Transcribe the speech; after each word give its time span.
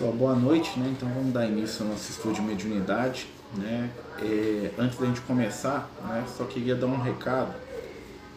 pessoal, 0.00 0.12
boa 0.14 0.34
noite, 0.34 0.80
né? 0.80 0.94
Então 0.96 1.06
vamos 1.10 1.30
dar 1.30 1.44
início 1.44 1.84
ao 1.84 1.92
nosso 1.92 2.10
estudo 2.10 2.36
de 2.36 2.40
mediunidade, 2.40 3.26
né? 3.54 3.90
É, 4.18 4.70
antes 4.78 4.98
da 4.98 5.04
gente 5.04 5.20
começar, 5.20 5.90
né? 6.08 6.24
Só 6.38 6.44
queria 6.44 6.74
dar 6.74 6.86
um 6.86 6.98
recado 6.98 7.54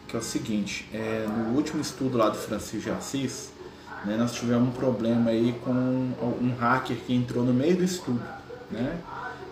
que 0.06 0.14
é 0.14 0.18
o 0.18 0.22
seguinte: 0.22 0.86
é, 0.92 1.26
no 1.26 1.56
último 1.56 1.80
estudo 1.80 2.18
lá 2.18 2.28
do 2.28 2.36
Francisco 2.36 2.82
de 2.82 2.90
Assis, 2.90 3.50
né? 4.04 4.14
Nós 4.18 4.34
tivemos 4.34 4.68
um 4.68 4.72
problema 4.72 5.30
aí 5.30 5.58
com 5.64 5.70
um 5.70 6.54
hacker 6.60 6.98
que 6.98 7.14
entrou 7.14 7.42
no 7.42 7.54
meio 7.54 7.78
do 7.78 7.84
estudo, 7.84 8.22
né? 8.70 8.98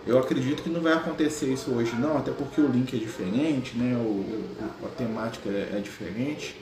Eu 0.05 0.19
acredito 0.19 0.61
que 0.61 0.69
não 0.69 0.81
vai 0.81 0.93
acontecer 0.93 1.51
isso 1.51 1.71
hoje 1.71 1.95
não, 1.95 2.17
até 2.17 2.31
porque 2.31 2.61
o 2.61 2.67
link 2.67 2.95
é 2.95 2.99
diferente, 2.99 3.75
né? 3.75 3.95
O, 3.95 4.85
a 4.85 4.89
temática 4.89 5.49
é, 5.49 5.77
é 5.77 5.79
diferente 5.79 6.55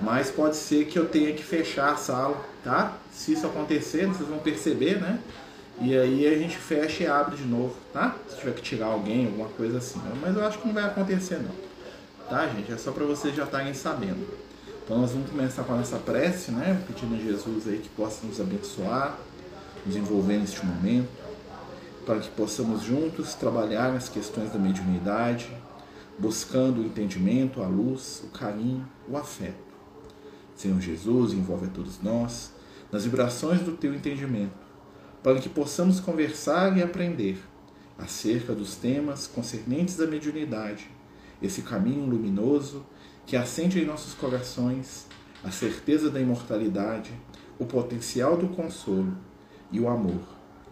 mas 0.00 0.30
pode 0.30 0.56
ser 0.56 0.86
que 0.86 0.98
eu 0.98 1.08
tenha 1.08 1.32
que 1.32 1.42
fechar 1.42 1.92
a 1.92 1.96
sala, 1.96 2.36
tá? 2.62 2.96
Se 3.10 3.32
isso 3.32 3.46
acontecer, 3.46 4.06
vocês 4.06 4.28
vão 4.28 4.38
perceber, 4.38 5.00
né? 5.00 5.18
E 5.80 5.96
aí 5.96 6.26
a 6.26 6.38
gente 6.38 6.56
fecha 6.56 7.04
e 7.04 7.06
abre 7.06 7.36
de 7.36 7.44
novo, 7.44 7.74
tá? 7.92 8.16
Se 8.28 8.36
tiver 8.38 8.54
que 8.54 8.62
tirar 8.62 8.86
alguém, 8.86 9.26
alguma 9.26 9.48
coisa 9.48 9.78
assim. 9.78 10.00
Mas 10.20 10.36
eu 10.36 10.44
acho 10.44 10.58
que 10.58 10.66
não 10.66 10.74
vai 10.74 10.84
acontecer 10.84 11.38
não. 11.38 11.66
Tá, 12.28 12.46
gente? 12.48 12.72
É 12.72 12.76
só 12.76 12.92
para 12.92 13.04
vocês 13.04 13.34
já 13.34 13.44
estarem 13.44 13.72
sabendo. 13.72 14.26
Então 14.84 14.98
nós 14.98 15.12
vamos 15.12 15.30
começar 15.30 15.64
com 15.64 15.72
a 15.72 15.76
nossa 15.76 15.98
prece, 15.98 16.50
né? 16.50 16.82
Pedindo 16.86 17.14
a 17.14 17.18
Jesus 17.18 17.66
aí 17.66 17.78
que 17.78 17.88
possa 17.90 18.26
nos 18.26 18.40
abençoar, 18.40 19.18
nos 19.84 19.96
envolver 19.96 20.38
neste 20.38 20.64
momento, 20.64 21.08
para 22.04 22.18
que 22.18 22.28
possamos 22.30 22.82
juntos 22.82 23.34
trabalhar 23.34 23.92
nas 23.92 24.08
questões 24.08 24.50
da 24.52 24.58
mediunidade, 24.58 25.50
buscando 26.18 26.80
o 26.80 26.84
entendimento, 26.84 27.62
a 27.62 27.66
luz, 27.66 28.22
o 28.24 28.28
carinho, 28.28 28.86
o 29.08 29.16
afeto 29.16 29.65
Senhor 30.56 30.80
Jesus, 30.80 31.34
envolve 31.34 31.66
a 31.66 31.70
todos 31.70 32.00
nós 32.02 32.52
nas 32.90 33.04
vibrações 33.04 33.60
do 33.60 33.72
teu 33.72 33.94
entendimento, 33.94 34.66
para 35.22 35.38
que 35.38 35.48
possamos 35.48 36.00
conversar 36.00 36.76
e 36.76 36.82
aprender 36.82 37.38
acerca 37.98 38.54
dos 38.54 38.74
temas 38.76 39.26
concernentes 39.26 40.00
à 40.00 40.06
mediunidade, 40.06 40.90
esse 41.42 41.62
caminho 41.62 42.06
luminoso 42.06 42.86
que 43.26 43.36
acende 43.36 43.80
em 43.80 43.84
nossos 43.84 44.14
corações 44.14 45.06
a 45.44 45.50
certeza 45.50 46.10
da 46.10 46.20
imortalidade, 46.20 47.12
o 47.58 47.66
potencial 47.66 48.36
do 48.36 48.48
consolo 48.48 49.16
e 49.70 49.78
o 49.78 49.88
amor 49.88 50.22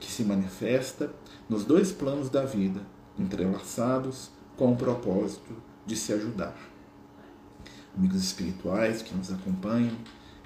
que 0.01 0.11
se 0.11 0.25
manifesta 0.25 1.13
nos 1.49 1.65
dois 1.65 1.93
planos 1.93 2.31
da 2.31 2.45
vida, 2.45 2.81
entrelaçados 3.19 4.31
com 4.57 4.73
o 4.73 4.77
propósito 4.77 5.55
de 5.87 5.97
se 5.97 6.13
ajudar 6.13 6.74
amigos 7.97 8.23
espirituais 8.23 9.03
que 9.03 9.15
nos 9.15 9.33
acompanham, 9.33 9.97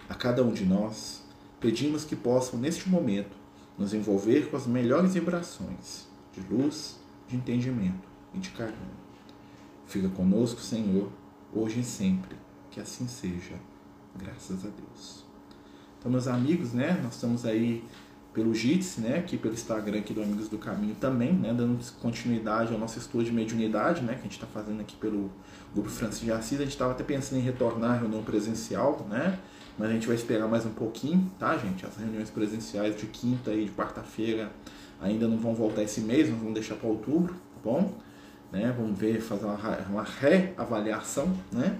a 0.08 0.14
cada 0.14 0.42
um 0.42 0.52
de 0.52 0.64
nós, 0.64 1.22
pedimos 1.60 2.04
que 2.04 2.16
possam, 2.16 2.58
neste 2.58 2.88
momento, 2.88 3.36
nos 3.76 3.92
envolver 3.92 4.50
com 4.50 4.56
as 4.56 4.66
melhores 4.66 5.14
vibrações 5.14 6.08
de 6.32 6.40
luz, 6.52 6.98
de 7.28 7.36
entendimento 7.36 8.08
e 8.34 8.38
de 8.38 8.50
carinho. 8.50 8.98
Fica 9.86 10.08
conosco, 10.08 10.60
Senhor, 10.60 11.10
hoje 11.52 11.80
e 11.80 11.84
sempre, 11.84 12.36
que 12.70 12.80
assim 12.80 13.06
seja, 13.06 13.56
graças 14.16 14.64
a 14.64 14.68
Deus. 14.68 15.24
Então, 15.98 16.10
meus 16.10 16.26
amigos, 16.26 16.72
né, 16.72 16.98
nós 17.02 17.14
estamos 17.14 17.44
aí 17.44 17.84
pelo 18.32 18.54
Jitsi, 18.54 19.00
né, 19.00 19.18
aqui 19.18 19.36
pelo 19.36 19.54
Instagram 19.54 19.98
aqui 19.98 20.14
do 20.14 20.22
Amigos 20.22 20.48
do 20.48 20.58
Caminho 20.58 20.94
também, 20.94 21.32
né, 21.32 21.52
dando 21.52 21.78
continuidade 22.00 22.72
ao 22.72 22.78
nosso 22.78 22.98
estudo 22.98 23.24
de 23.24 23.32
mediunidade, 23.32 24.02
né, 24.02 24.14
que 24.14 24.20
a 24.20 24.22
gente 24.22 24.32
está 24.32 24.46
fazendo 24.46 24.80
aqui 24.80 24.96
pelo 24.96 25.30
Grupo 25.74 25.88
Francisco 25.88 26.24
de 26.24 26.32
Assis. 26.32 26.58
A 26.58 26.62
gente 26.62 26.72
estava 26.72 26.92
até 26.92 27.04
pensando 27.04 27.38
em 27.38 27.42
retornar 27.42 27.92
à 27.92 27.94
reunião 27.96 28.22
presencial, 28.22 29.06
né, 29.08 29.38
mas 29.78 29.90
a 29.90 29.92
gente 29.92 30.06
vai 30.06 30.16
esperar 30.16 30.48
mais 30.48 30.66
um 30.66 30.70
pouquinho, 30.70 31.30
tá, 31.38 31.56
gente? 31.56 31.86
As 31.86 31.96
reuniões 31.96 32.30
presenciais 32.30 32.96
de 32.96 33.06
quinta 33.06 33.52
e 33.52 33.66
de 33.66 33.70
quarta-feira 33.70 34.50
ainda 35.00 35.28
não 35.28 35.38
vão 35.38 35.54
voltar 35.54 35.82
esse 35.82 36.00
mês, 36.00 36.28
nós 36.28 36.38
vamos 36.38 36.54
deixar 36.54 36.74
para 36.74 36.88
outubro, 36.88 37.34
tá 37.34 37.60
bom? 37.62 37.94
Né, 38.50 38.74
vamos 38.76 38.98
ver, 38.98 39.20
fazer 39.20 39.44
uma, 39.44 39.58
uma 39.90 40.02
reavaliação, 40.02 41.32
né? 41.52 41.78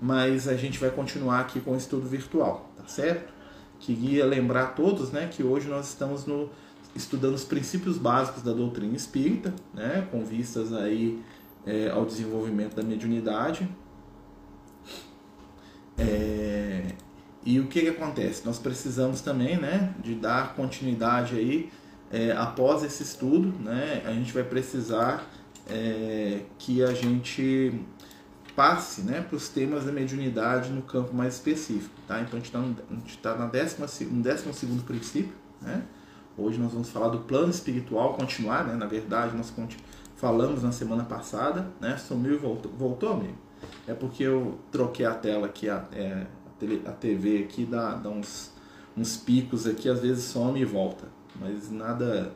Mas 0.00 0.46
a 0.46 0.54
gente 0.54 0.78
vai 0.78 0.90
continuar 0.90 1.40
aqui 1.40 1.60
com 1.60 1.72
o 1.72 1.76
estudo 1.76 2.06
virtual, 2.06 2.70
tá 2.76 2.86
certo? 2.86 3.32
Queria 3.80 4.24
lembrar 4.24 4.62
a 4.62 4.66
todos 4.66 5.10
né, 5.10 5.28
que 5.30 5.42
hoje 5.42 5.68
nós 5.68 5.88
estamos 5.88 6.26
no, 6.26 6.50
estudando 6.94 7.34
os 7.34 7.44
princípios 7.44 7.98
básicos 7.98 8.42
da 8.42 8.52
doutrina 8.52 8.94
espírita, 8.94 9.52
né, 9.72 10.06
com 10.10 10.24
vistas 10.24 10.72
aí 10.72 11.22
é, 11.66 11.90
ao 11.90 12.04
desenvolvimento 12.04 12.74
da 12.76 12.82
mediunidade. 12.82 13.68
É, 15.96 16.86
e 17.44 17.60
o 17.60 17.66
que, 17.66 17.82
que 17.82 17.88
acontece? 17.88 18.44
Nós 18.44 18.58
precisamos 18.58 19.20
também 19.20 19.56
né, 19.56 19.94
de 20.02 20.14
dar 20.14 20.54
continuidade 20.54 21.36
aí 21.36 21.70
é, 22.10 22.32
após 22.32 22.82
esse 22.82 23.02
estudo, 23.02 23.52
né, 23.60 24.02
a 24.06 24.12
gente 24.12 24.32
vai 24.32 24.44
precisar 24.44 25.28
é, 25.68 26.42
que 26.58 26.82
a 26.82 26.92
gente 26.94 27.80
passe 28.54 29.02
né, 29.02 29.20
para 29.20 29.36
os 29.36 29.48
temas 29.48 29.84
da 29.84 29.92
mediunidade 29.92 30.70
no 30.70 30.82
campo 30.82 31.12
mais 31.14 31.34
específico. 31.34 31.94
Tá? 32.06 32.20
Então 32.20 32.38
a 32.38 32.42
gente 32.42 33.10
está 33.10 33.34
tá 33.34 33.44
no 33.44 33.50
décimo, 33.50 33.86
no 34.12 34.22
décimo 34.22 34.54
segundo 34.54 34.84
princípio. 34.84 35.32
Né? 35.60 35.82
Hoje 36.36 36.58
nós 36.58 36.72
vamos 36.72 36.88
falar 36.88 37.08
do 37.08 37.18
plano 37.20 37.50
espiritual, 37.50 38.14
continuar, 38.14 38.64
né? 38.64 38.74
na 38.74 38.86
verdade 38.86 39.36
nós 39.36 39.50
falamos 40.24 40.62
na 40.62 40.72
semana 40.72 41.04
passada, 41.04 41.68
né? 41.78 41.98
sumiu 41.98 42.32
e 42.32 42.38
voltou, 42.38 42.72
voltou 42.72 43.12
amigo? 43.12 43.36
É 43.86 43.92
porque 43.92 44.22
eu 44.22 44.58
troquei 44.72 45.04
a 45.04 45.12
tela 45.12 45.44
aqui, 45.44 45.68
a, 45.68 45.84
é, 45.92 46.26
a 46.86 46.92
TV 46.92 47.44
aqui 47.44 47.66
dá, 47.66 47.94
dá 47.96 48.08
uns, 48.08 48.50
uns 48.96 49.18
picos 49.18 49.66
aqui, 49.66 49.86
às 49.86 50.00
vezes 50.00 50.24
some 50.24 50.58
e 50.58 50.64
volta, 50.64 51.04
mas 51.38 51.70
nada, 51.70 52.32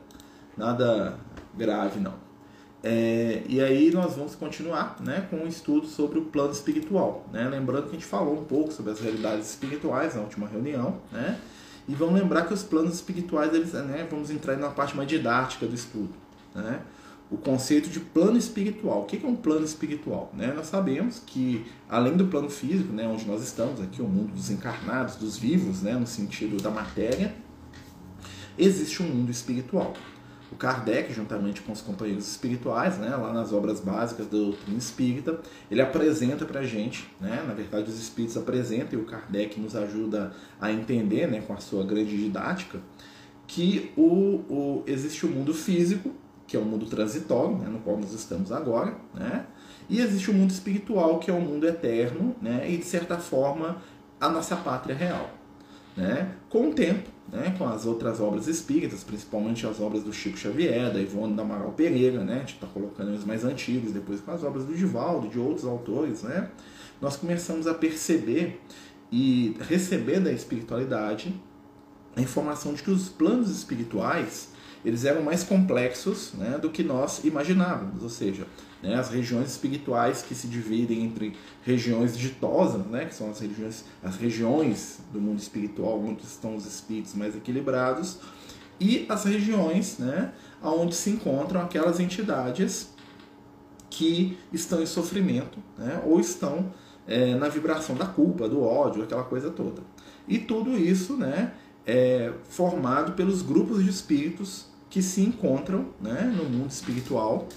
nada 0.55 1.19
grave 1.57 1.99
não. 1.99 2.13
É, 2.83 3.43
e 3.49 3.59
aí 3.59 3.91
nós 3.91 4.17
vamos 4.17 4.35
continuar 4.35 4.99
né, 5.01 5.27
com 5.31 5.37
um 5.37 5.47
estudo 5.47 5.87
sobre 5.87 6.19
o 6.19 6.27
plano 6.27 6.53
espiritual. 6.53 7.27
Né? 7.33 7.49
Lembrando 7.49 7.85
que 7.85 7.91
a 7.91 7.93
gente 7.93 8.05
falou 8.05 8.39
um 8.39 8.45
pouco 8.45 8.71
sobre 8.71 8.93
as 8.93 9.01
realidades 9.01 9.49
espirituais 9.49 10.15
na 10.15 10.21
última 10.21 10.47
reunião. 10.47 11.01
Né? 11.11 11.41
E 11.89 11.95
vamos 11.95 12.21
lembrar 12.21 12.43
que 12.47 12.53
os 12.53 12.63
planos 12.63 12.97
espirituais, 12.97 13.55
eles, 13.55 13.73
né, 13.73 14.07
vamos 14.11 14.31
entrar 14.31 14.59
na 14.59 14.69
parte 14.69 14.95
mais 14.95 15.09
didática 15.09 15.67
do 15.67 15.75
estudo. 15.75 16.13
Né? 16.55 16.83
O 17.31 17.37
conceito 17.37 17.91
de 17.91 18.01
plano 18.01 18.39
espiritual. 18.39 19.03
O 19.03 19.05
que 19.05 19.25
é 19.25 19.29
um 19.29 19.37
plano 19.37 19.65
espiritual? 19.65 20.33
Né? 20.35 20.53
Nós 20.55 20.67
sabemos 20.67 21.23
que, 21.25 21.67
além 21.89 22.17
do 22.17 22.27
plano 22.27 22.49
físico, 22.49 22.93
né, 22.93 23.07
onde 23.07 23.27
nós 23.27 23.43
estamos, 23.43 23.81
aqui 23.81 24.01
o 24.01 24.09
mundo 24.09 24.33
dos 24.33 24.51
encarnados, 24.51 25.17
dos 25.17 25.37
vivos, 25.37 25.83
né, 25.83 25.93
no 25.93 26.07
sentido 26.07 26.57
da 26.63 26.71
matéria, 26.71 27.35
existe 28.57 29.03
um 29.03 29.07
mundo 29.07 29.31
espiritual. 29.31 29.93
O 30.51 30.57
Kardec, 30.57 31.13
juntamente 31.13 31.61
com 31.61 31.73
os 31.73 31.83
companheiros 31.83 32.27
espirituais, 32.27 32.97
né, 32.97 33.15
lá 33.15 33.33
nas 33.33 33.53
obras 33.53 33.81
básicas 33.81 34.27
da 34.27 34.39
doutrina 34.39 34.79
espírita, 34.79 35.41
ele 35.71 35.83
apresenta 35.83 36.47
para 36.47 36.61
a 36.61 36.65
gente, 36.65 37.07
né, 37.21 37.45
na 37.47 37.53
verdade 37.53 37.91
os 37.91 38.01
espíritos 38.01 38.37
apresentam 38.37 38.99
e 38.99 39.03
o 39.03 39.05
Kardec 39.05 39.61
nos 39.61 39.77
ajuda 39.77 40.33
a 40.59 40.73
entender, 40.73 41.29
né, 41.29 41.43
com 41.43 41.53
a 41.53 41.59
sua 41.59 41.85
grande 41.85 42.17
didática, 42.17 42.81
que 43.47 43.93
o, 43.95 44.03
o, 44.49 44.85
existe 44.87 45.27
o 45.27 45.29
mundo 45.29 45.53
físico, 45.53 46.15
que 46.49 46.57
é 46.57 46.61
o 46.61 46.65
mundo 46.65 46.87
transitório, 46.87 47.59
né, 47.59 47.69
no 47.69 47.79
qual 47.81 47.99
nós 47.99 48.13
estamos 48.13 48.51
agora, 48.51 48.97
né, 49.15 49.45
e 49.89 50.01
existe 50.01 50.31
o 50.31 50.35
mundo 50.35 50.51
espiritual, 50.51 51.19
que 51.19 51.31
é 51.31 51.35
o 51.35 51.41
mundo 51.41 51.67
eterno, 51.69 52.35
né, 52.41 52.69
e 52.69 52.79
de 52.79 52.85
certa 52.85 53.19
forma 53.19 53.77
a 54.19 54.29
nossa 54.31 54.57
pátria 54.57 54.97
real. 54.97 55.31
Né? 55.97 56.33
Com 56.49 56.71
o 56.71 56.73
tempo, 56.73 57.09
né, 57.31 57.55
com 57.59 57.67
as 57.67 57.85
outras 57.85 58.21
obras 58.21 58.47
espíritas, 58.47 59.05
principalmente 59.05 59.67
as 59.67 59.81
obras 59.81 60.03
do 60.03 60.13
Chico 60.13 60.39
Xavier, 60.39 60.93
da 60.93 61.01
Ivone 61.01 61.35
da 61.35 61.43
Amaral 61.43 61.73
Pereira, 61.73 62.25
né, 62.25 62.37
a 62.37 62.39
gente 62.39 62.55
está 62.55 62.67
colocando 62.67 63.13
os 63.13 63.25
mais 63.25 63.45
antigos, 63.45 63.93
depois 63.93 64.21
com 64.21 64.31
as 64.31 64.43
obras 64.43 64.65
do 64.65 64.75
Divaldo, 64.75 65.29
de 65.29 65.39
outros 65.39 65.67
autores, 65.67 66.23
né, 66.23 66.51
nós 67.01 67.17
começamos 67.17 67.67
a 67.67 67.75
perceber 67.75 68.61
e 69.13 69.57
receber 69.61 70.21
da 70.21 70.33
espiritualidade 70.33 71.35
a 72.17 72.21
informação 72.21 72.73
de 72.73 72.83
que 72.83 72.91
os 72.91 73.09
planos 73.09 73.51
espirituais 73.51 74.51
eles 74.85 75.05
eram 75.05 75.23
mais 75.23 75.43
complexos 75.43 76.33
né, 76.35 76.59
do 76.59 76.71
que 76.71 76.83
nós 76.83 77.25
imaginávamos, 77.25 78.03
ou 78.03 78.09
seja, 78.09 78.47
né, 78.83 78.95
as 78.95 79.11
regiões 79.11 79.51
espirituais 79.51 80.23
que 80.23 80.35
se 80.35 80.47
dividem 80.47 81.05
entre 81.05 81.37
regiões 81.63 82.17
ditosas, 82.17 82.87
né, 82.87 83.05
que 83.05 83.15
são 83.15 83.31
as 83.31 83.41
regiões, 83.41 83.85
as 84.03 84.17
regiões 84.17 85.01
do 85.13 85.21
mundo 85.21 85.39
espiritual, 85.39 86.01
onde 86.01 86.23
estão 86.23 86.57
os 86.57 86.67
espíritos 86.67 87.15
mais 87.15 87.35
equilibrados, 87.35 88.19
e 88.81 89.07
as 89.09 89.25
regiões 89.25 89.99
né, 89.99 90.33
onde 90.63 90.95
se 90.95 91.11
encontram 91.11 91.61
aquelas 91.61 91.99
entidades 91.99 92.91
que 93.91 94.39
estão 94.53 94.81
em 94.81 94.87
sofrimento 94.87 95.59
né, 95.77 96.01
ou 96.05 96.21
estão 96.21 96.73
é, 97.07 97.35
na 97.35 97.49
vibração 97.49 97.97
da 97.97 98.07
culpa, 98.07 98.49
do 98.49 98.63
ódio, 98.63 99.03
aquela 99.03 99.25
coisa 99.25 99.51
toda. 99.51 99.83
E 100.29 100.39
tudo 100.39 100.77
isso 100.77 101.17
né, 101.17 101.53
é 101.89 102.35
formado 102.51 103.13
pelos 103.13 103.41
grupos 103.41 103.83
de 103.83 103.89
espíritos 103.89 104.67
que 104.91 105.01
se 105.03 105.23
encontram 105.23 105.87
né, 105.99 106.23
no 106.37 106.45
mundo 106.45 106.71
espiritual 106.71 107.49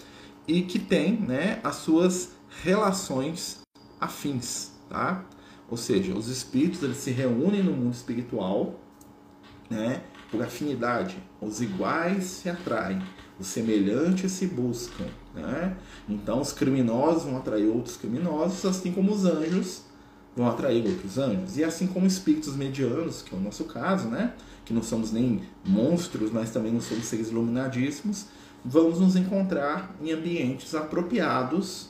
e 0.48 0.62
que 0.62 0.80
têm 0.80 1.18
né, 1.18 1.60
as 1.62 1.76
suas 1.76 2.32
relações 2.64 3.60
afins, 4.00 4.72
tá? 4.90 5.26
Ou 5.70 5.76
seja, 5.76 6.14
os 6.14 6.30
espíritos 6.30 6.82
eles 6.82 6.98
se 6.98 7.12
reúnem 7.12 7.62
no 7.62 7.74
mundo 7.74 7.94
espiritual, 7.94 8.80
né? 9.70 10.02
por 10.32 10.42
afinidade. 10.42 11.18
Os 11.42 11.62
iguais 11.62 12.24
se 12.24 12.50
atraem, 12.50 13.02
os 13.38 13.48
semelhantes 13.48 14.32
se 14.32 14.48
buscam. 14.48 15.06
Né? 15.36 15.78
Então, 16.08 16.40
os 16.40 16.54
criminosos 16.54 17.24
vão 17.24 17.38
atrair 17.38 17.68
outros 17.68 17.98
criminosos, 17.98 18.66
assim 18.66 18.94
como 18.94 19.12
os 19.12 19.26
anjos 19.26 19.84
vão 20.36 20.48
atrair 20.48 20.86
outros 20.86 21.18
anjos. 21.18 21.58
E 21.58 21.64
assim 21.64 21.88
como 21.88 22.06
espíritos 22.08 22.56
medianos, 22.56 23.22
que 23.22 23.34
é 23.34 23.38
o 23.38 23.42
nosso 23.42 23.66
caso, 23.66 24.08
né? 24.08 24.34
que 24.72 24.74
não 24.74 24.84
somos 24.84 25.12
nem 25.12 25.42
monstros, 25.66 26.32
mas 26.32 26.52
também 26.52 26.72
não 26.72 26.82
somos 26.82 27.06
seres 27.06 27.30
iluminadíssimos, 27.30 28.28
vamos 28.64 29.00
nos 29.00 29.16
encontrar 29.16 29.94
em 30.02 30.12
ambientes 30.12 30.74
apropriados 30.74 31.90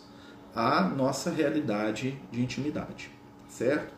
à 0.55 0.81
nossa 0.81 1.29
realidade 1.29 2.19
de 2.31 2.41
intimidade, 2.41 3.11
certo? 3.47 3.93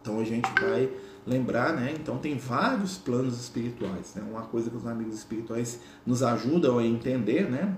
Então 0.00 0.20
a 0.20 0.24
gente 0.24 0.48
vai 0.60 0.90
lembrar, 1.26 1.72
né? 1.72 1.94
Então 1.98 2.18
tem 2.18 2.36
vários 2.36 2.96
planos 2.98 3.40
espirituais, 3.40 4.14
né? 4.14 4.22
Uma 4.30 4.42
coisa 4.42 4.70
que 4.70 4.76
os 4.76 4.86
amigos 4.86 5.14
espirituais 5.14 5.80
nos 6.04 6.22
ajudam 6.22 6.78
a 6.78 6.84
entender, 6.84 7.50
né? 7.50 7.74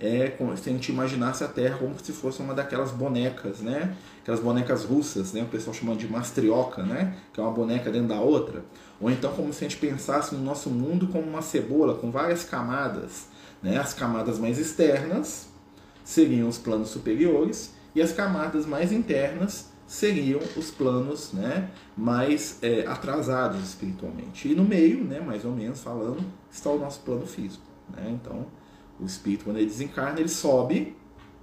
É 0.00 0.36
se 0.56 0.70
a 0.70 0.72
gente 0.72 0.92
imaginasse 0.92 1.42
a 1.42 1.48
Terra 1.48 1.78
como 1.78 1.94
se 2.00 2.12
fosse 2.12 2.40
uma 2.40 2.54
daquelas 2.54 2.92
bonecas, 2.92 3.60
né? 3.60 3.96
Aquelas 4.28 4.44
bonecas 4.44 4.84
russas, 4.84 5.32
né? 5.32 5.42
O 5.42 5.46
pessoal 5.46 5.72
chama 5.72 5.96
de 5.96 6.06
mastrioca, 6.06 6.82
né? 6.82 7.16
Que 7.32 7.40
é 7.40 7.42
uma 7.42 7.50
boneca 7.50 7.90
dentro 7.90 8.08
da 8.08 8.20
outra. 8.20 8.62
Ou 9.00 9.10
então 9.10 9.32
como 9.32 9.54
se 9.54 9.64
a 9.64 9.68
gente 9.70 9.80
pensasse 9.80 10.34
no 10.34 10.42
nosso 10.42 10.68
mundo 10.68 11.08
como 11.08 11.26
uma 11.26 11.40
cebola 11.40 11.94
com 11.94 12.10
várias 12.10 12.44
camadas, 12.44 13.28
né? 13.62 13.78
As 13.78 13.94
camadas 13.94 14.38
mais 14.38 14.58
externas 14.58 15.48
seriam 16.04 16.46
os 16.46 16.58
planos 16.58 16.90
superiores 16.90 17.72
e 17.94 18.02
as 18.02 18.12
camadas 18.12 18.66
mais 18.66 18.92
internas 18.92 19.70
seriam 19.86 20.40
os 20.58 20.70
planos 20.70 21.32
né, 21.32 21.70
mais 21.96 22.58
é, 22.60 22.86
atrasados 22.86 23.62
espiritualmente. 23.62 24.46
E 24.46 24.54
no 24.54 24.62
meio, 24.62 25.04
né, 25.04 25.20
mais 25.20 25.46
ou 25.46 25.52
menos 25.52 25.80
falando, 25.80 26.22
está 26.52 26.68
o 26.68 26.78
nosso 26.78 27.00
plano 27.00 27.26
físico. 27.26 27.64
Né? 27.96 28.10
Então, 28.10 28.44
o 29.00 29.06
espírito, 29.06 29.44
quando 29.44 29.56
ele 29.56 29.64
desencarna, 29.64 30.20
ele 30.20 30.28
sobe, 30.28 30.94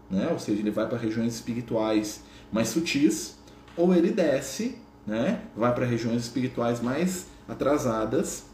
né, 0.07 0.29
ou 0.31 0.37
seja, 0.37 0.59
ele 0.59 0.69
vai 0.69 0.87
para 0.87 0.99
regiões 0.99 1.33
espirituais 1.33 2.23
mais 2.51 2.69
sutis, 2.69 3.37
ou 3.75 3.93
ele 3.93 4.11
desce, 4.11 4.77
né, 5.05 5.41
vai 5.55 5.73
para 5.73 5.85
regiões 5.85 6.23
espirituais 6.23 6.81
mais 6.81 7.27
atrasadas, 7.47 8.45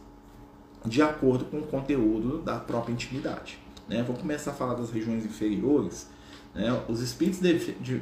de 0.84 1.00
acordo 1.00 1.44
com 1.44 1.58
o 1.60 1.62
conteúdo 1.62 2.38
da 2.38 2.58
própria 2.58 2.92
intimidade. 2.92 3.58
Né? 3.88 4.02
Vou 4.02 4.16
começar 4.16 4.50
a 4.50 4.54
falar 4.54 4.74
das 4.74 4.90
regiões 4.90 5.24
inferiores 5.24 6.08
né? 6.54 6.82
Os 6.88 7.00
espíritos 7.00 7.40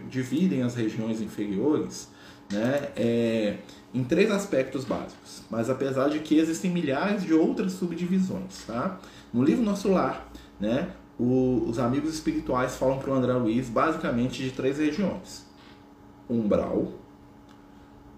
dividem 0.09 0.63
as 0.63 0.75
regiões 0.75 1.21
inferiores 1.21 2.09
né, 2.51 2.89
é, 2.97 3.59
em 3.95 4.03
três 4.03 4.31
aspectos 4.31 4.85
básicos, 4.85 5.43
mas 5.49 5.71
apesar 5.71 6.09
de 6.09 6.19
que 6.19 6.37
existem 6.37 6.71
milhares 6.71 7.23
de 7.23 7.33
outras 7.33 7.73
subdivisões. 7.73 8.65
Tá? 8.67 8.99
No 9.33 9.45
livro 9.45 9.65
Nosso 9.65 9.89
Lar, 9.89 10.29
né, 10.59 10.91
o, 11.19 11.65
os 11.69 11.79
amigos 11.79 12.13
espirituais 12.13 12.77
falam 12.77 12.99
para 12.99 13.11
o 13.11 13.15
André 13.15 13.33
Luiz 13.35 13.69
basicamente 13.69 14.43
de 14.43 14.51
três 14.51 14.79
regiões: 14.79 15.47
umbral, 16.33 16.93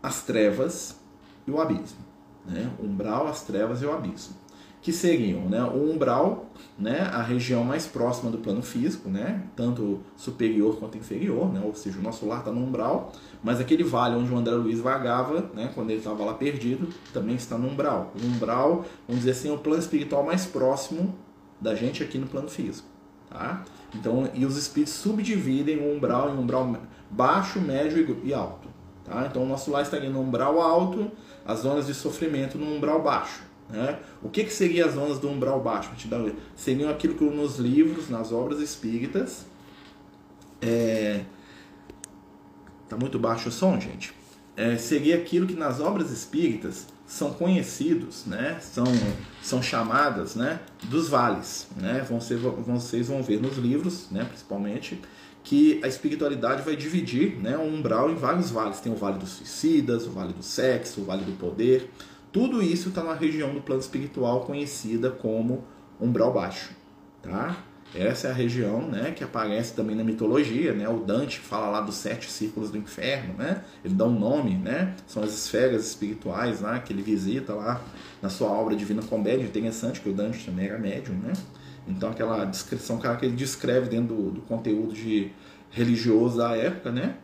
as 0.02 0.22
trevas 0.22 1.00
e 1.46 1.50
o 1.50 1.60
abismo. 1.60 1.98
Né? 2.44 2.70
Umbral, 2.82 3.26
as 3.26 3.42
trevas 3.42 3.82
e 3.82 3.86
o 3.86 3.92
abismo 3.92 4.42
que 4.82 4.92
seriam 4.92 5.42
né, 5.42 5.62
o 5.62 5.92
umbral, 5.92 6.46
né, 6.76 7.02
a 7.12 7.22
região 7.22 7.62
mais 7.62 7.86
próxima 7.86 8.32
do 8.32 8.38
plano 8.38 8.62
físico, 8.62 9.08
né, 9.08 9.44
tanto 9.54 10.00
superior 10.16 10.76
quanto 10.76 10.98
inferior, 10.98 11.52
né, 11.52 11.62
ou 11.64 11.72
seja, 11.72 12.00
o 12.00 12.02
nosso 12.02 12.26
lar 12.26 12.40
está 12.40 12.50
no 12.50 12.60
umbral, 12.60 13.12
mas 13.44 13.60
aquele 13.60 13.84
vale 13.84 14.16
onde 14.16 14.32
o 14.32 14.36
André 14.36 14.54
Luiz 14.56 14.80
vagava, 14.80 15.48
né, 15.54 15.70
quando 15.72 15.90
ele 15.90 16.00
estava 16.00 16.24
lá 16.24 16.34
perdido, 16.34 16.88
também 17.12 17.36
está 17.36 17.56
no 17.56 17.68
umbral. 17.68 18.12
O 18.20 18.26
umbral, 18.26 18.84
vamos 19.06 19.22
dizer 19.22 19.30
assim, 19.30 19.50
é 19.50 19.52
o 19.52 19.58
plano 19.58 19.80
espiritual 19.80 20.24
mais 20.24 20.46
próximo 20.46 21.14
da 21.60 21.76
gente 21.76 22.02
aqui 22.02 22.18
no 22.18 22.26
plano 22.26 22.48
físico. 22.48 22.88
Tá? 23.30 23.62
Então, 23.94 24.28
e 24.34 24.44
os 24.44 24.56
espíritos 24.56 24.94
subdividem 24.94 25.78
o 25.78 25.94
umbral 25.94 26.34
em 26.34 26.38
umbral 26.38 26.76
baixo, 27.12 27.60
médio 27.60 28.20
e 28.24 28.34
alto. 28.34 28.68
Tá? 29.04 29.26
Então, 29.30 29.44
o 29.44 29.46
nosso 29.46 29.70
lar 29.70 29.82
estaria 29.82 30.10
no 30.10 30.20
umbral 30.20 30.60
alto, 30.60 31.10
as 31.46 31.60
zonas 31.60 31.86
de 31.86 31.94
sofrimento 31.94 32.58
no 32.58 32.66
umbral 32.66 33.02
baixo. 33.02 33.42
Né? 33.68 33.98
O 34.22 34.28
que, 34.28 34.44
que 34.44 34.80
as 34.82 34.94
zonas 34.94 35.18
do 35.18 35.28
umbral 35.28 35.60
baixo? 35.60 35.90
Seriam 36.56 36.90
aquilo 36.90 37.14
que 37.14 37.24
nos 37.24 37.58
livros, 37.58 38.08
nas 38.08 38.32
obras 38.32 38.60
espíritas. 38.60 39.46
É... 40.60 41.22
Tá 42.88 42.96
muito 42.96 43.18
baixo 43.18 43.48
o 43.48 43.52
som, 43.52 43.78
gente. 43.80 44.14
É, 44.54 44.76
seria 44.76 45.16
aquilo 45.16 45.46
que 45.46 45.54
nas 45.54 45.80
obras 45.80 46.10
espíritas 46.10 46.86
são 47.06 47.32
conhecidos, 47.32 48.26
né? 48.26 48.58
são, 48.60 48.84
são 49.42 49.62
chamadas 49.62 50.34
né? 50.34 50.60
dos 50.84 51.08
vales. 51.08 51.66
Né? 51.76 52.04
Vão 52.08 52.20
ser, 52.20 52.36
vocês 52.36 53.08
vão 53.08 53.22
ver 53.22 53.40
nos 53.40 53.56
livros, 53.56 54.10
né? 54.10 54.24
principalmente, 54.24 55.00
que 55.44 55.80
a 55.82 55.88
espiritualidade 55.88 56.62
vai 56.62 56.76
dividir 56.76 57.36
né? 57.40 57.56
o 57.56 57.62
umbral 57.62 58.10
em 58.10 58.14
vários 58.14 58.50
vales. 58.50 58.80
Tem 58.80 58.92
o 58.92 58.96
vale 58.96 59.18
dos 59.18 59.30
suicidas, 59.30 60.06
o 60.06 60.10
vale 60.10 60.32
do 60.32 60.42
sexo, 60.42 61.00
o 61.00 61.04
vale 61.04 61.24
do 61.24 61.32
poder. 61.32 61.90
Tudo 62.30 62.62
isso 62.62 62.88
está 62.88 63.02
na 63.02 63.14
região 63.14 63.52
do 63.52 63.60
plano 63.60 63.80
espiritual 63.80 64.40
conhecida 64.40 65.10
como 65.10 65.64
umbral 66.00 66.32
baixo, 66.32 66.70
tá? 67.22 67.56
Essa 67.94 68.28
é 68.28 68.30
a 68.30 68.34
região, 68.34 68.88
né, 68.88 69.10
que 69.10 69.22
aparece 69.22 69.74
também 69.74 69.94
na 69.94 70.02
mitologia, 70.02 70.72
né? 70.72 70.88
O 70.88 71.00
Dante 71.00 71.38
fala 71.38 71.68
lá 71.68 71.80
dos 71.82 71.96
sete 71.96 72.30
círculos 72.30 72.70
do 72.70 72.78
inferno, 72.78 73.34
né? 73.34 73.62
Ele 73.84 73.92
dá 73.92 74.06
um 74.06 74.18
nome, 74.18 74.54
né? 74.54 74.94
São 75.06 75.22
as 75.22 75.30
esferas 75.30 75.88
espirituais 75.88 76.62
lá 76.62 76.78
que 76.78 76.90
ele 76.90 77.02
visita 77.02 77.52
lá 77.52 77.82
na 78.22 78.30
sua 78.30 78.48
obra 78.48 78.74
Divina 78.74 79.02
Comédia. 79.02 79.44
Interessante 79.44 80.00
que 80.00 80.08
o 80.08 80.14
Dante 80.14 80.46
também 80.46 80.68
era 80.68 80.78
médium, 80.78 81.16
né? 81.16 81.34
Então 81.86 82.10
aquela 82.10 82.44
descrição 82.44 82.98
que 82.98 83.06
ele 83.24 83.34
descreve 83.34 83.88
dentro 83.88 84.14
do, 84.14 84.30
do 84.30 84.40
conteúdo 84.42 84.92
de 84.92 85.30
religioso 85.70 86.38
da 86.38 86.56
época, 86.56 86.92
né? 86.92 87.16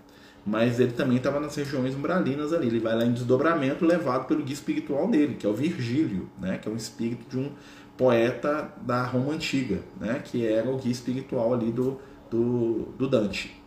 mas 0.48 0.80
ele 0.80 0.92
também 0.92 1.18
estava 1.18 1.38
nas 1.38 1.54
regiões 1.54 1.94
umbralinas 1.94 2.54
ali. 2.54 2.68
Ele 2.68 2.80
vai 2.80 2.96
lá 2.96 3.04
em 3.04 3.12
desdobramento 3.12 3.84
levado 3.84 4.26
pelo 4.26 4.42
guia 4.42 4.54
espiritual 4.54 5.06
dele, 5.08 5.34
que 5.34 5.46
é 5.46 5.48
o 5.48 5.52
Virgílio, 5.52 6.28
né? 6.38 6.56
que 6.56 6.66
é 6.66 6.72
um 6.72 6.76
espírito 6.76 7.28
de 7.28 7.36
um 7.36 7.52
poeta 7.96 8.72
da 8.80 9.04
Roma 9.04 9.34
Antiga, 9.34 9.80
né? 10.00 10.22
que 10.24 10.46
era 10.46 10.68
o 10.70 10.78
guia 10.78 10.92
espiritual 10.92 11.52
ali 11.52 11.70
do, 11.70 12.00
do, 12.30 12.88
do 12.96 13.06
Dante. 13.06 13.60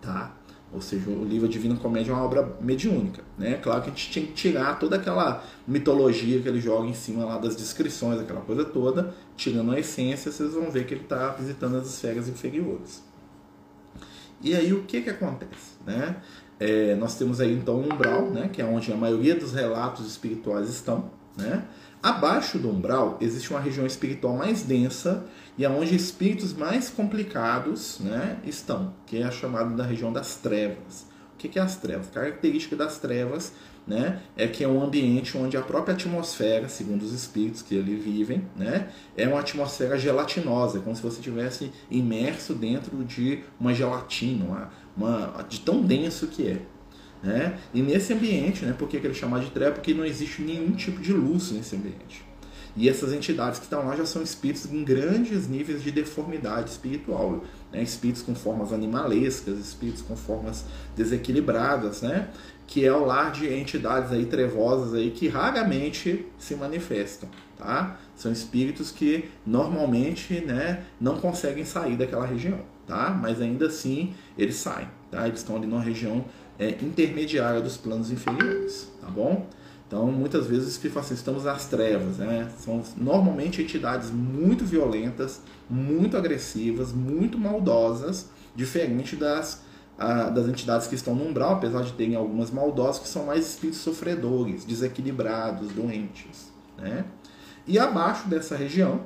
Tá? 0.00 0.32
Ou 0.72 0.80
seja, 0.80 1.10
o 1.10 1.24
livro 1.24 1.46
Divina 1.46 1.76
Comédia 1.76 2.12
é 2.12 2.14
uma 2.14 2.24
obra 2.24 2.56
mediúnica. 2.60 3.22
Né? 3.36 3.58
Claro 3.62 3.82
que 3.82 3.90
a 3.90 3.92
gente 3.92 4.10
tinha 4.10 4.26
que 4.26 4.32
tirar 4.32 4.78
toda 4.78 4.96
aquela 4.96 5.44
mitologia 5.68 6.40
que 6.40 6.48
ele 6.48 6.60
joga 6.60 6.86
em 6.86 6.94
cima 6.94 7.24
lá 7.26 7.36
das 7.36 7.54
descrições, 7.54 8.18
aquela 8.18 8.40
coisa 8.40 8.64
toda, 8.64 9.14
tirando 9.36 9.70
a 9.72 9.78
essência, 9.78 10.32
vocês 10.32 10.54
vão 10.54 10.70
ver 10.70 10.86
que 10.86 10.94
ele 10.94 11.02
está 11.02 11.28
visitando 11.28 11.76
as 11.76 11.86
esferas 11.86 12.26
inferiores. 12.26 13.02
E 14.40 14.56
aí 14.56 14.72
o 14.72 14.84
que, 14.84 15.02
que 15.02 15.10
acontece? 15.10 15.76
Né? 15.86 16.16
É, 16.58 16.94
nós 16.94 17.16
temos 17.16 17.38
aí 17.38 17.52
então 17.52 17.76
o 17.76 17.84
umbral, 17.84 18.30
né, 18.30 18.48
que 18.50 18.62
é 18.62 18.64
onde 18.64 18.92
a 18.92 18.96
maioria 18.96 19.34
dos 19.34 19.52
relatos 19.52 20.06
espirituais 20.06 20.70
estão. 20.70 21.10
Né? 21.36 21.64
Abaixo 22.02 22.58
do 22.58 22.70
umbral 22.70 23.18
existe 23.20 23.50
uma 23.50 23.60
região 23.60 23.86
espiritual 23.86 24.36
mais 24.36 24.62
densa 24.62 25.24
e 25.56 25.64
aonde 25.64 25.94
espíritos 25.94 26.52
mais 26.54 26.88
complicados 26.88 27.98
né, 28.00 28.38
estão, 28.44 28.94
que 29.06 29.18
é 29.18 29.24
a 29.24 29.30
chamada 29.30 29.74
da 29.74 29.84
região 29.84 30.12
das 30.12 30.36
trevas. 30.36 31.06
O 31.34 31.36
que, 31.36 31.58
é 31.58 31.62
as 31.62 31.76
trevas? 31.76 32.08
A 32.08 32.10
característica 32.12 32.76
das 32.76 32.98
trevas 32.98 33.52
né, 33.86 34.22
é 34.36 34.46
que 34.46 34.62
é 34.62 34.68
um 34.68 34.82
ambiente 34.82 35.36
onde 35.36 35.56
a 35.56 35.62
própria 35.62 35.94
atmosfera, 35.94 36.68
segundo 36.68 37.02
os 37.02 37.12
espíritos 37.12 37.62
que 37.62 37.78
ali 37.78 37.96
vivem, 37.96 38.46
né, 38.56 38.88
é 39.16 39.26
uma 39.26 39.40
atmosfera 39.40 39.98
gelatinosa, 39.98 40.78
como 40.78 40.94
se 40.94 41.02
você 41.02 41.16
estivesse 41.16 41.72
imerso 41.90 42.54
dentro 42.54 43.04
de 43.04 43.40
uma 43.58 43.74
gelatina, 43.74 44.44
uma, 44.44 44.70
uma, 44.96 45.42
de 45.48 45.60
tão 45.60 45.82
denso 45.82 46.28
que 46.28 46.46
é. 46.46 46.62
Né? 47.22 47.58
E 47.74 47.82
nesse 47.82 48.12
ambiente, 48.12 48.64
né, 48.64 48.74
por 48.76 48.88
que 48.88 48.96
ele 48.96 49.14
chama 49.14 49.38
de 49.40 49.50
treva? 49.50 49.72
Porque 49.72 49.94
não 49.94 50.04
existe 50.04 50.42
nenhum 50.42 50.72
tipo 50.72 51.00
de 51.00 51.12
luz 51.12 51.52
nesse 51.52 51.76
ambiente. 51.76 52.31
E 52.74 52.88
essas 52.88 53.12
entidades 53.12 53.58
que 53.58 53.66
estão 53.66 53.86
lá 53.86 53.94
já 53.94 54.06
são 54.06 54.22
espíritos 54.22 54.70
em 54.70 54.82
grandes 54.82 55.46
níveis 55.46 55.82
de 55.82 55.90
deformidade 55.90 56.70
espiritual. 56.70 57.44
Né? 57.70 57.82
Espíritos 57.82 58.22
com 58.22 58.34
formas 58.34 58.72
animalescas, 58.72 59.58
espíritos 59.58 60.02
com 60.02 60.16
formas 60.16 60.64
desequilibradas, 60.96 62.00
né? 62.00 62.28
que 62.72 62.86
é 62.86 62.92
o 62.92 63.04
lar 63.04 63.30
de 63.30 63.52
entidades 63.52 64.10
aí 64.12 64.24
trevosas 64.24 64.94
aí 64.94 65.10
que 65.10 65.28
raramente 65.28 66.24
se 66.38 66.54
manifestam, 66.54 67.28
tá? 67.58 67.98
São 68.16 68.32
espíritos 68.32 68.90
que 68.90 69.28
normalmente, 69.44 70.40
né, 70.40 70.82
não 70.98 71.18
conseguem 71.18 71.66
sair 71.66 71.98
daquela 71.98 72.24
região, 72.24 72.60
tá? 72.86 73.10
Mas 73.10 73.42
ainda 73.42 73.66
assim 73.66 74.14
eles 74.38 74.56
saem, 74.56 74.88
tá? 75.10 75.26
Eles 75.26 75.40
estão 75.40 75.56
ali 75.56 75.66
numa 75.66 75.82
região 75.82 76.24
é, 76.58 76.70
intermediária 76.80 77.60
dos 77.60 77.76
planos 77.76 78.10
inferiores, 78.10 78.90
tá 79.02 79.08
bom? 79.08 79.46
Então, 79.92 80.06
muitas 80.06 80.46
vezes 80.46 80.68
espíritos 80.68 81.04
assim, 81.04 81.12
estamos 81.12 81.44
nas 81.44 81.66
trevas, 81.66 82.16
né? 82.16 82.50
São 82.56 82.82
normalmente 82.96 83.60
entidades 83.60 84.10
muito 84.10 84.64
violentas, 84.64 85.42
muito 85.68 86.16
agressivas, 86.16 86.94
muito 86.94 87.36
maldosas, 87.36 88.30
diferente 88.56 89.14
das 89.16 89.60
a, 89.98 90.30
das 90.30 90.48
entidades 90.48 90.86
que 90.86 90.94
estão 90.94 91.14
no 91.14 91.26
umbral, 91.26 91.56
apesar 91.56 91.82
de 91.82 91.92
terem 91.92 92.16
algumas 92.16 92.50
maldosas, 92.50 93.02
que 93.02 93.08
são 93.08 93.26
mais 93.26 93.46
espíritos 93.46 93.82
sofredores, 93.82 94.64
desequilibrados, 94.64 95.70
doentes. 95.72 96.50
Né? 96.78 97.04
E 97.66 97.78
abaixo 97.78 98.26
dessa 98.30 98.56
região, 98.56 99.02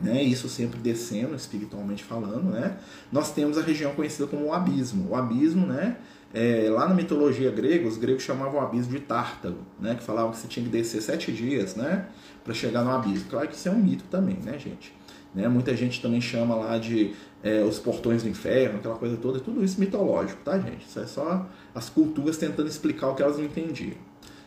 né, 0.00 0.20
isso 0.20 0.48
sempre 0.48 0.80
descendo 0.80 1.36
espiritualmente 1.36 2.02
falando, 2.02 2.50
né, 2.50 2.76
nós 3.12 3.32
temos 3.32 3.56
a 3.56 3.62
região 3.62 3.94
conhecida 3.94 4.26
como 4.26 4.46
o 4.46 4.52
abismo. 4.52 5.10
O 5.10 5.14
abismo, 5.14 5.64
né, 5.64 5.96
é, 6.34 6.68
lá 6.70 6.88
na 6.88 6.94
mitologia 6.94 7.50
grega, 7.50 7.86
os 7.86 7.96
gregos 7.96 8.22
chamavam 8.22 8.60
o 8.60 8.62
abismo 8.62 8.92
de 8.92 9.00
Tártaro, 9.00 9.58
né, 9.78 9.94
que 9.94 10.02
falavam 10.02 10.30
que 10.30 10.38
você 10.38 10.48
tinha 10.48 10.64
que 10.64 10.70
descer 10.70 11.02
sete 11.02 11.30
dias, 11.30 11.76
né, 11.76 12.06
para 12.42 12.54
chegar 12.54 12.82
no 12.82 12.90
abismo. 12.90 13.28
Claro 13.28 13.48
que 13.48 13.54
isso 13.54 13.68
é 13.68 13.72
um 13.72 13.78
mito 13.78 14.04
também, 14.10 14.36
né, 14.42 14.58
gente? 14.58 14.94
Né? 15.34 15.48
Muita 15.48 15.74
gente 15.76 16.00
também 16.00 16.20
chama 16.20 16.54
lá 16.54 16.78
de 16.78 17.14
é, 17.42 17.62
os 17.62 17.78
portões 17.78 18.22
do 18.22 18.28
inferno, 18.28 18.78
aquela 18.78 18.96
coisa 18.96 19.16
toda, 19.16 19.40
tudo 19.40 19.64
isso 19.64 19.78
mitológico, 19.80 20.40
tá, 20.42 20.58
gente? 20.58 20.86
Isso 20.86 21.00
é 21.00 21.06
só 21.06 21.46
as 21.74 21.88
culturas 21.88 22.36
tentando 22.36 22.68
explicar 22.68 23.08
o 23.08 23.14
que 23.14 23.22
elas 23.22 23.38
não 23.38 23.44
entendiam. 23.44 23.96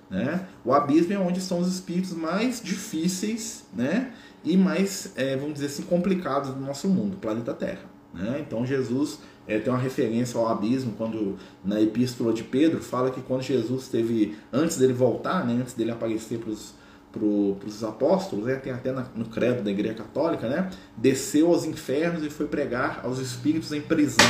Né? 0.09 0.47
O 0.63 0.71
abismo 0.71 1.13
é 1.13 1.19
onde 1.19 1.39
estão 1.39 1.59
os 1.59 1.67
espíritos 1.67 2.13
mais 2.13 2.61
difíceis 2.61 3.65
né? 3.73 4.13
e 4.43 4.55
mais, 4.55 5.11
é, 5.15 5.35
vamos 5.35 5.55
dizer 5.55 5.67
assim, 5.67 5.83
complicados 5.83 6.51
do 6.51 6.59
nosso 6.59 6.87
mundo, 6.87 7.17
planeta 7.17 7.53
Terra. 7.53 7.95
Né? 8.13 8.43
Então 8.45 8.65
Jesus 8.65 9.19
é, 9.47 9.59
tem 9.59 9.71
uma 9.71 9.79
referência 9.79 10.39
ao 10.39 10.47
abismo 10.47 10.93
quando 10.97 11.37
na 11.63 11.79
epístola 11.81 12.33
de 12.33 12.43
Pedro 12.43 12.81
fala 12.81 13.11
que 13.11 13.21
quando 13.21 13.41
Jesus 13.41 13.87
teve, 13.87 14.35
antes 14.51 14.77
dele 14.77 14.93
voltar, 14.93 15.45
né, 15.45 15.57
antes 15.59 15.73
dele 15.73 15.91
aparecer 15.91 16.39
para 16.39 16.49
os 16.49 16.73
para 17.17 17.67
os 17.69 17.83
apóstolos, 17.83 18.45
né? 18.45 18.55
tem 18.55 18.73
até 18.73 18.91
na, 18.91 19.05
no 19.15 19.25
credo 19.25 19.63
da 19.63 19.71
Igreja 19.71 19.93
Católica, 19.93 20.49
né? 20.49 20.69
desceu 20.97 21.47
aos 21.47 21.63
infernos 21.63 22.23
e 22.23 22.29
foi 22.29 22.45
pregar 22.45 23.01
aos 23.05 23.19
espíritos 23.19 23.71
em 23.71 23.79
prisão. 23.79 24.25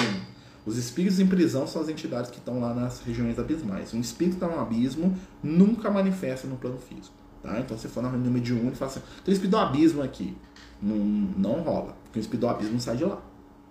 Os 0.66 0.78
espíritos 0.78 1.20
em 1.20 1.28
prisão 1.28 1.68
são 1.68 1.82
as 1.82 1.90
entidades 1.90 2.30
que 2.30 2.38
estão 2.38 2.60
lá 2.60 2.74
nas 2.74 3.02
regiões 3.02 3.38
abismais. 3.38 3.94
Um 3.94 4.00
espírito 4.00 4.36
está 4.36 4.48
no 4.48 4.60
abismo 4.60 5.16
nunca 5.42 5.90
manifesta 5.90 6.48
no 6.48 6.58
plano 6.58 6.78
físico. 6.78 7.16
Tá? 7.42 7.60
Então, 7.60 7.78
você 7.78 7.88
for 7.88 8.02
na 8.02 8.10
reunião 8.10 8.32
mediúnica 8.32 8.74
e 8.74 8.76
fala 8.76 8.92
assim: 8.92 9.02
tem 9.24 9.32
um 9.32 9.34
espírito 9.34 9.52
do 9.52 9.58
abismo 9.58 10.02
aqui. 10.02 10.36
Não, 10.82 10.96
não 10.96 11.62
rola, 11.62 11.96
porque 12.04 12.20
o 12.20 12.22
espírito 12.22 12.42
do 12.42 12.50
abismo 12.50 12.74
não 12.74 12.80
sai 12.80 12.98
de 12.98 13.06
lá. 13.06 13.22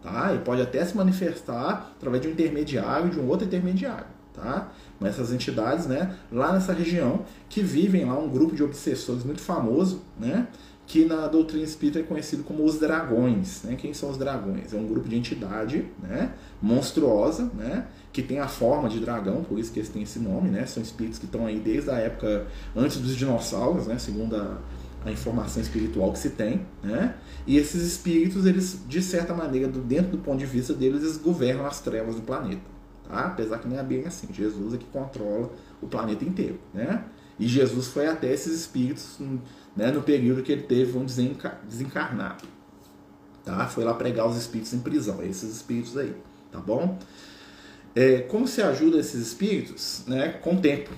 Tá? 0.04 0.30
Ele 0.30 0.42
pode 0.42 0.62
até 0.62 0.84
se 0.84 0.96
manifestar 0.96 1.92
através 1.96 2.22
de 2.22 2.28
um 2.28 2.30
intermediário, 2.30 3.10
de 3.10 3.18
um 3.18 3.26
outro 3.26 3.46
intermediário 3.46 4.06
tá? 4.34 4.72
Mas 5.00 5.14
essas 5.14 5.32
entidades, 5.32 5.86
né, 5.86 6.14
lá 6.30 6.52
nessa 6.52 6.72
região, 6.72 7.24
que 7.48 7.62
vivem 7.62 8.04
lá 8.04 8.18
um 8.18 8.28
grupo 8.28 8.54
de 8.54 8.62
obsessores 8.62 9.24
muito 9.24 9.40
famoso, 9.40 10.02
né, 10.18 10.48
que 10.86 11.06
na 11.06 11.26
doutrina 11.28 11.64
espírita 11.64 12.00
é 12.00 12.02
conhecido 12.02 12.42
como 12.42 12.62
os 12.62 12.78
dragões, 12.78 13.62
né? 13.62 13.74
Quem 13.74 13.94
são 13.94 14.10
os 14.10 14.18
dragões? 14.18 14.74
É 14.74 14.76
um 14.76 14.86
grupo 14.86 15.08
de 15.08 15.16
entidade, 15.16 15.86
né, 16.02 16.34
monstruosa, 16.60 17.50
né, 17.54 17.86
que 18.12 18.22
tem 18.22 18.38
a 18.38 18.48
forma 18.48 18.86
de 18.86 19.00
dragão, 19.00 19.42
por 19.42 19.58
isso 19.58 19.72
que 19.72 19.78
eles 19.78 19.88
têm 19.88 20.02
esse 20.02 20.18
nome, 20.18 20.50
né? 20.50 20.66
São 20.66 20.82
espíritos 20.82 21.18
que 21.18 21.24
estão 21.24 21.46
aí 21.46 21.58
desde 21.58 21.90
a 21.90 21.94
época 21.94 22.46
antes 22.76 22.98
dos 22.98 23.16
dinossauros, 23.16 23.86
né, 23.86 23.98
segundo 23.98 24.36
a, 24.36 24.58
a 25.04 25.12
informação 25.12 25.60
espiritual 25.60 26.12
que 26.12 26.18
se 26.18 26.30
tem, 26.30 26.66
né? 26.82 27.14
E 27.46 27.58
esses 27.58 27.82
espíritos, 27.82 28.46
eles 28.46 28.80
de 28.88 29.02
certa 29.02 29.34
maneira, 29.34 29.68
dentro 29.68 30.12
do 30.12 30.18
ponto 30.18 30.38
de 30.38 30.46
vista 30.46 30.72
deles, 30.72 31.02
eles 31.02 31.16
governam 31.18 31.66
as 31.66 31.80
trevas 31.80 32.14
do 32.14 32.22
planeta. 32.22 32.62
Tá? 33.06 33.26
Apesar 33.26 33.58
que 33.58 33.68
não 33.68 33.78
é 33.78 33.82
bem 33.82 34.06
assim. 34.06 34.26
Jesus 34.32 34.74
é 34.74 34.78
que 34.78 34.86
controla 34.86 35.52
o 35.82 35.86
planeta 35.86 36.24
inteiro. 36.24 36.58
Né? 36.72 37.04
E 37.38 37.46
Jesus 37.46 37.88
foi 37.88 38.06
até 38.06 38.32
esses 38.32 38.52
espíritos 38.60 39.18
né, 39.76 39.90
no 39.90 40.02
período 40.02 40.42
que 40.42 40.52
ele 40.52 40.62
teve, 40.62 40.92
vamos 40.92 41.14
dizer, 41.14 41.36
desencarnado. 41.68 42.44
Tá? 43.44 43.66
Foi 43.66 43.84
lá 43.84 43.92
pregar 43.92 44.26
os 44.26 44.36
espíritos 44.36 44.72
em 44.72 44.80
prisão, 44.80 45.22
esses 45.22 45.54
espíritos 45.54 45.96
aí. 45.98 46.14
Tá 46.50 46.60
bom? 46.60 46.98
É, 47.94 48.20
como 48.22 48.48
se 48.48 48.62
ajuda 48.62 48.98
esses 48.98 49.20
espíritos? 49.20 50.04
Né? 50.06 50.30
Com 50.30 50.56
tempo. 50.56 50.90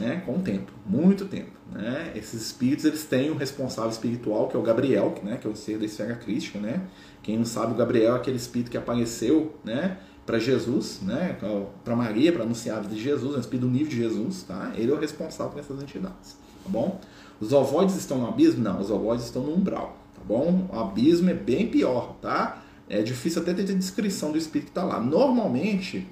Né? 0.00 0.22
Com 0.24 0.40
tempo. 0.40 0.72
Muito 0.86 1.26
tempo. 1.26 1.52
Né? 1.70 2.12
Esses 2.16 2.42
espíritos 2.42 2.84
eles 2.84 3.04
têm 3.04 3.30
um 3.30 3.36
responsável 3.36 3.90
espiritual, 3.90 4.48
que 4.48 4.56
é 4.56 4.58
o 4.58 4.62
Gabriel, 4.62 5.14
né? 5.22 5.36
que 5.36 5.46
é 5.46 5.50
o 5.50 5.54
ser 5.54 5.78
da 5.78 5.84
esfera 5.84 6.14
crística. 6.16 6.58
Né? 6.58 6.80
Quem 7.22 7.36
não 7.36 7.44
sabe, 7.44 7.72
o 7.72 7.76
Gabriel 7.76 8.14
é 8.14 8.16
aquele 8.16 8.36
espírito 8.38 8.70
que 8.70 8.78
apareceu 8.78 9.54
né? 9.62 9.98
para 10.30 10.38
Jesus, 10.38 11.00
né, 11.02 11.36
para 11.84 11.96
Maria, 11.96 12.32
para 12.32 12.44
anunciar 12.44 12.78
a 12.78 12.80
vida 12.80 12.94
de 12.94 13.02
Jesus, 13.02 13.34
o 13.34 13.40
espírito 13.40 13.66
do 13.66 13.72
nível 13.72 13.88
de 13.88 13.96
Jesus, 13.96 14.44
tá? 14.44 14.72
Ele 14.76 14.92
é 14.92 14.94
o 14.94 14.98
responsável 14.98 15.52
por 15.52 15.58
essas 15.58 15.82
entidades, 15.82 16.36
tá 16.62 16.68
bom? 16.68 17.00
Os 17.40 17.52
ovoides 17.52 17.96
estão 17.96 18.18
no 18.18 18.28
abismo? 18.28 18.62
Não, 18.62 18.80
os 18.80 18.92
ovoides 18.92 19.24
estão 19.24 19.42
no 19.42 19.52
umbral, 19.52 19.98
tá 20.14 20.20
bom? 20.24 20.68
O 20.72 20.78
abismo 20.78 21.30
é 21.30 21.34
bem 21.34 21.66
pior, 21.66 22.14
tá? 22.22 22.62
É 22.88 23.02
difícil 23.02 23.42
até 23.42 23.52
ter 23.52 23.64
descrição 23.74 24.30
do 24.30 24.38
espírito 24.38 24.66
que 24.66 24.78
está 24.78 24.84
lá. 24.84 25.00
Normalmente, 25.00 26.06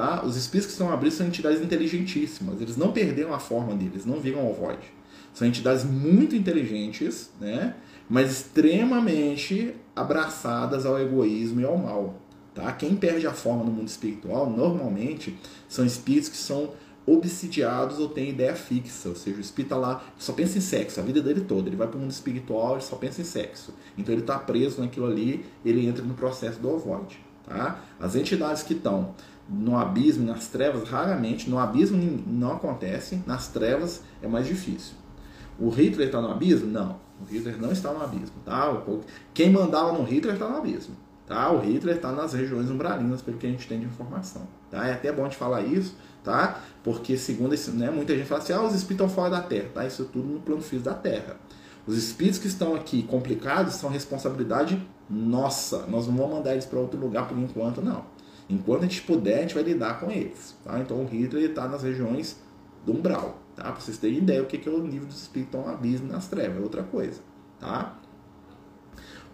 tá? 0.00 0.24
Os 0.24 0.34
espíritos 0.34 0.66
que 0.66 0.72
estão 0.72 0.90
abismo 0.90 1.18
são 1.18 1.26
entidades 1.26 1.60
inteligentíssimas, 1.60 2.58
eles 2.60 2.76
não 2.76 2.90
perderam 2.90 3.34
a 3.34 3.38
forma 3.38 3.74
deles, 3.74 4.06
não 4.06 4.18
viram 4.18 4.48
ovoide. 4.48 4.94
São 5.34 5.46
entidades 5.46 5.84
muito 5.84 6.34
inteligentes, 6.34 7.30
né? 7.38 7.74
Mas 8.08 8.32
extremamente 8.32 9.74
abraçadas 9.94 10.86
ao 10.86 10.98
egoísmo 10.98 11.60
e 11.60 11.64
ao 11.64 11.76
mal, 11.76 12.18
Tá? 12.52 12.72
Quem 12.72 12.96
perde 12.96 13.28
a 13.28 13.32
forma 13.32 13.62
no 13.62 13.70
mundo 13.70 13.86
espiritual, 13.86 14.50
normalmente, 14.50 15.38
são 15.68 15.86
espíritos 15.86 16.28
que 16.28 16.36
são 16.36 16.72
obsidiados 17.06 18.00
ou 18.00 18.08
têm 18.08 18.30
ideia 18.30 18.56
fixa, 18.56 19.08
ou 19.08 19.14
seja, 19.14 19.36
o 19.36 19.40
espírito 19.40 19.70
tá 19.70 19.76
lá, 19.76 20.02
só 20.18 20.32
pensa 20.32 20.58
em 20.58 20.60
sexo 20.60 20.98
a 20.98 21.02
vida 21.02 21.22
dele 21.22 21.42
toda. 21.42 21.68
Ele 21.68 21.76
vai 21.76 21.86
para 21.86 21.96
o 21.96 22.00
mundo 22.00 22.10
espiritual, 22.10 22.72
ele 22.72 22.82
só 22.82 22.96
pensa 22.96 23.20
em 23.20 23.24
sexo. 23.24 23.72
Então 23.96 24.12
ele 24.12 24.22
está 24.22 24.36
preso 24.36 24.80
naquilo 24.80 25.06
ali, 25.06 25.46
ele 25.64 25.86
entra 25.86 26.04
no 26.04 26.14
processo 26.14 26.58
do 26.58 26.70
ovoide. 26.70 27.18
Tá? 27.46 27.80
As 27.98 28.14
entidades 28.14 28.62
que 28.62 28.74
estão 28.74 29.14
no 29.50 29.76
abismo, 29.76 30.24
nas 30.24 30.46
trevas, 30.46 30.88
raramente, 30.88 31.50
no 31.50 31.58
abismo 31.58 32.22
não 32.26 32.52
acontece, 32.52 33.20
nas 33.26 33.48
trevas 33.48 34.00
é 34.22 34.28
mais 34.28 34.46
difícil. 34.46 34.94
O 35.58 35.68
Hitler 35.68 36.06
está 36.06 36.20
no 36.20 36.30
abismo? 36.30 36.70
Não, 36.70 36.96
o 37.20 37.24
Hitler 37.30 37.60
não 37.60 37.72
está 37.72 37.92
no 37.92 38.02
abismo. 38.02 38.36
Tá? 38.44 38.80
Quem 39.34 39.50
mandava 39.50 39.92
no 39.92 40.04
Hitler 40.04 40.34
está 40.34 40.48
no 40.48 40.56
abismo. 40.56 40.94
Tá? 41.26 41.50
O 41.50 41.60
Hitler 41.60 41.96
está 41.96 42.12
nas 42.12 42.32
regiões 42.32 42.70
umbralinas, 42.70 43.20
pelo 43.22 43.38
que 43.38 43.46
a 43.46 43.50
gente 43.50 43.66
tem 43.66 43.80
de 43.80 43.86
informação. 43.86 44.42
Tá? 44.70 44.86
É 44.86 44.92
até 44.92 45.12
bom 45.12 45.26
de 45.28 45.36
falar 45.36 45.62
isso, 45.62 45.96
tá? 46.22 46.60
porque 46.82 47.16
segundo 47.16 47.52
esse, 47.52 47.70
né, 47.72 47.90
muita 47.90 48.16
gente 48.16 48.26
fala 48.26 48.40
assim, 48.40 48.52
ah, 48.52 48.62
os 48.62 48.74
espíritos 48.74 49.06
estão 49.06 49.08
fora 49.08 49.30
da 49.30 49.42
Terra. 49.42 49.68
Tá? 49.74 49.86
Isso 49.86 50.04
tudo 50.04 50.28
no 50.28 50.40
plano 50.40 50.62
físico 50.62 50.88
da 50.88 50.94
Terra. 50.94 51.36
Os 51.86 51.96
espíritos 51.96 52.38
que 52.38 52.46
estão 52.46 52.74
aqui 52.74 53.02
complicados 53.02 53.74
são 53.74 53.90
responsabilidade 53.90 54.80
nossa. 55.08 55.86
Nós 55.88 56.06
não 56.06 56.14
vamos 56.16 56.36
mandar 56.36 56.52
eles 56.52 56.64
para 56.64 56.78
outro 56.78 56.98
lugar 57.00 57.26
por 57.26 57.36
enquanto, 57.36 57.82
não. 57.82 58.04
Enquanto 58.50 58.80
a 58.80 58.86
gente 58.86 59.02
puder, 59.02 59.38
a 59.38 59.42
gente 59.42 59.54
vai 59.54 59.62
lidar 59.62 60.00
com 60.00 60.10
eles. 60.10 60.56
Tá? 60.64 60.78
Então 60.80 61.00
o 61.02 61.06
Hitler 61.06 61.50
está 61.50 61.68
nas 61.68 61.82
regiões 61.82 62.40
do 62.84 62.92
umbral. 62.92 63.38
Tá? 63.54 63.64
Para 63.64 63.80
vocês 63.80 63.96
terem 63.96 64.18
ideia 64.18 64.42
o 64.42 64.46
que 64.46 64.68
é 64.68 64.72
o 64.72 64.82
nível 64.82 65.06
dos 65.06 65.22
espíritos 65.22 65.60
no 65.60 65.68
abismo 65.68 66.08
nas 66.10 66.28
trevas. 66.28 66.58
É 66.58 66.60
outra 66.60 66.82
coisa. 66.82 67.20
Tá? 67.58 68.00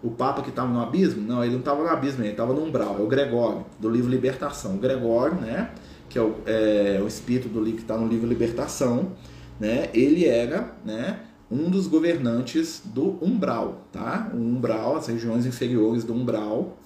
o 0.01 0.11
Papa 0.11 0.41
que 0.41 0.49
estava 0.49 0.71
no 0.71 0.79
abismo? 0.81 1.21
Não, 1.21 1.43
ele 1.43 1.53
não 1.53 1.59
estava 1.59 1.83
no 1.83 1.89
abismo, 1.89 2.23
ele 2.23 2.31
estava 2.31 2.53
no 2.53 2.63
umbral. 2.63 2.97
É 2.99 3.01
o 3.01 3.07
Gregório, 3.07 3.65
do 3.79 3.89
livro 3.89 4.09
Libertação. 4.09 4.75
O 4.75 4.77
Gregório, 4.77 5.35
né, 5.35 5.71
que 6.09 6.17
é 6.17 6.21
o, 6.21 6.35
é, 6.45 6.99
o 7.01 7.07
espírito 7.07 7.49
do 7.49 7.59
livro 7.59 7.77
que 7.77 7.83
está 7.83 7.97
no 7.97 8.07
livro 8.07 8.27
Libertação, 8.27 9.13
né, 9.59 9.89
ele 9.93 10.25
era 10.25 10.75
né, 10.85 11.19
um 11.49 11.69
dos 11.69 11.87
governantes 11.87 12.81
do 12.85 13.17
umbral, 13.23 13.87
tá? 13.91 14.29
O 14.33 14.37
umbral, 14.37 14.97
as 14.97 15.07
regiões 15.07 15.45
inferiores 15.45 16.03
do 16.03 16.13
umbral, 16.13 16.77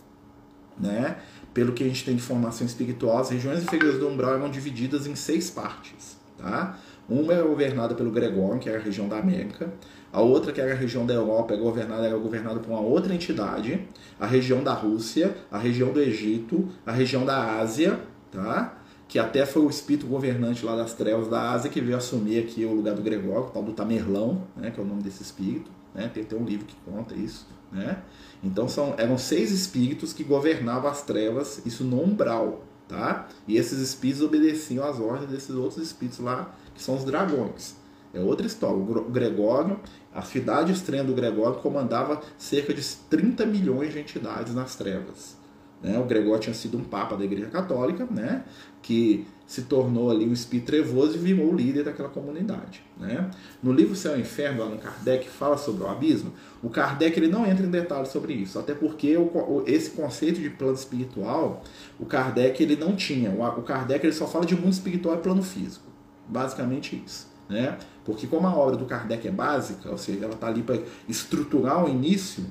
né? 0.80 1.18
Pelo 1.54 1.74
que 1.74 1.84
a 1.84 1.88
gente 1.88 2.06
tem 2.06 2.16
de 2.16 2.22
formação 2.22 2.66
espiritual, 2.66 3.20
as 3.20 3.30
regiões 3.30 3.64
inferiores 3.64 4.00
do 4.00 4.08
umbral 4.08 4.36
eram 4.36 4.50
divididas 4.50 5.06
em 5.06 5.16
seis 5.16 5.50
partes, 5.50 6.18
tá? 6.38 6.78
Uma 7.10 7.34
era 7.34 7.44
governada 7.44 7.94
pelo 7.94 8.10
Gregório, 8.10 8.60
que 8.60 8.70
era 8.70 8.80
a 8.80 8.82
região 8.82 9.10
da 9.10 9.18
América. 9.18 9.74
A 10.14 10.22
outra, 10.22 10.54
que 10.54 10.62
era 10.62 10.72
a 10.72 10.76
região 10.76 11.06
da 11.06 11.14
Europa, 11.14 11.54
era 11.54 11.62
governada, 11.62 12.06
era 12.06 12.18
governada 12.18 12.60
por 12.60 12.70
uma 12.70 12.80
outra 12.80 13.14
entidade. 13.14 13.86
A 14.20 14.26
região 14.26 14.64
da 14.64 14.74
Rússia, 14.74 15.36
a 15.52 15.58
região 15.58 15.92
do 15.92 16.00
Egito, 16.00 16.70
a 16.86 16.92
região 16.92 17.26
da 17.26 17.60
Ásia, 17.60 18.00
tá? 18.32 18.78
que 19.12 19.20
até 19.20 19.46
foi 19.46 19.62
o 19.64 19.70
espírito 19.70 20.08
governante 20.08 20.66
lá 20.66 20.74
das 20.74 20.94
trevas 20.94 21.28
da 21.28 21.52
Ásia 21.52 21.70
que 21.70 21.82
veio 21.82 21.98
assumir 21.98 22.40
aqui 22.40 22.64
o 22.64 22.74
lugar 22.74 22.96
do 22.96 23.02
Gregório, 23.02 23.48
o 23.48 23.50
tal 23.50 23.62
do 23.62 23.74
Tamerlão, 23.74 24.48
né, 24.56 24.72
que 24.72 24.80
é 24.80 24.84
o 24.84 24.86
nome 24.86 25.04
desse 25.04 25.22
espírito. 25.22 25.70
Né, 25.94 26.10
tem 26.14 26.24
até 26.24 26.34
um 26.34 26.46
livro 26.46 26.66
que 26.66 26.76
conta 26.90 27.14
isso. 27.14 27.46
Né? 27.72 28.02
Então 28.44 28.68
são, 28.68 28.96
eram 28.98 29.18
seis 29.18 29.52
espíritos 29.52 30.14
que 30.14 30.24
governavam 30.24 30.90
as 30.90 31.04
trevas, 31.04 31.62
isso 31.66 31.84
no 31.84 32.04
umbral. 32.04 32.64
Tá? 32.88 33.30
E 33.48 33.56
esses 33.56 33.80
espíritos 33.80 34.22
obedeciam 34.22 34.86
às 34.86 35.00
ordens 35.00 35.30
desses 35.30 35.56
outros 35.56 35.82
espíritos 35.82 36.20
lá, 36.20 36.54
que 36.76 36.84
são 36.84 36.96
os 36.96 37.06
dragões. 37.06 37.76
É 38.14 38.20
outra 38.20 38.46
história. 38.46 38.76
O 38.76 39.10
Gregório, 39.10 39.80
a 40.14 40.22
cidade 40.22 40.74
estranha 40.74 41.04
do 41.04 41.14
Gregório 41.14 41.60
comandava 41.60 42.22
cerca 42.38 42.74
de 42.74 42.84
30 43.10 43.46
milhões 43.46 43.94
de 43.94 44.00
entidades 44.00 44.54
nas 44.54 44.76
trevas. 44.76 45.38
Né? 45.82 45.98
O 45.98 46.04
Gregório 46.04 46.42
tinha 46.42 46.54
sido 46.54 46.78
um 46.78 46.84
papa 46.84 47.16
da 47.16 47.24
Igreja 47.24 47.48
Católica, 47.48 48.06
né? 48.12 48.44
que 48.82 49.26
se 49.52 49.64
tornou 49.64 50.10
ali 50.10 50.26
um 50.26 50.32
espírito 50.32 50.68
trevoso 50.68 51.16
e 51.16 51.18
virou 51.18 51.52
o 51.52 51.54
líder 51.54 51.84
daquela 51.84 52.08
comunidade. 52.08 52.82
Né? 52.98 53.30
No 53.62 53.74
livro 53.74 53.98
Céu 53.98 54.18
e 54.18 54.22
Inferno, 54.22 54.64
Allan 54.64 54.78
Kardec 54.78 55.28
fala 55.28 55.58
sobre 55.58 55.84
o 55.84 55.90
abismo. 55.90 56.32
O 56.64 56.70
Kardec 56.70 57.20
ele 57.20 57.28
não 57.28 57.46
entra 57.46 57.66
em 57.66 57.70
detalhes 57.70 58.08
sobre 58.08 58.32
isso, 58.32 58.58
até 58.58 58.74
porque 58.74 59.18
o, 59.18 59.62
esse 59.68 59.90
conceito 59.90 60.40
de 60.40 60.50
plano 60.50 60.76
espiritual, 60.76 61.64
o 62.00 62.06
Kardec 62.06 62.64
ele 62.64 62.78
não 62.78 62.96
tinha. 62.96 63.30
O 63.30 63.62
Kardec 63.62 64.06
ele 64.06 64.14
só 64.14 64.26
fala 64.26 64.46
de 64.46 64.56
mundo 64.56 64.72
espiritual 64.72 65.16
e 65.16 65.18
plano 65.18 65.44
físico. 65.44 65.84
Basicamente 66.30 67.04
isso. 67.06 67.28
né? 67.50 67.78
Porque 68.06 68.28
como 68.28 68.48
a 68.48 68.56
obra 68.56 68.78
do 68.78 68.86
Kardec 68.86 69.28
é 69.28 69.32
básica, 69.32 69.92
ou 69.92 69.98
seja, 69.98 70.24
ela 70.24 70.34
está 70.34 70.48
ali 70.48 70.64
para 70.64 70.80
estruturar 71.10 71.84
o 71.84 71.90
início 71.90 72.46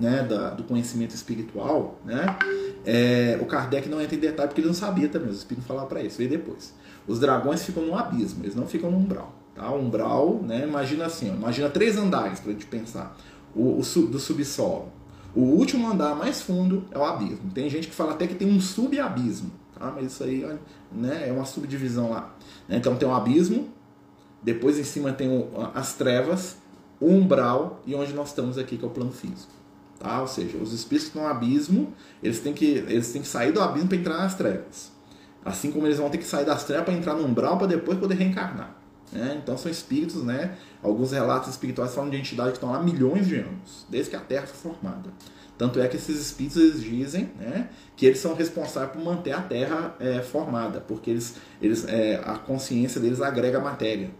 né, 0.00 0.22
da, 0.22 0.50
do 0.50 0.64
conhecimento 0.64 1.14
espiritual, 1.14 1.98
né? 2.04 2.36
É, 2.84 3.38
o 3.40 3.46
Kardec 3.46 3.88
não 3.88 4.00
entra 4.00 4.16
em 4.16 4.18
detalhe 4.18 4.48
porque 4.48 4.60
ele 4.60 4.68
não 4.68 4.74
sabia 4.74 5.08
também, 5.08 5.30
os 5.30 5.38
espíritos 5.38 5.66
falaram 5.66 5.88
para 5.88 6.02
isso, 6.02 6.18
veio 6.18 6.30
depois. 6.30 6.74
Os 7.06 7.18
dragões 7.18 7.64
ficam 7.64 7.84
no 7.84 7.96
abismo, 7.96 8.44
eles 8.44 8.54
não 8.54 8.66
ficam 8.66 8.90
no 8.90 8.96
umbral. 8.96 9.34
Tá? 9.54 9.70
Umbral, 9.70 10.40
né, 10.42 10.66
imagina 10.66 11.06
assim, 11.06 11.30
ó, 11.30 11.34
imagina 11.34 11.68
três 11.68 11.96
andares 11.96 12.40
para 12.40 12.50
a 12.50 12.52
gente 12.52 12.66
pensar, 12.66 13.16
o, 13.54 13.78
o 13.78 13.84
sub, 13.84 14.08
do 14.08 14.18
subsolo. 14.18 14.88
O 15.34 15.40
último 15.40 15.90
andar 15.90 16.14
mais 16.14 16.42
fundo 16.42 16.84
é 16.90 16.98
o 16.98 17.04
abismo. 17.04 17.50
Tem 17.54 17.68
gente 17.68 17.88
que 17.88 17.94
fala 17.94 18.12
até 18.12 18.26
que 18.26 18.34
tem 18.34 18.48
um 18.48 18.60
subabismo, 18.60 19.50
tá? 19.78 19.90
mas 19.94 20.12
isso 20.12 20.24
aí 20.24 20.46
né, 20.90 21.28
é 21.28 21.32
uma 21.32 21.44
subdivisão 21.44 22.10
lá. 22.10 22.34
Então 22.68 22.96
tem 22.96 23.08
o 23.08 23.14
abismo, 23.14 23.68
depois 24.42 24.78
em 24.78 24.84
cima 24.84 25.12
tem 25.12 25.28
o, 25.28 25.48
as 25.74 25.94
trevas, 25.94 26.56
o 27.00 27.06
umbral 27.06 27.80
e 27.86 27.94
onde 27.94 28.12
nós 28.12 28.28
estamos 28.28 28.58
aqui, 28.58 28.76
que 28.76 28.84
é 28.84 28.86
o 28.86 28.90
plano 28.90 29.12
físico. 29.12 29.52
Tá? 30.02 30.20
Ou 30.20 30.26
seja, 30.26 30.58
os 30.58 30.72
espíritos 30.72 31.12
que 31.12 31.16
estão 31.16 31.22
no 31.22 31.28
abismo, 31.28 31.94
eles 32.20 32.40
têm 32.40 32.52
que, 32.52 32.64
eles 32.64 33.12
têm 33.12 33.22
que 33.22 33.28
sair 33.28 33.52
do 33.52 33.62
abismo 33.62 33.88
para 33.88 33.98
entrar 33.98 34.16
nas 34.18 34.34
trevas. 34.34 34.90
Assim 35.44 35.70
como 35.70 35.86
eles 35.86 35.96
vão 35.98 36.10
ter 36.10 36.18
que 36.18 36.24
sair 36.24 36.44
das 36.44 36.64
trevas 36.64 36.86
para 36.86 36.94
entrar 36.94 37.14
no 37.14 37.24
umbral 37.24 37.56
para 37.56 37.68
depois 37.68 37.96
poder 37.98 38.16
reencarnar. 38.16 38.76
Né? 39.12 39.38
Então 39.40 39.56
são 39.56 39.70
espíritos, 39.70 40.24
né? 40.24 40.56
Alguns 40.82 41.12
relatos 41.12 41.50
espirituais 41.50 41.94
falam 41.94 42.10
de 42.10 42.16
entidades 42.16 42.52
que 42.52 42.56
estão 42.56 42.72
lá 42.72 42.82
milhões 42.82 43.28
de 43.28 43.36
anos, 43.36 43.86
desde 43.88 44.10
que 44.10 44.16
a 44.16 44.20
Terra 44.20 44.44
foi 44.44 44.72
formada. 44.72 45.10
Tanto 45.56 45.78
é 45.78 45.86
que 45.86 45.96
esses 45.96 46.18
espíritos 46.18 46.82
dizem 46.82 47.30
né, 47.38 47.68
que 47.94 48.06
eles 48.06 48.18
são 48.18 48.34
responsáveis 48.34 48.92
por 48.92 49.04
manter 49.04 49.30
a 49.30 49.40
Terra 49.40 49.94
é, 50.00 50.20
formada, 50.20 50.80
porque 50.80 51.10
eles, 51.10 51.36
eles, 51.60 51.84
é, 51.86 52.20
a 52.24 52.38
consciência 52.38 53.00
deles 53.00 53.20
agrega 53.20 53.60
matéria. 53.60 54.10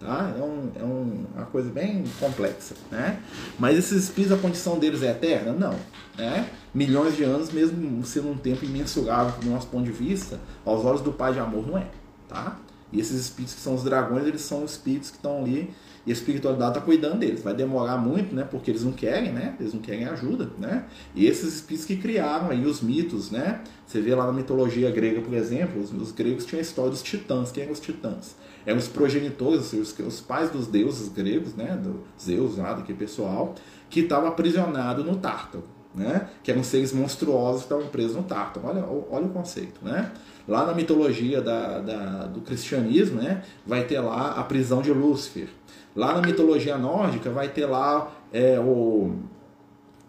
Tá? 0.00 0.34
É, 0.34 0.42
um, 0.42 0.70
é 0.74 0.82
um, 0.82 1.26
uma 1.36 1.46
coisa 1.46 1.70
bem 1.70 2.02
complexa. 2.18 2.74
Né? 2.90 3.20
Mas 3.58 3.76
esses 3.76 4.04
espíritos, 4.04 4.38
a 4.38 4.40
condição 4.40 4.78
deles 4.78 5.02
é 5.02 5.10
eterna? 5.10 5.52
Não. 5.52 5.76
Né? 6.16 6.48
Milhões 6.74 7.14
de 7.14 7.22
anos, 7.22 7.52
mesmo 7.52 8.02
sendo 8.04 8.30
um 8.30 8.36
tempo 8.36 8.64
imensurável 8.64 9.38
do 9.40 9.50
nosso 9.50 9.66
ponto 9.66 9.84
de 9.84 9.92
vista, 9.92 10.40
aos 10.64 10.84
olhos 10.86 11.02
do 11.02 11.12
Pai 11.12 11.34
de 11.34 11.38
Amor 11.38 11.66
não 11.66 11.76
é. 11.76 11.86
Tá? 12.26 12.58
E 12.90 12.98
esses 12.98 13.20
espíritos 13.20 13.54
que 13.54 13.60
são 13.60 13.74
os 13.74 13.84
dragões, 13.84 14.26
eles 14.26 14.40
são 14.40 14.64
os 14.64 14.72
espíritos 14.72 15.10
que 15.10 15.16
estão 15.16 15.42
ali 15.42 15.70
e 16.06 16.10
a 16.10 16.14
espiritualidade 16.14 16.70
está 16.70 16.80
cuidando 16.80 17.18
deles. 17.18 17.42
Vai 17.42 17.54
demorar 17.54 17.98
muito, 17.98 18.34
né? 18.34 18.42
Porque 18.42 18.70
eles 18.70 18.82
não 18.82 18.92
querem, 18.92 19.32
né? 19.32 19.54
Eles 19.60 19.74
não 19.74 19.80
querem 19.80 20.06
ajuda, 20.06 20.50
né? 20.58 20.86
E 21.14 21.26
esses 21.26 21.56
espíritos 21.56 21.86
que 21.86 21.96
criaram 21.96 22.50
aí 22.50 22.64
os 22.64 22.80
mitos, 22.80 23.30
né? 23.30 23.60
Você 23.86 24.00
vê 24.00 24.14
lá 24.14 24.26
na 24.26 24.32
mitologia 24.32 24.90
grega, 24.90 25.20
por 25.20 25.34
exemplo, 25.34 25.80
os, 25.80 25.92
os 25.92 26.10
gregos 26.10 26.46
tinham 26.46 26.58
a 26.58 26.62
história 26.62 26.90
dos 26.90 27.02
titãs. 27.02 27.52
Quem 27.52 27.64
eram 27.64 27.72
os 27.72 27.80
titãs? 27.80 28.34
Eram 28.66 28.78
os 28.78 28.88
progenitores, 28.88 29.72
os, 29.72 29.98
os 29.98 30.20
pais 30.20 30.50
dos 30.50 30.66
deuses 30.66 31.08
gregos, 31.08 31.54
né? 31.54 31.78
Do 31.82 32.00
Zeus, 32.20 32.58
lá, 32.58 32.74
daquele 32.74 32.98
pessoal, 32.98 33.54
que 33.88 34.00
estava 34.00 34.28
aprisionado 34.28 35.02
no 35.04 35.16
Tártaro. 35.16 35.64
Né? 35.92 36.28
Que 36.44 36.52
eram 36.52 36.62
seres 36.62 36.92
monstruosos 36.92 37.62
que 37.62 37.66
estavam 37.66 37.88
presos 37.88 38.14
no 38.16 38.22
Tártaro. 38.22 38.66
Olha, 38.68 38.84
olha 38.84 39.26
o 39.26 39.30
conceito, 39.30 39.84
né? 39.84 40.12
Lá 40.46 40.64
na 40.66 40.74
mitologia 40.74 41.40
da, 41.40 41.80
da, 41.80 42.26
do 42.26 42.40
cristianismo, 42.40 43.20
né, 43.20 43.42
vai 43.64 43.84
ter 43.84 44.00
lá 44.00 44.32
a 44.32 44.42
prisão 44.42 44.82
de 44.82 44.92
Lúcifer. 44.92 45.48
Lá 45.94 46.14
na 46.14 46.22
mitologia 46.22 46.76
nórdica 46.76 47.30
vai 47.30 47.48
ter 47.48 47.66
lá 47.66 48.10
é, 48.32 48.58
o, 48.58 49.14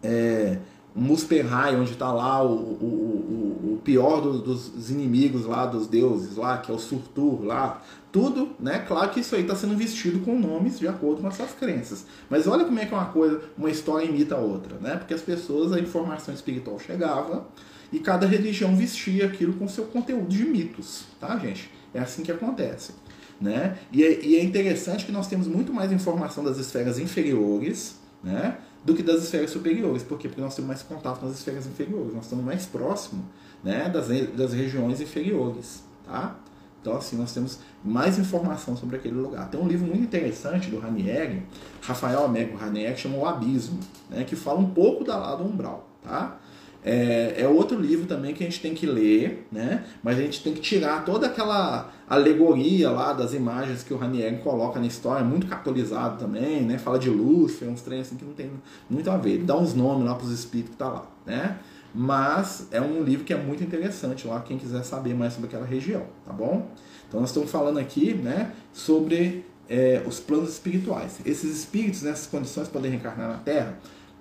é, 0.02 0.58
Muspelheim, 0.94 1.76
onde 1.80 1.92
está 1.92 2.12
lá 2.12 2.44
o, 2.44 2.52
o, 2.52 3.74
o, 3.74 3.80
pior 3.82 4.20
dos, 4.20 4.42
dos, 4.42 4.90
inimigos 4.90 5.46
lá 5.46 5.66
dos 5.66 5.86
deuses 5.86 6.36
lá, 6.36 6.58
que 6.58 6.70
é 6.70 6.74
o 6.74 6.78
Surtur 6.78 7.44
lá. 7.44 7.82
Tudo, 8.10 8.50
né? 8.60 8.78
Claro 8.86 9.10
que 9.10 9.20
isso 9.20 9.34
aí 9.34 9.40
está 9.40 9.56
sendo 9.56 9.74
vestido 9.74 10.20
com 10.20 10.38
nomes 10.38 10.78
de 10.78 10.86
acordo 10.86 11.22
com 11.22 11.28
as 11.28 11.34
suas 11.34 11.52
crenças. 11.52 12.04
Mas 12.28 12.46
olha 12.46 12.64
como 12.64 12.78
é 12.78 12.84
que 12.84 12.92
uma 12.92 13.06
coisa, 13.06 13.40
uma 13.56 13.70
história 13.70 14.04
imita 14.04 14.34
a 14.34 14.38
outra, 14.38 14.76
né? 14.78 14.96
Porque 14.96 15.14
as 15.14 15.22
pessoas, 15.22 15.72
a 15.72 15.80
informação 15.80 16.34
espiritual 16.34 16.78
chegava, 16.78 17.46
e 17.92 17.98
cada 17.98 18.26
religião 18.26 18.74
vestia 18.74 19.26
aquilo 19.26 19.52
com 19.54 19.68
seu 19.68 19.84
conteúdo 19.84 20.28
de 20.28 20.44
mitos, 20.44 21.04
tá, 21.20 21.38
gente? 21.38 21.70
É 21.92 22.00
assim 22.00 22.22
que 22.22 22.32
acontece. 22.32 22.94
Né? 23.40 23.76
E, 23.92 24.02
é, 24.02 24.24
e 24.24 24.36
é 24.36 24.42
interessante 24.42 25.04
que 25.04 25.12
nós 25.12 25.26
temos 25.26 25.46
muito 25.46 25.72
mais 25.72 25.90
informação 25.90 26.44
das 26.44 26.58
esferas 26.58 26.98
inferiores 26.98 28.00
né, 28.22 28.56
do 28.84 28.94
que 28.94 29.02
das 29.02 29.22
esferas 29.22 29.50
superiores. 29.50 30.02
Por 30.02 30.18
quê? 30.18 30.28
Porque 30.28 30.40
nós 30.40 30.54
temos 30.54 30.68
mais 30.68 30.82
contato 30.82 31.24
nas 31.24 31.34
esferas 31.34 31.66
inferiores, 31.66 32.14
nós 32.14 32.24
estamos 32.24 32.44
mais 32.44 32.66
próximos 32.66 33.24
né, 33.62 33.88
das, 33.88 34.08
das 34.34 34.52
regiões 34.52 35.00
inferiores. 35.00 35.82
Tá? 36.06 36.36
Então, 36.80 36.96
assim, 36.96 37.16
nós 37.16 37.32
temos 37.32 37.60
mais 37.84 38.18
informação 38.18 38.76
sobre 38.76 38.96
aquele 38.96 39.14
lugar. 39.14 39.48
Tem 39.48 39.60
um 39.60 39.68
livro 39.68 39.86
muito 39.86 40.02
interessante 40.02 40.68
do 40.68 40.80
Ranieri, 40.80 41.46
Rafael 41.80 42.24
Amego 42.24 42.56
Ranieri, 42.56 42.94
que 42.94 43.00
chama 43.00 43.18
O 43.18 43.26
Abismo, 43.26 43.78
né, 44.10 44.24
que 44.24 44.34
fala 44.34 44.58
um 44.58 44.70
pouco 44.70 45.04
da 45.04 45.16
lado 45.16 45.44
umbral. 45.44 45.88
Tá? 46.02 46.38
É, 46.84 47.34
é, 47.38 47.46
outro 47.46 47.78
livro 47.78 48.06
também 48.06 48.34
que 48.34 48.42
a 48.42 48.46
gente 48.46 48.60
tem 48.60 48.74
que 48.74 48.86
ler, 48.86 49.46
né? 49.52 49.84
Mas 50.02 50.18
a 50.18 50.22
gente 50.22 50.42
tem 50.42 50.52
que 50.52 50.60
tirar 50.60 51.04
toda 51.04 51.28
aquela 51.28 51.92
alegoria 52.08 52.90
lá 52.90 53.12
das 53.12 53.34
imagens 53.34 53.84
que 53.84 53.94
o 53.94 53.96
Ranieri 53.96 54.38
coloca 54.38 54.80
na 54.80 54.86
história, 54.86 55.24
muito 55.24 55.46
catolizado 55.46 56.18
também, 56.18 56.62
né? 56.62 56.78
Fala 56.78 56.98
de 56.98 57.08
Lúcifer, 57.08 57.68
uns 57.68 57.82
trem 57.82 58.00
assim 58.00 58.16
que 58.16 58.24
não 58.24 58.32
tem 58.32 58.50
muito 58.90 59.08
a 59.10 59.16
ver. 59.16 59.34
Ele 59.34 59.44
dá 59.44 59.56
uns 59.56 59.74
nomes 59.74 60.04
lá 60.04 60.14
para 60.14 60.26
os 60.26 60.32
espíritos 60.32 60.72
que 60.72 60.76
tá 60.76 60.88
lá, 60.88 61.06
né? 61.24 61.58
Mas 61.94 62.68
é 62.70 62.80
um 62.80 63.02
livro 63.02 63.24
que 63.24 63.32
é 63.32 63.36
muito 63.36 63.62
interessante 63.62 64.26
lá, 64.26 64.40
quem 64.40 64.58
quiser 64.58 64.82
saber 64.82 65.14
mais 65.14 65.34
sobre 65.34 65.48
aquela 65.48 65.66
região, 65.66 66.04
tá 66.26 66.32
bom? 66.32 66.68
Então 67.06 67.20
nós 67.20 67.28
estamos 67.28 67.50
falando 67.50 67.78
aqui, 67.78 68.14
né, 68.14 68.52
sobre 68.72 69.44
é, 69.68 70.02
os 70.06 70.18
planos 70.18 70.50
espirituais. 70.50 71.20
Esses 71.26 71.54
espíritos 71.54 72.02
nessas 72.02 72.26
condições 72.26 72.68
podem 72.68 72.90
reencarnar 72.90 73.28
na 73.28 73.36
Terra, 73.36 73.78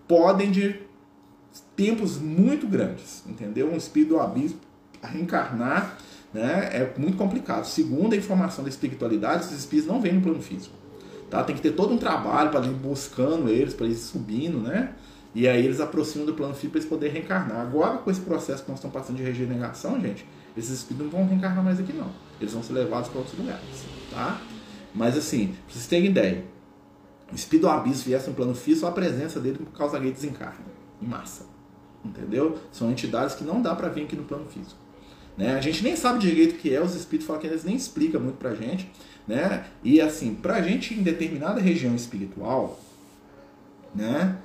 podem 0.08 0.52
de 0.52 0.76
tempos 1.82 2.20
muito 2.20 2.68
grandes, 2.68 3.24
entendeu? 3.28 3.72
Um 3.72 3.76
espírito 3.76 4.10
do 4.10 4.20
abismo 4.20 4.60
reencarnar 5.02 5.98
né, 6.32 6.70
é 6.72 6.94
muito 6.96 7.18
complicado. 7.18 7.66
Segundo 7.66 8.14
a 8.14 8.16
informação 8.16 8.64
da 8.64 8.70
espiritualidade, 8.70 9.46
esses 9.46 9.62
espíritos 9.62 9.92
não 9.92 10.00
vêm 10.00 10.14
no 10.14 10.22
plano 10.22 10.40
físico. 10.40 10.76
Tá? 11.28 11.44
Tem 11.44 11.56
que 11.56 11.62
ter 11.62 11.72
todo 11.72 11.92
um 11.92 11.98
trabalho 11.98 12.52
para 12.52 12.68
ir 12.68 12.74
buscando 12.74 13.50
eles, 13.50 13.74
para 13.74 13.88
ir 13.88 13.96
subindo, 13.96 14.60
né? 14.60 14.94
E 15.34 15.48
aí 15.48 15.66
eles 15.66 15.80
aproximam 15.80 16.28
do 16.28 16.36
plano 16.36 16.54
físico 16.54 16.74
para 16.74 16.80
eles 16.82 16.90
poderem 16.90 17.16
reencarnar. 17.16 17.62
Agora, 17.62 17.98
com 17.98 18.12
esse 18.12 18.22
processo 18.22 18.64
que 18.64 18.70
nós 18.70 18.78
estamos 18.78 18.94
passando 18.94 19.18
de 19.18 19.24
regeneração, 19.24 20.00
gente, 20.00 20.24
esses 20.56 20.72
espíritos 20.72 21.12
não 21.12 21.20
vão 21.20 21.28
reencarnar 21.28 21.64
mais 21.64 21.80
aqui, 21.80 21.94
não. 21.94 22.12
Eles 22.40 22.54
vão 22.54 22.62
ser 22.62 22.74
levados 22.74 23.10
para 23.10 23.18
outros 23.18 23.40
lugares, 23.40 23.64
tá? 24.12 24.40
Mas 24.94 25.18
assim, 25.18 25.48
para 25.48 25.74
vocês 25.74 25.88
terem 25.88 26.08
ideia, 26.08 26.44
o 27.32 27.36
espírito 27.36 27.66
do 27.66 27.70
abismo 27.70 28.04
viesse 28.04 28.30
no 28.30 28.36
plano 28.36 28.54
físico, 28.54 28.86
a 28.86 28.92
presença 28.92 29.40
dele 29.40 29.66
causaria 29.74 30.12
desencarne 30.12 30.66
em 31.02 31.08
massa. 31.08 31.51
Entendeu? 32.04 32.58
São 32.72 32.92
entidades 32.92 33.36
que 33.36 33.44
não 33.44 33.62
dá 33.62 33.76
para 33.76 33.90
vir 33.90 34.04
aqui 34.04 34.16
no 34.16 34.24
plano 34.24 34.46
físico. 34.46 34.80
Né? 35.38 35.56
A 35.56 35.62
gente 35.62 35.84
nem 35.84 35.96
sabe 35.96 36.20
direito 36.20 36.56
o 36.56 36.58
que 36.58 36.74
é, 36.74 36.82
os 36.82 36.96
espíritos 36.96 37.28
falam 37.28 37.42
que 37.42 37.48
eles 37.48 37.64
nem 37.64 37.76
explicam 37.76 38.20
muito 38.20 38.38
pra 38.38 38.56
gente. 38.56 38.92
Né? 39.28 39.66
E 39.84 40.02
assim, 40.02 40.34
pra 40.34 40.62
gente 40.62 40.94
em 40.94 41.04
determinada 41.04 41.62
região 41.62 41.96
espiritual, 41.96 42.80
né? 43.94 44.38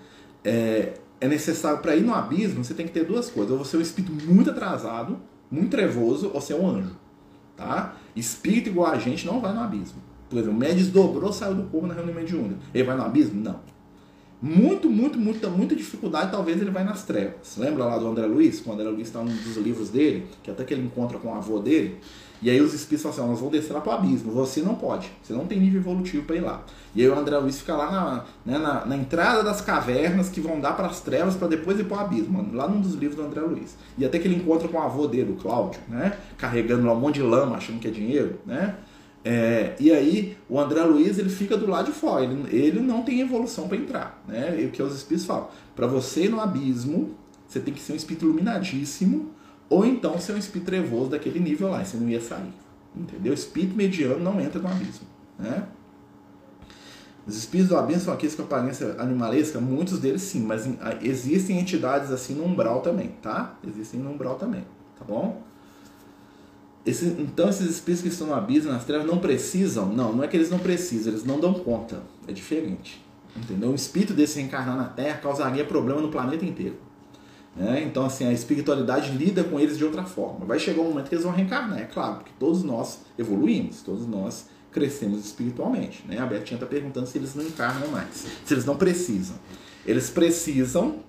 É, 0.44 0.94
é 1.20 1.28
necessário, 1.28 1.78
para 1.78 1.96
ir 1.96 2.02
no 2.02 2.14
abismo, 2.14 2.62
você 2.62 2.74
tem 2.74 2.86
que 2.86 2.92
ter 2.92 3.04
duas 3.04 3.30
coisas. 3.30 3.52
Ou 3.52 3.64
você 3.64 3.76
é 3.76 3.78
um 3.78 3.82
espírito 3.82 4.12
muito 4.26 4.50
atrasado, 4.50 5.18
muito 5.50 5.70
trevoso, 5.70 6.30
ou 6.32 6.40
você 6.40 6.52
é 6.52 6.56
um 6.56 6.68
anjo. 6.68 6.94
Tá? 7.56 7.96
Espírito 8.14 8.68
igual 8.68 8.92
a 8.92 8.98
gente 8.98 9.26
não 9.26 9.40
vai 9.40 9.54
no 9.54 9.60
abismo. 9.60 10.00
Por 10.28 10.38
exemplo, 10.38 10.56
o 10.56 10.58
Médici 10.60 10.90
dobrou, 10.90 11.32
saiu 11.32 11.54
do 11.54 11.62
corpo 11.64 11.86
na 11.86 11.94
reunião 11.94 12.14
mediúnica. 12.14 12.60
Ele 12.74 12.84
vai 12.84 12.96
no 12.96 13.04
abismo? 13.04 13.40
Não 13.40 13.75
muito, 14.40 14.88
muito, 14.88 15.18
muita, 15.18 15.48
muita 15.48 15.74
dificuldade, 15.74 16.30
talvez 16.30 16.60
ele 16.60 16.70
vai 16.70 16.84
nas 16.84 17.04
trevas. 17.04 17.56
Lembra 17.56 17.84
lá 17.84 17.98
do 17.98 18.06
André 18.06 18.26
Luiz? 18.26 18.60
Quando 18.60 18.78
o 18.78 18.80
André 18.82 18.92
Luiz 18.92 19.08
está 19.08 19.20
num 19.20 19.34
dos 19.34 19.56
livros 19.56 19.88
dele, 19.88 20.26
que 20.42 20.50
até 20.50 20.64
que 20.64 20.74
ele 20.74 20.84
encontra 20.84 21.18
com 21.18 21.28
o 21.28 21.34
avô 21.34 21.58
dele, 21.58 21.98
e 22.42 22.50
aí 22.50 22.60
os 22.60 22.74
espíritos 22.74 23.02
falam 23.02 23.16
assim, 23.16 23.30
nós 23.30 23.38
vamos 23.40 23.52
descer 23.52 23.72
lá 23.72 23.80
para 23.80 23.92
o 23.92 23.94
abismo, 23.96 24.30
você 24.30 24.60
não 24.60 24.74
pode, 24.74 25.10
você 25.22 25.32
não 25.32 25.46
tem 25.46 25.58
nível 25.58 25.80
evolutivo 25.80 26.24
para 26.24 26.36
ir 26.36 26.40
lá. 26.40 26.62
E 26.94 27.02
aí 27.02 27.08
o 27.08 27.18
André 27.18 27.38
Luiz 27.38 27.58
fica 27.58 27.74
lá 27.74 27.90
na, 27.90 28.24
né, 28.44 28.58
na, 28.58 28.84
na, 28.84 28.96
entrada 28.96 29.42
das 29.42 29.62
cavernas 29.62 30.28
que 30.28 30.40
vão 30.40 30.60
dar 30.60 30.76
para 30.76 30.86
as 30.86 31.00
trevas 31.00 31.34
para 31.34 31.48
depois 31.48 31.78
ir 31.80 31.84
para 31.84 31.96
o 31.96 32.00
abismo, 32.00 32.46
lá 32.52 32.68
num 32.68 32.80
dos 32.80 32.94
livros 32.94 33.16
do 33.16 33.22
André 33.22 33.40
Luiz. 33.40 33.74
E 33.96 34.04
até 34.04 34.18
que 34.18 34.28
ele 34.28 34.36
encontra 34.36 34.68
com 34.68 34.76
o 34.76 34.82
avô 34.82 35.06
dele, 35.06 35.32
o 35.32 35.36
Cláudio, 35.36 35.80
né, 35.88 36.16
carregando 36.36 36.86
lá 36.86 36.92
um 36.92 37.00
monte 37.00 37.14
de 37.14 37.22
lama, 37.22 37.56
achando 37.56 37.80
que 37.80 37.88
é 37.88 37.90
dinheiro, 37.90 38.38
né, 38.44 38.76
é, 39.24 39.74
e 39.80 39.90
aí 39.90 40.36
o 40.48 40.60
André 40.60 40.82
Luiz 40.84 41.18
ele 41.18 41.28
fica 41.28 41.56
do 41.56 41.66
lado 41.66 41.86
de 41.86 41.92
fora, 41.92 42.24
ele, 42.24 42.56
ele 42.56 42.80
não 42.80 43.02
tem 43.02 43.20
evolução 43.20 43.66
para 43.66 43.76
entrar, 43.76 44.22
né? 44.28 44.60
E 44.60 44.66
o 44.66 44.70
que 44.70 44.82
os 44.82 44.94
espíritos 44.94 45.26
falam, 45.26 45.48
para 45.74 45.86
você 45.86 46.24
ir 46.24 46.28
no 46.28 46.40
abismo, 46.40 47.16
você 47.46 47.58
tem 47.58 47.74
que 47.74 47.80
ser 47.80 47.92
um 47.92 47.96
espírito 47.96 48.24
iluminadíssimo, 48.24 49.30
ou 49.68 49.84
então 49.84 50.18
ser 50.18 50.32
um 50.32 50.38
espírito 50.38 50.66
trevoso 50.66 51.10
daquele 51.10 51.40
nível 51.40 51.68
lá, 51.68 51.84
você 51.84 51.96
não 51.96 52.08
ia 52.08 52.20
sair, 52.20 52.52
entendeu? 52.94 53.34
Espírito 53.34 53.76
mediano 53.76 54.22
não 54.22 54.40
entra 54.40 54.60
no 54.60 54.68
abismo, 54.68 55.06
né? 55.38 55.66
Os 57.26 57.36
espíritos 57.36 57.70
do 57.70 57.76
abismo 57.76 58.02
são 58.02 58.14
aqueles 58.14 58.36
com 58.36 58.42
aparência 58.42 58.94
animalesca, 58.98 59.60
muitos 59.60 59.98
deles 59.98 60.22
sim, 60.22 60.42
mas 60.42 60.68
existem 61.02 61.58
entidades 61.58 62.12
assim 62.12 62.34
no 62.34 62.44
umbral 62.44 62.80
também, 62.80 63.08
tá? 63.20 63.58
Existem 63.66 63.98
no 63.98 64.12
umbral 64.12 64.36
também, 64.36 64.64
tá 64.96 65.04
bom? 65.04 65.42
Esse, 66.86 67.06
então 67.18 67.48
esses 67.48 67.68
espíritos 67.68 68.02
que 68.02 68.08
estão 68.08 68.28
no 68.28 68.34
abismo, 68.34 68.70
nas 68.70 68.84
trevas, 68.84 69.06
não 69.06 69.18
precisam? 69.18 69.88
Não, 69.88 70.12
não 70.12 70.22
é 70.22 70.28
que 70.28 70.36
eles 70.36 70.48
não 70.48 70.58
precisam, 70.58 71.12
eles 71.12 71.24
não 71.24 71.40
dão 71.40 71.52
conta. 71.52 72.02
É 72.28 72.32
diferente. 72.32 73.04
Entendeu? 73.36 73.70
O 73.70 73.74
espírito 73.74 74.14
desse 74.14 74.38
reencarnar 74.38 74.76
na 74.76 74.84
Terra 74.84 75.18
causaria 75.18 75.64
problema 75.64 76.00
no 76.00 76.08
planeta 76.08 76.44
inteiro. 76.44 76.76
Né? 77.56 77.82
Então, 77.84 78.04
assim, 78.04 78.24
a 78.24 78.32
espiritualidade 78.32 79.10
lida 79.16 79.42
com 79.42 79.58
eles 79.58 79.76
de 79.76 79.84
outra 79.84 80.04
forma. 80.04 80.46
Vai 80.46 80.58
chegar 80.58 80.80
um 80.80 80.88
momento 80.88 81.08
que 81.08 81.14
eles 81.14 81.24
vão 81.24 81.34
reencarnar, 81.34 81.78
é 81.78 81.84
claro, 81.84 82.16
porque 82.16 82.32
todos 82.38 82.62
nós 82.62 83.00
evoluímos, 83.18 83.82
todos 83.82 84.06
nós 84.06 84.46
crescemos 84.70 85.24
espiritualmente. 85.24 86.04
Né? 86.06 86.18
A 86.18 86.26
Betinha 86.26 86.56
está 86.56 86.66
perguntando 86.66 87.06
se 87.06 87.18
eles 87.18 87.34
não 87.34 87.44
encarnam 87.44 87.88
mais, 87.88 88.26
se 88.44 88.54
eles 88.54 88.64
não 88.64 88.76
precisam. 88.76 89.36
Eles 89.86 90.10
precisam, 90.10 91.00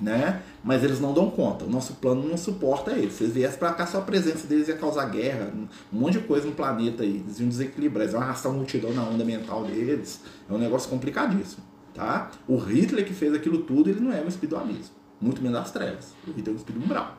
né? 0.00 0.42
mas 0.62 0.84
eles 0.84 1.00
não 1.00 1.12
dão 1.12 1.30
conta. 1.30 1.64
O 1.64 1.70
nosso 1.70 1.94
plano 1.94 2.28
não 2.28 2.36
suporta 2.36 2.92
eles. 2.92 3.14
Se 3.14 3.24
eles 3.24 3.34
viessem 3.34 3.58
para 3.58 3.72
cá, 3.72 3.86
só 3.86 3.98
a 3.98 4.02
presença 4.02 4.46
deles 4.46 4.68
ia 4.68 4.76
causar 4.76 5.06
guerra, 5.06 5.52
um 5.92 5.98
monte 5.98 6.14
de 6.14 6.20
coisa 6.20 6.46
no 6.46 6.52
planeta 6.52 7.02
aí. 7.02 7.22
Eles 7.24 7.40
iam 7.40 7.48
desequilibrar, 7.48 8.02
eles 8.02 8.14
iam 8.14 8.22
arrastar 8.22 8.52
uma 8.52 8.58
multidão 8.58 8.92
na 8.92 9.02
onda 9.02 9.24
mental 9.24 9.64
deles. 9.64 10.20
É 10.48 10.52
um 10.52 10.58
negócio 10.58 10.88
complicadíssimo. 10.88 11.62
Tá? 11.94 12.30
O 12.46 12.56
Hitler 12.56 13.04
que 13.04 13.12
fez 13.12 13.34
aquilo 13.34 13.58
tudo, 13.58 13.90
ele 13.90 14.00
não 14.00 14.12
é 14.12 14.20
um 14.22 14.28
espírito 14.28 14.56
abismo 14.56 14.98
muito 15.20 15.42
menos 15.42 15.58
das 15.58 15.70
trevas. 15.70 16.14
O 16.26 16.30
Hitler 16.30 16.48
é 16.48 16.52
um 16.52 16.56
espírito 16.56 16.84
umbral. 16.84 17.16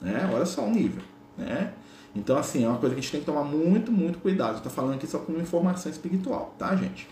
Né? 0.00 0.30
Olha 0.32 0.46
só 0.46 0.64
o 0.64 0.70
nível. 0.70 1.02
Né? 1.36 1.72
Então, 2.14 2.36
assim, 2.36 2.64
é 2.64 2.68
uma 2.68 2.78
coisa 2.78 2.94
que 2.94 3.00
a 3.00 3.02
gente 3.02 3.12
tem 3.12 3.20
que 3.20 3.26
tomar 3.26 3.44
muito, 3.44 3.90
muito 3.90 4.18
cuidado. 4.18 4.56
Estou 4.56 4.70
falando 4.70 4.94
aqui 4.94 5.06
só 5.06 5.18
com 5.18 5.32
informação 5.34 5.90
espiritual, 5.90 6.54
tá, 6.58 6.74
gente? 6.76 7.08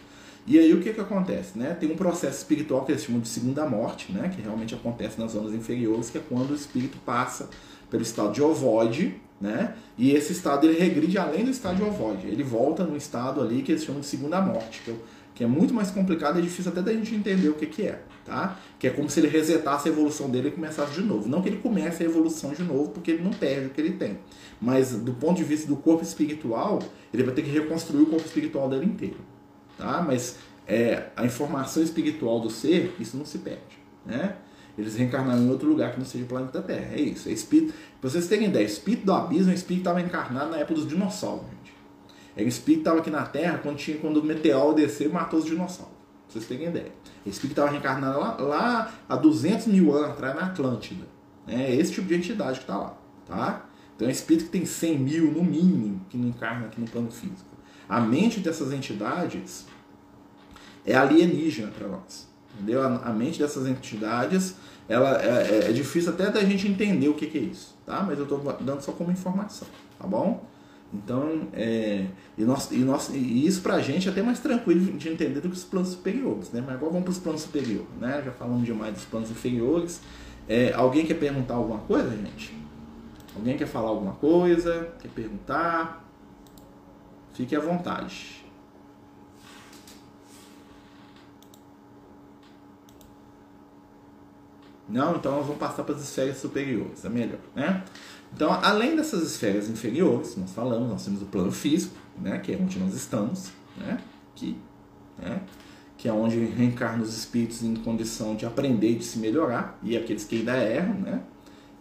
E 0.46 0.58
aí 0.58 0.72
o 0.74 0.80
que, 0.80 0.92
que 0.92 1.00
acontece? 1.00 1.58
Né? 1.58 1.76
Tem 1.78 1.90
um 1.90 1.96
processo 1.96 2.38
espiritual 2.38 2.84
que 2.84 2.92
eles 2.92 3.04
chamam 3.04 3.20
de 3.20 3.28
segunda 3.28 3.64
morte, 3.68 4.12
né? 4.12 4.28
que 4.34 4.42
realmente 4.42 4.74
acontece 4.74 5.20
nas 5.20 5.32
zonas 5.32 5.54
inferiores, 5.54 6.10
que 6.10 6.18
é 6.18 6.22
quando 6.28 6.50
o 6.50 6.54
espírito 6.54 6.98
passa 7.04 7.48
pelo 7.90 8.02
estado 8.02 8.32
de 8.32 8.42
ovoide, 8.42 9.14
né? 9.40 9.74
e 9.96 10.12
esse 10.12 10.32
estado 10.32 10.66
ele 10.66 10.78
regride 10.78 11.16
além 11.18 11.44
do 11.44 11.50
estado 11.50 11.76
de 11.76 11.82
ovoide. 11.82 12.26
Ele 12.26 12.42
volta 12.42 12.84
no 12.84 12.96
estado 12.96 13.40
ali 13.40 13.62
que 13.62 13.72
eles 13.72 13.84
chamam 13.84 14.00
de 14.00 14.06
segunda 14.06 14.40
morte, 14.40 14.82
que 14.84 14.90
é, 14.90 14.94
que 15.34 15.44
é 15.44 15.46
muito 15.46 15.72
mais 15.72 15.90
complicado 15.90 16.38
e 16.38 16.42
difícil 16.42 16.72
até 16.72 16.82
da 16.82 16.92
gente 16.92 17.14
entender 17.14 17.48
o 17.48 17.54
que, 17.54 17.66
que 17.66 17.82
é 17.86 18.02
tá? 18.24 18.58
Que 18.78 18.86
é 18.86 18.90
como 18.90 19.08
se 19.08 19.20
ele 19.20 19.28
resetasse 19.28 19.88
a 19.88 19.92
evolução 19.92 20.30
dele 20.30 20.48
e 20.48 20.50
começasse 20.50 20.94
de 20.94 21.02
novo. 21.02 21.28
Não 21.28 21.42
que 21.42 21.48
ele 21.48 21.58
comece 21.58 22.02
a 22.02 22.06
evolução 22.06 22.52
de 22.52 22.62
novo, 22.62 22.90
porque 22.90 23.12
ele 23.12 23.22
não 23.22 23.32
perde 23.32 23.66
o 23.66 23.70
que 23.70 23.80
ele 23.80 23.92
tem. 23.92 24.18
Mas 24.60 24.92
do 24.92 25.12
ponto 25.12 25.36
de 25.36 25.44
vista 25.44 25.66
do 25.66 25.76
corpo 25.76 26.02
espiritual, 26.02 26.80
ele 27.12 27.22
vai 27.22 27.34
ter 27.34 27.42
que 27.42 27.50
reconstruir 27.50 28.02
o 28.02 28.06
corpo 28.06 28.24
espiritual 28.24 28.68
dele 28.68 28.86
inteiro, 28.86 29.16
tá? 29.76 30.02
Mas 30.06 30.36
é, 30.66 31.10
a 31.16 31.24
informação 31.24 31.82
espiritual 31.82 32.40
do 32.40 32.50
ser, 32.50 32.94
isso 32.98 33.16
não 33.16 33.24
se 33.24 33.38
perde, 33.38 33.78
né? 34.04 34.36
Eles 34.76 34.96
reencarnaram 34.96 35.42
em 35.42 35.50
outro 35.50 35.68
lugar 35.68 35.92
que 35.92 35.98
não 35.98 36.06
seja 36.06 36.24
o 36.24 36.26
planeta 36.26 36.62
Terra. 36.62 36.94
É 36.94 37.00
isso. 37.00 37.28
É 37.28 37.32
espírito. 37.32 37.74
Pra 38.00 38.08
vocês 38.08 38.26
terem 38.26 38.48
ideia, 38.48 38.64
espírito 38.64 39.04
do 39.04 39.12
abismo 39.12 39.50
é 39.50 39.54
espírito 39.54 39.82
estava 39.82 40.00
encarnado 40.00 40.50
na 40.50 40.58
época 40.58 40.74
dos 40.74 40.88
dinossauros, 40.88 41.44
gente. 41.44 41.74
É 42.34 42.42
um 42.42 42.48
espírito 42.48 42.80
estava 42.80 43.00
aqui 43.00 43.10
na 43.10 43.22
Terra 43.26 43.58
quando, 43.58 43.76
tinha, 43.76 43.98
quando 43.98 44.18
o 44.18 44.24
meteoro 44.24 44.74
desceu 44.74 45.10
e 45.10 45.12
matou 45.12 45.38
os 45.38 45.44
dinossauros. 45.44 45.92
Pra 45.92 46.32
vocês 46.32 46.46
terem 46.46 46.68
ideia. 46.68 46.92
Esse 47.26 47.36
espírito 47.36 47.52
estava 47.52 47.70
reencarnado 47.70 48.18
lá, 48.18 48.36
lá 48.40 48.94
há 49.08 49.16
200 49.16 49.66
mil 49.66 49.94
anos 49.94 50.10
atrás 50.12 50.34
na 50.34 50.46
Atlântida. 50.46 51.06
É 51.46 51.74
esse 51.74 51.92
tipo 51.92 52.08
de 52.08 52.14
entidade 52.14 52.58
que 52.58 52.64
está 52.64 52.78
lá. 52.78 52.98
Tá? 53.26 53.66
Então 53.94 54.08
é 54.08 54.10
um 54.10 54.12
espírito 54.12 54.46
que 54.46 54.50
tem 54.50 54.64
100 54.64 54.98
mil, 54.98 55.30
no 55.30 55.44
mínimo, 55.44 56.00
que 56.08 56.16
não 56.16 56.28
encarna 56.28 56.66
aqui 56.66 56.80
no 56.80 56.88
plano 56.88 57.10
físico. 57.10 57.51
A 57.92 58.00
mente 58.00 58.40
dessas 58.40 58.72
entidades 58.72 59.66
é 60.86 60.94
alienígena 60.94 61.70
para 61.70 61.88
nós. 61.88 62.26
Entendeu? 62.54 62.82
A, 62.82 63.12
mente 63.12 63.38
dessas 63.38 63.66
entidades 63.66 64.56
ela 64.88 65.22
é, 65.22 65.26
é, 65.26 65.68
é, 65.68 65.72
difícil 65.72 66.10
até 66.10 66.30
da 66.30 66.42
gente 66.42 66.66
entender 66.66 67.10
o 67.10 67.12
que, 67.12 67.26
que 67.26 67.36
é 67.36 67.42
isso. 67.42 67.76
Tá? 67.84 68.02
Mas 68.02 68.16
eu 68.16 68.24
estou 68.24 68.38
dando 68.62 68.80
só 68.80 68.92
como 68.92 69.10
informação. 69.10 69.68
Tá 69.98 70.06
bom? 70.06 70.42
Então, 70.90 71.48
é, 71.52 72.06
e, 72.38 72.44
nós, 72.44 72.70
e, 72.70 72.78
nós, 72.78 73.10
e 73.10 73.46
isso 73.46 73.62
gente 73.82 74.08
é 74.08 74.10
até 74.10 74.22
mais 74.22 74.40
tranquilo 74.40 74.96
de 74.96 75.10
entender 75.10 75.40
do 75.40 75.50
que 75.50 75.54
os 75.54 75.64
planos 75.64 75.90
superiores, 75.90 76.50
né? 76.50 76.62
Mas 76.64 76.76
agora 76.76 76.92
vamos 76.92 77.04
para 77.04 77.12
os 77.12 77.18
planos 77.18 77.42
superiores, 77.42 77.88
né? 78.00 78.22
Já 78.24 78.32
falamos 78.32 78.64
demais 78.64 78.94
dos 78.94 79.04
planos 79.04 79.30
inferiores. 79.30 80.00
É, 80.48 80.72
alguém 80.72 81.04
quer 81.04 81.18
perguntar 81.18 81.54
alguma 81.54 81.80
coisa, 81.80 82.08
gente? 82.10 82.56
Alguém 83.36 83.58
quer 83.58 83.66
falar 83.66 83.90
alguma 83.90 84.12
coisa? 84.12 84.94
Quer 84.98 85.08
perguntar? 85.08 86.02
Fique 87.34 87.56
à 87.56 87.60
vontade. 87.60 88.42
Não? 94.88 95.16
Então 95.16 95.32
nós 95.32 95.46
vamos 95.46 95.58
passar 95.58 95.84
para 95.84 95.94
as 95.94 96.02
esferas 96.02 96.36
superiores, 96.36 97.04
é 97.04 97.08
melhor, 97.08 97.38
né? 97.54 97.82
Então, 98.34 98.50
além 98.50 98.96
dessas 98.96 99.22
esferas 99.22 99.68
inferiores, 99.68 100.36
nós 100.36 100.52
falamos, 100.52 100.88
nós 100.88 101.04
temos 101.04 101.22
o 101.22 101.26
plano 101.26 101.52
físico, 101.52 101.94
né, 102.18 102.38
que 102.38 102.52
é 102.52 102.56
onde 102.56 102.78
nós 102.78 102.94
estamos, 102.94 103.50
né, 103.76 103.98
que, 104.34 104.56
né, 105.18 105.42
que 105.98 106.08
é 106.08 106.12
onde 106.12 106.38
reencarnam 106.46 107.02
os 107.02 107.14
espíritos 107.14 107.62
em 107.62 107.74
condição 107.76 108.34
de 108.34 108.46
aprender 108.46 108.94
de 108.94 109.04
se 109.04 109.18
melhorar, 109.18 109.78
e 109.82 109.96
aqueles 109.96 110.24
que 110.24 110.36
ainda 110.36 110.56
erram, 110.56 110.94
né, 110.94 111.22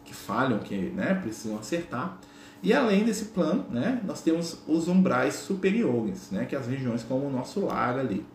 que 0.04 0.14
falham, 0.14 0.60
que 0.60 0.76
né, 0.76 1.14
precisam 1.16 1.58
acertar. 1.58 2.20
E 2.64 2.74
além 2.74 3.04
desse 3.04 3.26
plano, 3.26 3.66
né, 3.70 4.02
nós 4.06 4.22
temos 4.22 4.60
os 4.68 4.88
umbrais 4.88 5.36
superiores, 5.36 6.30
né, 6.32 6.46
que 6.46 6.56
é 6.56 6.60
as 6.60 6.68
regiões 6.68 7.04
como 7.04 7.26
o 7.26 7.32
nosso 7.32 7.62
lar 7.62 7.98
ali. 7.98 8.26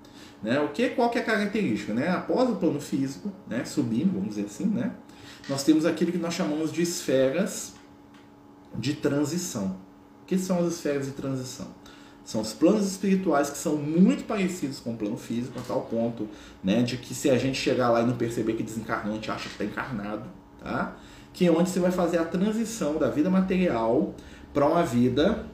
Né? 0.43 0.59
O 0.61 0.69
que, 0.69 0.91
qual 0.91 1.11
que 1.11 1.19
é 1.19 1.23
a 1.23 1.25
característica? 1.25 1.95
Né? 1.95 2.09
Após 2.09 2.51
o 2.51 2.57
plano 2.57 2.81
físico, 2.81 3.33
né, 3.47 3.65
subindo, 3.65 4.13
vamos 4.15 4.31
dizer 4.31 4.47
assim, 4.47 4.67
né, 4.67 4.93
nós 5.49 5.63
temos 5.63 5.87
aquilo 5.87 6.11
que 6.11 6.19
nós 6.19 6.35
chamamos 6.35 6.73
de 6.73 6.83
esferas 6.83 7.75
de 8.75 8.95
transição. 8.95 9.77
O 10.23 10.27
que 10.27 10.37
são 10.37 10.59
as 10.59 10.75
esferas 10.75 11.07
de 11.07 11.13
transição? 11.13 11.69
São 12.25 12.41
os 12.41 12.53
planos 12.53 12.85
espirituais 12.85 13.49
que 13.49 13.57
são 13.57 13.77
muito 13.77 14.25
parecidos 14.25 14.81
com 14.81 14.95
o 14.95 14.97
plano 14.97 15.17
físico, 15.17 15.57
a 15.61 15.63
tal 15.63 15.83
ponto 15.83 16.29
né, 16.63 16.83
de 16.83 16.97
que 16.97 17.15
se 17.15 17.31
a 17.31 17.39
gente 17.39 17.57
chegar 17.57 17.91
lá 17.91 18.03
e 18.03 18.07
não 18.07 18.17
perceber 18.17 18.55
que 18.55 18.65
desencarnou, 18.65 19.13
a 19.13 19.15
gente 19.15 19.31
acha 19.31 19.45
que 19.49 19.55
está 19.55 19.65
encarnado. 19.65 20.25
Tá? 20.59 20.97
Que 21.37 21.47
é 21.47 21.51
onde 21.51 21.69
você 21.69 21.79
vai 21.79 21.93
fazer 21.93 22.17
a 22.17 22.25
transição 22.25 22.97
da 22.97 23.11
vida 23.11 23.29
material 23.29 24.15
para 24.55 24.67
uma 24.67 24.83
vida 24.83 25.45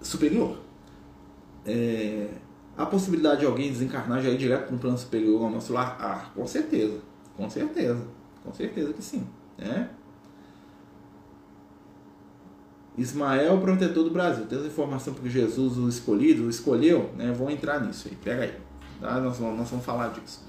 superior. 0.00 0.58
É, 1.66 2.28
a 2.78 2.86
possibilidade 2.86 3.40
de 3.40 3.46
alguém 3.46 3.70
desencarnar 3.70 4.22
já 4.22 4.30
ir 4.30 4.38
direto 4.38 4.72
no 4.72 4.78
plano 4.78 4.96
superior 4.96 5.44
ao 5.44 5.50
nosso 5.50 5.74
lar? 5.74 5.98
Ah, 6.00 6.30
com 6.34 6.46
certeza. 6.46 6.98
Com 7.36 7.50
certeza. 7.50 8.02
Com 8.42 8.54
certeza 8.54 8.94
que 8.94 9.02
sim. 9.02 9.26
Né? 9.58 9.90
Ismael, 12.96 13.60
protetor 13.60 14.04
do 14.04 14.10
Brasil. 14.10 14.46
Tem 14.46 14.58
essa 14.58 14.68
informação 14.68 15.12
porque 15.12 15.28
Jesus, 15.28 15.76
o 15.76 15.90
escolhido, 15.90 16.44
o 16.44 16.48
escolheu, 16.48 17.10
né? 17.14 17.30
Vão 17.32 17.50
entrar 17.50 17.80
nisso 17.80 18.08
aí. 18.08 18.16
Pega 18.16 18.44
aí. 18.44 18.54
Tá? 18.98 19.20
Nós, 19.20 19.36
vamos, 19.36 19.58
nós 19.58 19.68
vamos 19.68 19.84
falar 19.84 20.08
disso. 20.08 20.42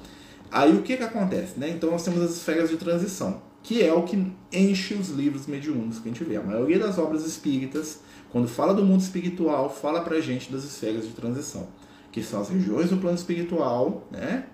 Aí 0.49 0.73
o 0.73 0.81
que 0.81 0.95
que 0.95 1.03
acontece? 1.03 1.59
Né? 1.59 1.69
Então 1.71 1.91
nós 1.91 2.03
temos 2.03 2.21
as 2.21 2.31
esferas 2.31 2.69
de 2.69 2.77
transição, 2.77 3.41
que 3.67 3.83
é 3.83 3.93
o 3.93 4.03
que 4.03 4.31
enche 4.49 4.93
os 4.93 5.09
livros 5.09 5.45
mediúnicos 5.45 5.99
que 5.99 6.07
a 6.07 6.11
gente 6.13 6.23
vê. 6.23 6.37
A 6.37 6.41
maioria 6.41 6.79
das 6.79 6.97
obras 6.97 7.25
espíritas, 7.25 7.99
quando 8.31 8.47
fala 8.47 8.73
do 8.73 8.81
mundo 8.81 9.01
espiritual, 9.01 9.69
fala 9.69 9.99
pra 9.99 10.21
gente 10.21 10.49
das 10.49 10.63
esferas 10.63 11.05
de 11.05 11.11
transição, 11.11 11.67
que 12.09 12.23
são 12.23 12.39
as 12.39 12.47
regiões 12.47 12.91
do 12.91 12.95
plano 12.95 13.17
espiritual, 13.17 14.07
né? 14.09 14.45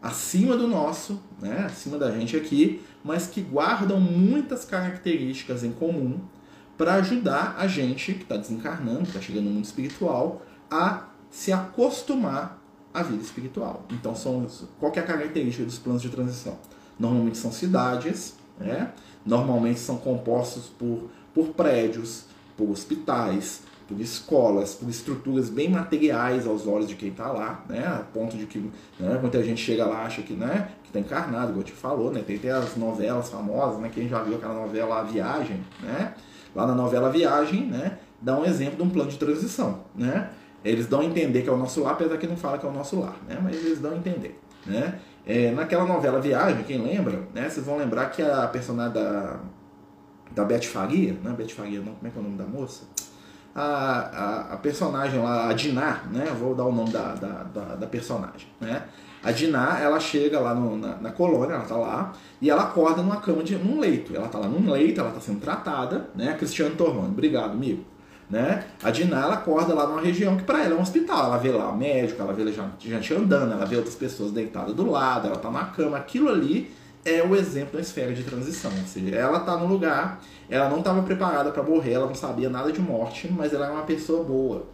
acima 0.00 0.56
do 0.56 0.66
nosso, 0.66 1.20
né? 1.38 1.66
acima 1.66 1.98
da 1.98 2.10
gente 2.10 2.38
aqui, 2.38 2.80
mas 3.04 3.26
que 3.26 3.42
guardam 3.42 4.00
muitas 4.00 4.64
características 4.64 5.62
em 5.62 5.72
comum 5.72 6.18
para 6.78 6.94
ajudar 6.94 7.56
a 7.58 7.66
gente 7.66 8.14
que 8.14 8.22
está 8.22 8.38
desencarnando, 8.38 9.02
que 9.02 9.08
está 9.08 9.20
chegando 9.20 9.44
no 9.44 9.50
mundo 9.50 9.66
espiritual, 9.66 10.40
a 10.70 11.08
se 11.28 11.52
acostumar 11.52 12.58
à 12.94 13.02
vida 13.02 13.22
espiritual. 13.22 13.84
Então, 13.90 14.14
são, 14.14 14.46
qual 14.80 14.90
é 14.96 15.00
a 15.00 15.02
característica 15.02 15.66
dos 15.66 15.78
planos 15.78 16.00
de 16.00 16.08
transição? 16.08 16.58
Normalmente 16.98 17.38
são 17.38 17.52
cidades, 17.52 18.34
né? 18.58 18.92
normalmente 19.24 19.78
são 19.78 19.96
compostos 19.98 20.66
por, 20.66 21.10
por 21.34 21.48
prédios, 21.48 22.24
por 22.56 22.70
hospitais, 22.70 23.62
por 23.86 24.00
escolas, 24.00 24.74
por 24.74 24.88
estruturas 24.88 25.48
bem 25.48 25.70
materiais 25.70 26.46
aos 26.46 26.66
olhos 26.66 26.88
de 26.88 26.94
quem 26.94 27.08
está 27.08 27.32
lá, 27.32 27.64
né? 27.68 27.86
A 27.86 28.02
ponto 28.12 28.36
de 28.36 28.44
que 28.44 28.58
né, 29.00 29.18
muita 29.20 29.42
gente 29.42 29.62
chega 29.62 29.86
lá 29.86 30.02
acha 30.02 30.20
que 30.20 30.34
né, 30.34 30.68
que 30.82 30.90
está 30.90 31.00
encarnado, 31.00 31.52
igual 31.52 31.64
te 31.64 31.72
falou, 31.72 32.12
né? 32.12 32.22
Tem 32.26 32.36
até 32.36 32.50
as 32.50 32.76
novelas 32.76 33.30
famosas, 33.30 33.80
né? 33.80 33.90
Quem 33.92 34.06
já 34.06 34.22
viu 34.22 34.36
aquela 34.36 34.54
novela 34.54 35.00
A 35.00 35.02
Viagem, 35.04 35.64
né? 35.82 36.14
Lá 36.54 36.66
na 36.66 36.74
novela 36.74 37.10
Viagem, 37.10 37.66
né, 37.66 37.98
dá 38.20 38.38
um 38.38 38.44
exemplo 38.44 38.76
de 38.76 38.82
um 38.82 38.90
plano 38.90 39.10
de 39.10 39.18
transição, 39.18 39.84
né? 39.94 40.30
Eles 40.64 40.86
dão 40.86 41.00
a 41.00 41.04
entender 41.04 41.42
que 41.42 41.48
é 41.48 41.52
o 41.52 41.56
nosso 41.56 41.82
lar, 41.82 41.92
apesar 41.92 42.18
que 42.18 42.26
não 42.26 42.36
fala 42.36 42.58
que 42.58 42.66
é 42.66 42.68
o 42.68 42.72
nosso 42.72 42.98
lar, 43.00 43.16
né? 43.26 43.38
Mas 43.42 43.56
eles 43.56 43.80
dão 43.80 43.92
a 43.92 43.96
entender, 43.96 44.38
né? 44.66 44.98
É, 45.28 45.52
naquela 45.52 45.84
novela 45.84 46.20
Viagem, 46.20 46.64
quem 46.64 46.82
lembra, 46.82 47.20
né? 47.34 47.48
Vocês 47.48 47.64
vão 47.64 47.76
lembrar 47.76 48.06
que 48.06 48.22
a 48.22 48.48
personagem 48.48 48.94
da, 48.94 49.38
da 50.32 50.44
Beth 50.44 50.62
Faria, 50.62 51.14
não 51.22 51.32
é 51.32 51.34
Beth 51.34 51.50
Faria 51.50 51.80
não, 51.80 51.94
como 51.94 52.08
é 52.08 52.10
que 52.10 52.16
é 52.16 52.20
o 52.20 52.24
nome 52.24 52.36
da 52.36 52.44
moça? 52.44 52.84
a, 53.54 53.62
a, 53.62 54.54
a 54.54 54.56
personagem 54.56 55.20
lá, 55.20 55.48
a 55.48 55.52
Diná, 55.52 56.02
né? 56.10 56.26
Vou 56.38 56.54
dar 56.54 56.64
o 56.64 56.72
nome 56.72 56.90
da, 56.90 57.14
da, 57.14 57.42
da, 57.42 57.74
da 57.74 57.86
personagem, 57.86 58.46
né? 58.60 58.84
A 59.22 59.32
Diná, 59.32 59.80
ela 59.80 59.98
chega 59.98 60.38
lá 60.38 60.54
no, 60.54 60.76
na, 60.78 60.96
na, 60.96 61.10
colônia, 61.10 61.54
ela 61.54 61.64
tá 61.64 61.76
lá, 61.76 62.12
e 62.40 62.48
ela 62.48 62.62
acorda 62.62 63.02
numa 63.02 63.16
cama, 63.16 63.42
de, 63.42 63.56
num 63.56 63.80
leito. 63.80 64.14
Ela 64.14 64.28
tá 64.28 64.38
lá 64.38 64.46
num 64.46 64.70
leito, 64.70 65.00
ela 65.00 65.10
tá 65.10 65.20
sendo 65.20 65.40
tratada, 65.40 66.08
né? 66.14 66.34
Cristiano 66.34 66.76
Torrone, 66.76 67.08
obrigado, 67.08 67.50
amigo. 67.50 67.84
Né? 68.30 68.64
A 68.82 68.90
Diná, 68.90 69.22
ela 69.22 69.34
acorda 69.34 69.72
lá 69.72 69.86
numa 69.86 70.02
região 70.02 70.36
que 70.36 70.42
para 70.42 70.62
ela 70.62 70.74
é 70.74 70.76
um 70.76 70.82
hospital. 70.82 71.26
Ela 71.26 71.38
vê 71.38 71.50
lá 71.50 71.70
o 71.70 71.76
médico, 71.76 72.20
ela 72.20 72.32
vê 72.32 72.44
gente 72.78 73.14
andando, 73.14 73.52
ela 73.52 73.64
vê 73.64 73.76
outras 73.76 73.94
pessoas 73.94 74.32
deitadas 74.32 74.74
do 74.74 74.90
lado, 74.90 75.28
ela 75.28 75.36
tá 75.36 75.50
na 75.50 75.64
cama. 75.64 75.96
Aquilo 75.96 76.28
ali 76.28 76.70
é 77.04 77.22
o 77.22 77.34
exemplo 77.34 77.74
da 77.74 77.80
esfera 77.80 78.12
de 78.12 78.22
transição. 78.22 78.70
Ou 78.70 78.86
seja, 78.86 79.16
ela 79.16 79.40
tá 79.40 79.56
no 79.56 79.66
lugar, 79.66 80.20
ela 80.50 80.68
não 80.68 80.78
estava 80.80 81.02
preparada 81.02 81.50
para 81.50 81.62
morrer, 81.62 81.92
ela 81.92 82.06
não 82.06 82.14
sabia 82.14 82.50
nada 82.50 82.70
de 82.70 82.80
morte, 82.80 83.32
mas 83.32 83.54
ela 83.54 83.66
é 83.66 83.70
uma 83.70 83.84
pessoa 83.84 84.22
boa 84.22 84.66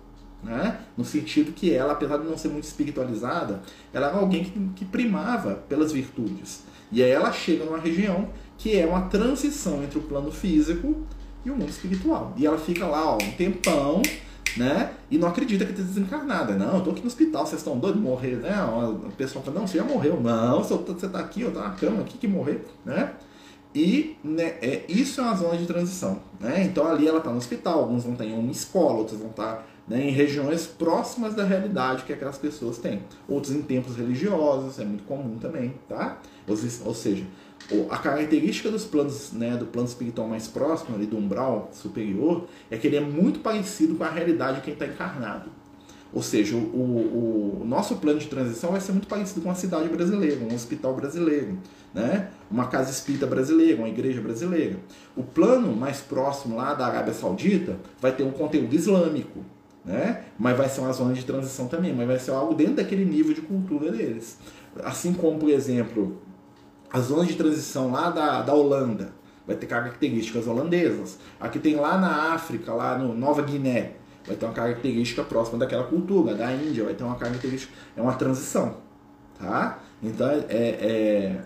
né? 0.45 0.79
No 0.97 1.05
sentido 1.05 1.53
que 1.53 1.73
ela, 1.73 1.95
apesar 1.95 2.19
de 2.19 2.25
não 2.25 2.37
ser 2.37 2.49
muito 2.49 2.65
espiritualizada, 2.65 3.63
ela 3.93 4.09
era 4.09 4.17
alguém 4.17 4.45
que, 4.45 4.51
que 4.77 4.85
primava 4.85 5.55
pelas 5.69 5.91
virtudes. 5.91 6.63
E 6.93 7.03
aí 7.03 7.11
ela 7.11 7.33
chega 7.33 7.65
numa 7.65 7.79
região 7.79 8.29
que 8.59 8.79
é 8.79 8.87
uma 8.87 9.03
transição 9.03 9.83
entre 9.83 9.99
o 9.99 10.03
plano 10.03 10.31
físico 10.31 11.05
e 11.45 11.51
o 11.51 11.57
mundo 11.57 11.71
espiritual. 11.71 12.33
E 12.37 12.47
ela 12.47 12.59
fica 12.59 12.87
lá 12.87 13.15
ó, 13.15 13.19
um 13.23 13.33
tempão, 13.33 14.03
né? 14.57 14.93
E 15.11 15.19
não 15.19 15.29
acredita 15.29 15.65
que 15.65 15.73
está 15.73 15.83
desencarnada. 15.83 16.55
Não, 16.55 16.79
eu 16.79 16.81
tô 16.83 16.91
aqui 16.91 17.01
no 17.01 17.07
hospital, 17.07 17.47
vocês 17.47 17.61
estão 17.61 17.79
doidos 17.79 18.01
de 18.01 18.07
morrer, 18.07 18.37
né? 18.37 18.51
A 18.53 19.11
pessoa 19.17 19.45
fala, 19.45 19.61
não, 19.61 19.67
você 19.67 19.79
já 19.79 19.85
morreu. 19.85 20.21
Não, 20.21 20.63
você 20.63 21.07
está 21.07 21.19
aqui, 21.19 21.43
eu 21.43 21.53
tô 21.53 21.61
na 21.61 21.71
cama 21.71 22.01
aqui 22.03 22.19
que 22.19 22.29
morrer, 22.29 22.65
né? 22.85 23.13
E 23.75 24.17
né, 24.23 24.55
é, 24.63 24.85
isso 24.89 25.21
é 25.21 25.25
uma 25.25 25.35
zona 25.35 25.57
de 25.57 25.67
transição. 25.67 26.21
Né? 26.39 26.63
Então 26.63 26.87
ali 26.87 27.09
ela 27.09 27.19
está 27.19 27.31
no 27.31 27.39
hospital, 27.39 27.81
alguns 27.81 28.05
vão 28.05 28.13
estar 28.13 28.25
em 28.25 28.39
uma 28.39 28.53
escola, 28.53 28.99
outros 28.99 29.19
vão 29.19 29.31
estar 29.31 29.67
né, 29.89 30.09
em 30.09 30.13
regiões 30.13 30.65
próximas 30.65 31.35
da 31.35 31.45
realidade 31.45 32.05
que 32.05 32.13
aquelas 32.13 32.39
pessoas 32.39 32.79
têm. 32.79 33.03
Outros 33.29 33.53
em 33.53 33.63
templos 33.63 33.97
religiosos, 33.97 34.79
é 34.79 34.85
muito 34.85 35.03
comum 35.05 35.39
também, 35.39 35.75
tá? 35.89 36.19
Ou, 36.47 36.57
ou 36.87 36.95
seja, 36.95 37.25
a 37.91 37.99
característica 37.99 38.71
dos 38.71 38.85
planos, 38.85 39.33
né, 39.33 39.57
do 39.57 39.67
plano 39.67 39.89
espiritual 39.89 40.29
mais 40.29 40.47
próximo, 40.47 40.95
ali 40.95 41.07
do 41.07 41.17
umbral 41.17 41.71
superior, 41.73 42.47
é 42.71 42.77
que 42.77 42.87
ele 42.87 42.97
é 42.97 43.01
muito 43.01 43.41
parecido 43.41 43.95
com 43.95 44.05
a 44.05 44.11
realidade 44.11 44.57
de 44.57 44.63
quem 44.63 44.75
está 44.75 44.87
encarnado. 44.87 45.51
Ou 46.13 46.23
seja, 46.23 46.55
o, 46.55 46.61
o, 46.61 47.63
o, 47.63 47.65
nosso 47.65 47.97
plano 47.97 48.21
de 48.21 48.29
transição 48.29 48.71
vai 48.71 48.81
ser 48.81 48.93
muito 48.93 49.09
parecido 49.09 49.41
com 49.41 49.49
uma 49.49 49.55
cidade 49.57 49.89
brasileira, 49.89 50.39
um 50.45 50.55
hospital 50.55 50.95
brasileiro, 50.95 51.59
né? 51.93 52.29
uma 52.49 52.69
casa 52.69 52.89
espírita 52.89 53.27
brasileira, 53.27 53.79
uma 53.79 53.89
igreja 53.89 54.21
brasileira. 54.21 54.77
O 55.17 55.25
plano 55.25 55.75
mais 55.75 56.01
próximo 56.01 56.57
lá 56.57 56.73
da 56.75 56.87
Arábia 56.87 57.13
Saudita 57.13 57.79
vai 58.01 58.13
ter 58.13 58.23
um 58.23 58.31
conteúdo 58.31 58.73
islâmico, 58.73 59.41
né? 59.85 60.25
Mas 60.39 60.57
vai 60.57 60.69
ser 60.69 60.83
uma 60.83 60.93
zona 60.93 61.15
de 61.15 61.25
transição 61.25 61.67
também, 61.67 61.93
mas 61.93 62.07
vai 62.07 62.19
ser 62.21 62.31
algo 62.31 62.55
dentro 62.55 62.75
daquele 62.75 63.05
nível 63.05 63.35
de 63.35 63.41
cultura 63.41 63.91
deles. 63.91 64.39
Assim 64.85 65.13
como, 65.13 65.39
por 65.41 65.51
exemplo, 65.51 66.23
a 66.95 67.01
zona 67.01 67.27
de 67.27 67.35
transição 67.35 67.91
lá 67.91 68.09
da, 68.09 68.41
da 68.43 68.55
Holanda 68.55 69.13
vai 69.45 69.57
ter 69.57 69.67
características 69.67 70.47
holandesas. 70.47 71.19
Aqui 71.41 71.59
tem 71.59 71.75
lá 71.75 71.99
na 71.99 72.33
África, 72.35 72.73
lá 72.73 72.97
no 72.97 73.13
Nova 73.13 73.43
Guiné, 73.43 73.95
vai 74.25 74.37
ter 74.37 74.47
uma 74.47 74.55
característica 74.55 75.25
próxima 75.25 75.59
daquela 75.59 75.83
cultura. 75.83 76.37
Da 76.37 76.53
Índia 76.53 76.85
vai 76.85 76.95
ter 76.95 77.03
uma 77.03 77.17
característica, 77.17 77.73
é 77.97 78.01
uma 78.01 78.15
transição, 78.15 78.77
tá? 79.37 79.81
Então 80.01 80.31
é, 80.31 80.47
é, 80.49 81.41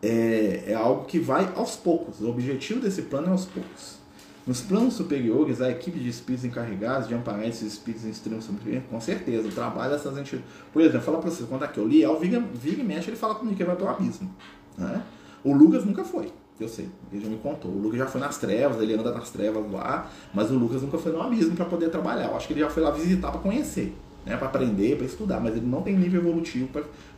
é, 0.00 0.64
é 0.68 0.74
algo 0.74 1.04
que 1.06 1.18
vai 1.18 1.52
aos 1.56 1.74
poucos. 1.74 2.20
O 2.20 2.30
objetivo 2.30 2.78
desse 2.78 3.02
plano 3.02 3.26
é 3.26 3.30
aos 3.30 3.46
poucos. 3.46 3.99
Nos 4.46 4.62
planos 4.62 4.94
superiores, 4.94 5.60
a 5.60 5.70
equipe 5.70 5.98
de 5.98 6.08
espíritos 6.08 6.44
encarregados 6.44 7.06
de 7.06 7.14
amparar 7.14 7.46
esses 7.46 7.74
espíritos 7.74 8.06
em 8.06 8.10
extremo 8.10 8.40
sofrimento, 8.40 8.88
com 8.88 9.00
certeza, 9.00 9.46
o 9.46 9.50
trabalho 9.50 9.92
dessas 9.92 10.16
entidades. 10.16 10.50
Por 10.72 10.80
exemplo, 10.80 11.02
falar 11.02 11.18
para 11.18 11.30
vocês, 11.30 11.48
quando 11.48 11.62
aqui 11.62 11.78
o 11.78 11.86
Liel 11.86 12.18
vira, 12.18 12.40
vira 12.40 12.80
e 12.80 12.84
mexe, 12.84 13.10
ele 13.10 13.16
fala 13.16 13.34
comigo 13.34 13.56
que 13.56 13.64
vai 13.64 13.76
para 13.76 13.86
o 13.86 13.88
abismo. 13.88 14.34
Né? 14.78 15.02
O 15.44 15.52
Lucas 15.52 15.84
nunca 15.84 16.04
foi, 16.04 16.32
eu 16.58 16.68
sei, 16.68 16.88
ele 17.12 17.22
já 17.22 17.28
me 17.28 17.36
contou. 17.36 17.70
O 17.70 17.78
Lucas 17.78 17.98
já 17.98 18.06
foi 18.06 18.20
nas 18.20 18.38
trevas, 18.38 18.80
ele 18.80 18.94
anda 18.94 19.12
nas 19.12 19.30
trevas 19.30 19.70
lá, 19.70 20.10
mas 20.32 20.50
o 20.50 20.54
Lucas 20.54 20.82
nunca 20.82 20.96
foi 20.96 21.12
no 21.12 21.20
abismo 21.20 21.54
para 21.54 21.66
poder 21.66 21.90
trabalhar. 21.90 22.28
Eu 22.28 22.36
acho 22.36 22.46
que 22.46 22.54
ele 22.54 22.60
já 22.60 22.70
foi 22.70 22.82
lá 22.82 22.90
visitar 22.90 23.30
para 23.30 23.40
conhecer, 23.40 23.94
né? 24.24 24.36
para 24.36 24.48
aprender, 24.48 24.96
para 24.96 25.06
estudar, 25.06 25.38
mas 25.38 25.54
ele 25.54 25.66
não 25.66 25.82
tem 25.82 25.94
nível 25.96 26.22
evolutivo 26.22 26.68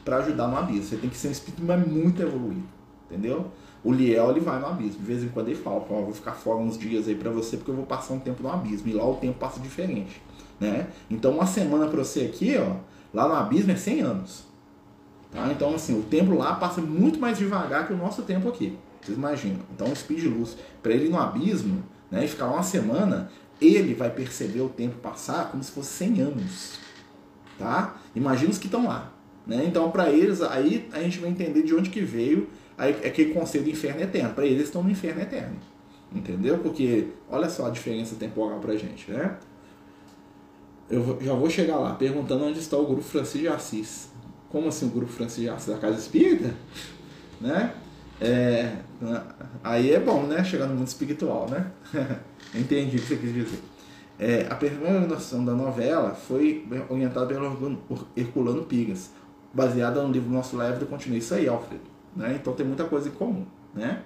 para 0.04 0.16
ajudar 0.18 0.48
no 0.48 0.56
abismo. 0.56 0.84
Você 0.84 0.96
tem 0.96 1.08
que 1.08 1.16
ser 1.16 1.28
um 1.28 1.32
espírito 1.32 1.62
mas 1.64 1.86
muito 1.86 2.20
evoluído, 2.20 2.64
entendeu? 3.08 3.46
O 3.84 3.92
Liel 3.92 4.30
ele 4.30 4.40
vai 4.40 4.60
no 4.60 4.66
abismo. 4.66 5.00
De 5.00 5.04
vez 5.04 5.22
em 5.24 5.28
quando 5.28 5.48
ele 5.48 5.56
fala, 5.56 5.80
Pô, 5.80 6.02
vou 6.02 6.12
ficar 6.12 6.32
fora 6.32 6.58
uns 6.58 6.78
dias 6.78 7.08
aí 7.08 7.14
para 7.14 7.30
você 7.30 7.56
porque 7.56 7.70
eu 7.70 7.76
vou 7.76 7.86
passar 7.86 8.14
um 8.14 8.20
tempo 8.20 8.42
no 8.42 8.50
abismo. 8.50 8.88
E 8.88 8.92
lá 8.92 9.08
o 9.08 9.16
tempo 9.16 9.38
passa 9.38 9.60
diferente. 9.60 10.22
Né? 10.60 10.86
Então 11.10 11.32
uma 11.32 11.46
semana 11.46 11.88
para 11.88 12.04
você 12.04 12.20
aqui, 12.20 12.56
ó, 12.56 12.76
lá 13.12 13.28
no 13.28 13.34
abismo 13.34 13.72
é 13.72 13.76
100 13.76 14.00
anos. 14.00 14.44
Tá? 15.30 15.50
Então 15.50 15.74
assim, 15.74 15.98
o 15.98 16.02
tempo 16.02 16.34
lá 16.34 16.54
passa 16.54 16.80
muito 16.80 17.18
mais 17.18 17.38
devagar 17.38 17.86
que 17.86 17.92
o 17.92 17.96
nosso 17.96 18.22
tempo 18.22 18.48
aqui. 18.48 18.78
Vocês 19.00 19.18
imaginam? 19.18 19.60
Então 19.74 19.90
o 19.90 19.96
speed 19.96 20.24
luz, 20.24 20.56
para 20.80 20.92
ele 20.92 21.06
ir 21.06 21.10
no 21.10 21.18
abismo, 21.18 21.82
né, 22.08 22.24
e 22.24 22.28
ficar 22.28 22.46
uma 22.46 22.62
semana, 22.62 23.30
ele 23.60 23.94
vai 23.94 24.10
perceber 24.10 24.60
o 24.60 24.68
tempo 24.68 24.98
passar 24.98 25.50
como 25.50 25.62
se 25.62 25.72
fosse 25.72 25.90
100 25.90 26.20
anos. 26.20 26.78
Tá? 27.58 27.96
Imagina 28.14 28.50
os 28.50 28.58
que 28.58 28.66
estão 28.66 28.86
lá. 28.86 29.12
Né? 29.46 29.64
Então, 29.66 29.90
para 29.90 30.10
eles, 30.10 30.40
aí 30.40 30.88
a 30.92 31.00
gente 31.00 31.18
vai 31.18 31.30
entender 31.30 31.62
de 31.62 31.74
onde 31.74 31.90
que 31.90 32.00
veio 32.00 32.48
é 32.78 33.08
aquele 33.08 33.32
conceito 33.34 33.64
do 33.64 33.70
inferno 33.70 34.02
eterno. 34.02 34.34
Para 34.34 34.46
eles 34.46 34.64
estão 34.64 34.82
no 34.82 34.90
inferno 34.90 35.20
eterno. 35.22 35.56
Entendeu? 36.14 36.58
Porque 36.58 37.08
olha 37.30 37.48
só 37.48 37.66
a 37.66 37.70
diferença 37.70 38.16
temporal 38.16 38.58
pra 38.60 38.76
gente, 38.76 39.10
né? 39.10 39.36
Eu 40.90 41.18
já 41.22 41.32
vou 41.32 41.48
chegar 41.48 41.76
lá 41.78 41.94
perguntando 41.94 42.44
onde 42.44 42.58
está 42.58 42.76
o 42.76 42.86
grupo 42.86 43.02
Francisco 43.02 43.38
de 43.38 43.48
Assis. 43.48 44.10
Como 44.50 44.68
assim 44.68 44.86
o 44.86 44.90
grupo 44.90 45.10
Francisco 45.10 45.42
de 45.42 45.48
Assis 45.48 45.74
da 45.74 45.78
Casa 45.78 45.98
Espírita? 45.98 46.54
Né? 47.40 47.72
É, 48.20 48.76
aí 49.64 49.92
é 49.92 49.98
bom, 49.98 50.24
né? 50.24 50.44
Chegar 50.44 50.66
no 50.66 50.74
mundo 50.74 50.86
espiritual, 50.86 51.48
né? 51.48 51.70
Entendi 52.54 52.96
o 52.96 53.00
que 53.00 53.06
você 53.06 53.16
quis 53.16 53.32
dizer. 53.32 53.58
É, 54.18 54.46
a 54.48 54.54
primeira 54.54 55.00
noção 55.00 55.44
da 55.44 55.52
novela 55.52 56.14
foi 56.14 56.64
orientada 56.88 57.26
pelo 57.26 57.78
Herculano 58.16 58.62
Pigas, 58.64 59.10
baseada 59.52 60.02
no 60.02 60.12
livro 60.12 60.30
Nosso 60.30 60.56
Leve 60.56 60.84
Continua. 60.84 61.18
Isso 61.18 61.34
aí, 61.34 61.48
Alfredo. 61.48 61.91
Né? 62.14 62.38
Então 62.40 62.52
tem 62.52 62.66
muita 62.66 62.84
coisa 62.84 63.08
em 63.08 63.12
comum. 63.12 63.46
Né? 63.74 64.02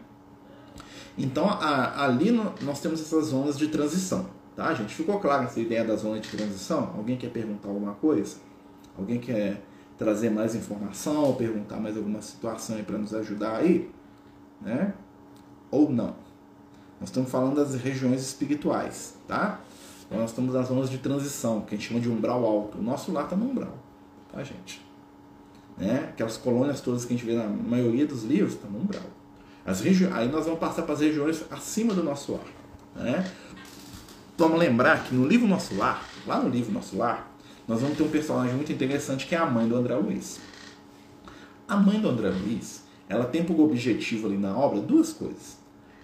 Então 1.18 1.48
a, 1.48 2.04
ali 2.04 2.30
no, 2.30 2.52
nós 2.62 2.80
temos 2.80 3.00
essas 3.00 3.26
zonas 3.26 3.58
de 3.58 3.68
transição. 3.68 4.26
Tá, 4.54 4.72
gente? 4.72 4.94
Ficou 4.94 5.20
claro 5.20 5.44
essa 5.44 5.60
ideia 5.60 5.84
da 5.84 5.96
zona 5.96 6.18
de 6.18 6.28
transição? 6.30 6.94
Alguém 6.96 7.16
quer 7.16 7.30
perguntar 7.30 7.68
alguma 7.68 7.92
coisa? 7.92 8.36
Alguém 8.96 9.18
quer 9.18 9.62
trazer 9.98 10.30
mais 10.30 10.54
informação 10.54 11.24
ou 11.24 11.34
perguntar 11.34 11.76
mais 11.76 11.96
alguma 11.96 12.22
situação 12.22 12.82
para 12.82 12.96
nos 12.96 13.12
ajudar 13.14 13.56
aí? 13.56 13.90
Né? 14.62 14.94
Ou 15.70 15.90
não? 15.90 16.14
Nós 16.98 17.10
estamos 17.10 17.30
falando 17.30 17.56
das 17.56 17.74
regiões 17.74 18.22
espirituais, 18.22 19.14
tá? 19.28 19.60
Então 20.06 20.18
nós 20.18 20.30
estamos 20.30 20.54
nas 20.54 20.68
zonas 20.68 20.88
de 20.88 20.98
transição, 20.98 21.60
que 21.60 21.74
a 21.74 21.78
gente 21.78 21.88
chama 21.88 22.00
de 22.00 22.08
umbral 22.08 22.44
alto. 22.44 22.78
O 22.78 22.82
nosso 22.82 23.12
lá 23.12 23.24
está 23.24 23.36
no 23.36 23.50
umbral, 23.50 23.74
tá, 24.32 24.42
gente? 24.42 24.85
Né? 25.76 26.08
Aquelas 26.10 26.36
colônias 26.36 26.80
todas 26.80 27.04
que 27.04 27.12
a 27.12 27.16
gente 27.16 27.26
vê 27.26 27.34
na 27.34 27.46
maioria 27.46 28.06
dos 28.06 28.24
livros 28.24 28.54
estão 28.54 28.70
no 28.70 28.80
umbral. 28.80 29.02
As. 29.64 29.82
Aí 29.82 30.28
nós 30.28 30.44
vamos 30.44 30.60
passar 30.60 30.82
para 30.82 30.94
as 30.94 31.00
regiões 31.00 31.44
acima 31.50 31.92
do 31.92 32.02
nosso 32.02 32.32
lar. 32.32 32.46
Né? 32.94 33.30
Vamos 34.38 34.58
lembrar 34.58 35.04
que 35.04 35.14
no 35.14 35.26
livro 35.26 35.46
Nosso 35.46 35.74
Lar, 35.76 36.04
lá 36.26 36.40
no 36.40 36.48
livro 36.48 36.72
Nosso 36.72 36.96
Lar, 36.96 37.32
nós 37.66 37.80
vamos 37.80 37.96
ter 37.96 38.02
um 38.02 38.08
personagem 38.08 38.54
muito 38.54 38.70
interessante 38.70 39.26
que 39.26 39.34
é 39.34 39.38
a 39.38 39.46
mãe 39.46 39.66
do 39.66 39.74
André 39.74 39.94
Luiz. 39.94 40.38
A 41.66 41.76
mãe 41.76 41.98
do 41.98 42.08
André 42.08 42.28
Luiz, 42.28 42.84
ela 43.08 43.24
tem 43.24 43.44
por 43.44 43.58
objetivo 43.58 44.26
ali 44.26 44.36
na 44.36 44.56
obra 44.56 44.80
duas 44.80 45.12
coisas. 45.12 45.56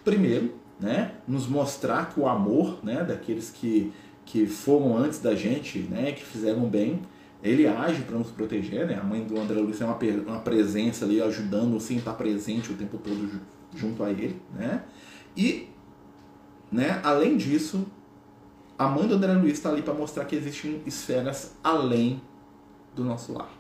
Primeiro, 0.02 0.54
né, 0.80 1.12
nos 1.28 1.46
mostrar 1.46 2.12
que 2.12 2.18
o 2.18 2.26
amor 2.26 2.78
né, 2.82 3.04
daqueles 3.04 3.50
que, 3.50 3.92
que 4.24 4.46
foram 4.46 4.96
antes 4.96 5.20
da 5.20 5.35
gente, 5.35 5.78
né, 5.78 6.12
que 6.12 6.24
fizeram 6.24 6.66
bem, 6.66 7.02
ele 7.42 7.66
age 7.66 8.02
para 8.02 8.16
nos 8.16 8.31
proteger, 8.31 8.87
né? 8.87 8.98
A 9.00 9.05
mãe 9.05 9.24
do 9.24 9.38
André 9.38 9.61
Luiz 9.61 9.81
é 9.81 9.85
uma, 9.85 9.98
uma 10.26 10.40
presença 10.40 11.05
ali 11.05 11.20
ajudando, 11.20 11.78
sem 11.81 11.96
estar 11.96 12.12
presente 12.12 12.72
o 12.72 12.76
tempo 12.76 12.98
todo 12.98 13.40
junto 13.74 14.05
a 14.05 14.11
ele, 14.11 14.40
né? 14.55 14.85
E, 15.37 15.68
né, 16.70 17.00
além 17.02 17.37
disso, 17.37 17.85
a 18.78 18.87
mãe 18.87 19.09
do 19.09 19.14
André 19.14 19.33
Luiz 19.33 19.55
está 19.55 19.70
ali 19.70 19.83
para 19.83 19.94
mostrar 19.94 20.24
que 20.24 20.37
existem 20.37 20.83
esferas 20.87 21.55
além 21.64 22.22
do 22.94 23.05
nosso 23.05 23.33
lar. 23.33 23.50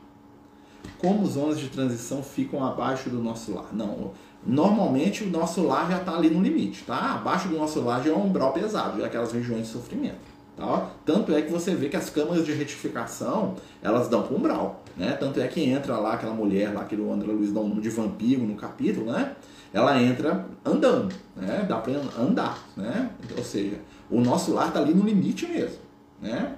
Como 0.98 1.26
zonas 1.26 1.58
de 1.58 1.68
transição 1.68 2.22
ficam 2.22 2.64
abaixo 2.64 3.10
do 3.10 3.22
nosso 3.22 3.52
lar? 3.52 3.72
Não, 3.72 4.12
normalmente 4.44 5.24
o 5.24 5.30
nosso 5.30 5.62
lar 5.62 5.90
já 5.90 5.98
está 5.98 6.14
ali 6.14 6.30
no 6.30 6.42
limite, 6.42 6.84
tá? 6.84 7.14
Abaixo 7.14 7.48
do 7.48 7.56
nosso 7.56 7.80
lar 7.80 8.02
já 8.02 8.10
é 8.10 8.14
um 8.14 8.26
umbral 8.26 8.52
pesado, 8.52 8.98
já 8.98 9.04
é 9.04 9.06
aquelas 9.06 9.32
regiões 9.32 9.66
de 9.66 9.72
sofrimento. 9.72 10.31
Tá? 10.62 10.90
Tanto 11.04 11.34
é 11.34 11.42
que 11.42 11.50
você 11.50 11.74
vê 11.74 11.88
que 11.88 11.96
as 11.96 12.08
câmaras 12.08 12.46
de 12.46 12.52
retificação 12.52 13.56
elas 13.82 14.06
dão 14.08 14.22
para 14.22 14.36
umbral. 14.36 14.84
Né? 14.96 15.10
Tanto 15.18 15.40
é 15.40 15.48
que 15.48 15.60
entra 15.60 15.96
lá 15.96 16.14
aquela 16.14 16.34
mulher 16.34 16.72
lá 16.72 16.84
que 16.84 16.94
o 16.94 17.12
André 17.12 17.32
Luiz 17.32 17.52
dá 17.52 17.58
um 17.58 17.68
nome 17.68 17.80
de 17.80 17.90
vampiro 17.90 18.42
no 18.42 18.54
capítulo, 18.54 19.10
né? 19.10 19.34
ela 19.72 20.00
entra 20.00 20.46
andando, 20.64 21.12
né? 21.34 21.66
dá 21.68 21.78
para 21.78 21.94
andar. 22.16 22.58
Né? 22.76 23.10
Ou 23.36 23.42
seja, 23.42 23.80
O 24.08 24.20
nosso 24.20 24.52
lar 24.54 24.68
está 24.68 24.78
ali 24.78 24.94
no 24.94 25.04
limite 25.04 25.46
mesmo, 25.46 25.78
né? 26.20 26.54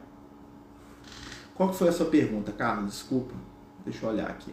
Qual 1.54 1.70
que 1.70 1.76
foi 1.76 1.88
a 1.88 1.92
sua 1.92 2.06
pergunta, 2.06 2.52
Carlos? 2.52 2.90
Desculpa. 2.90 3.32
Deixa 3.86 4.04
eu 4.04 4.10
olhar 4.10 4.28
aqui. 4.28 4.52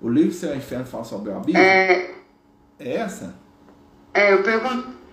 O 0.00 0.08
livro 0.08 0.34
e 0.34 0.56
Inferno 0.56 0.86
fala 0.86 1.04
sobre 1.04 1.30
o 1.30 1.36
abismo? 1.36 1.60
É, 1.60 2.14
É 2.78 2.94
essa? 2.96 3.34
é, 4.14 4.32
eu, 4.32 4.42
pergun 4.42 4.82
Pode 4.82 5.03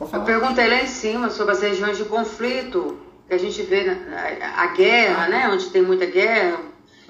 eu 0.00 0.20
perguntei 0.22 0.68
lá 0.68 0.82
em 0.82 0.86
cima 0.86 1.30
sobre 1.30 1.52
as 1.54 1.60
regiões 1.60 1.96
de 1.96 2.04
conflito 2.04 2.98
que 3.28 3.34
a 3.34 3.38
gente 3.38 3.62
vê, 3.62 3.84
né, 3.84 4.38
a, 4.42 4.62
a 4.62 4.66
guerra, 4.68 5.28
né? 5.28 5.48
Onde 5.48 5.70
tem 5.70 5.82
muita 5.82 6.06
guerra. 6.06 6.58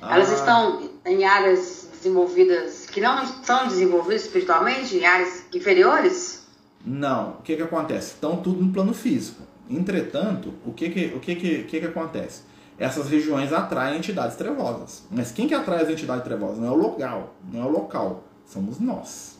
Elas 0.01 0.31
Ah. 0.31 0.35
estão 0.35 0.91
em 1.07 1.25
áreas 1.25 1.89
desenvolvidas 1.93 2.87
que 2.87 3.01
não 3.01 3.27
são 3.43 3.67
desenvolvidas 3.67 4.23
espiritualmente, 4.23 4.97
em 4.97 5.05
áreas 5.05 5.45
inferiores? 5.55 6.47
Não, 6.85 7.31
o 7.39 7.43
que 7.43 7.57
que 7.57 7.63
acontece? 7.63 8.13
Estão 8.15 8.37
tudo 8.37 8.63
no 8.63 8.71
plano 8.73 8.93
físico. 8.93 9.43
Entretanto, 9.69 10.53
o 10.67 10.73
que 10.73 10.91
que, 10.91 11.07
o 11.17 11.21
que, 11.21 11.35
que, 11.35 11.61
o 11.63 11.67
que 11.67 11.81
que 11.81 11.87
acontece? 11.87 12.43
Essas 12.79 13.09
regiões 13.09 13.53
atraem 13.53 13.97
entidades 13.97 14.37
trevosas. 14.37 15.05
Mas 15.11 15.33
quem 15.33 15.49
que 15.49 15.55
atrai 15.55 15.83
as 15.83 15.89
entidades 15.89 16.23
trevosas? 16.25 16.59
Não 16.59 16.69
é 16.69 16.71
o 16.71 16.75
local, 16.77 17.35
não 17.51 17.63
é 17.63 17.65
o 17.65 17.71
local, 17.71 18.25
somos 18.47 18.79
nós. 18.79 19.34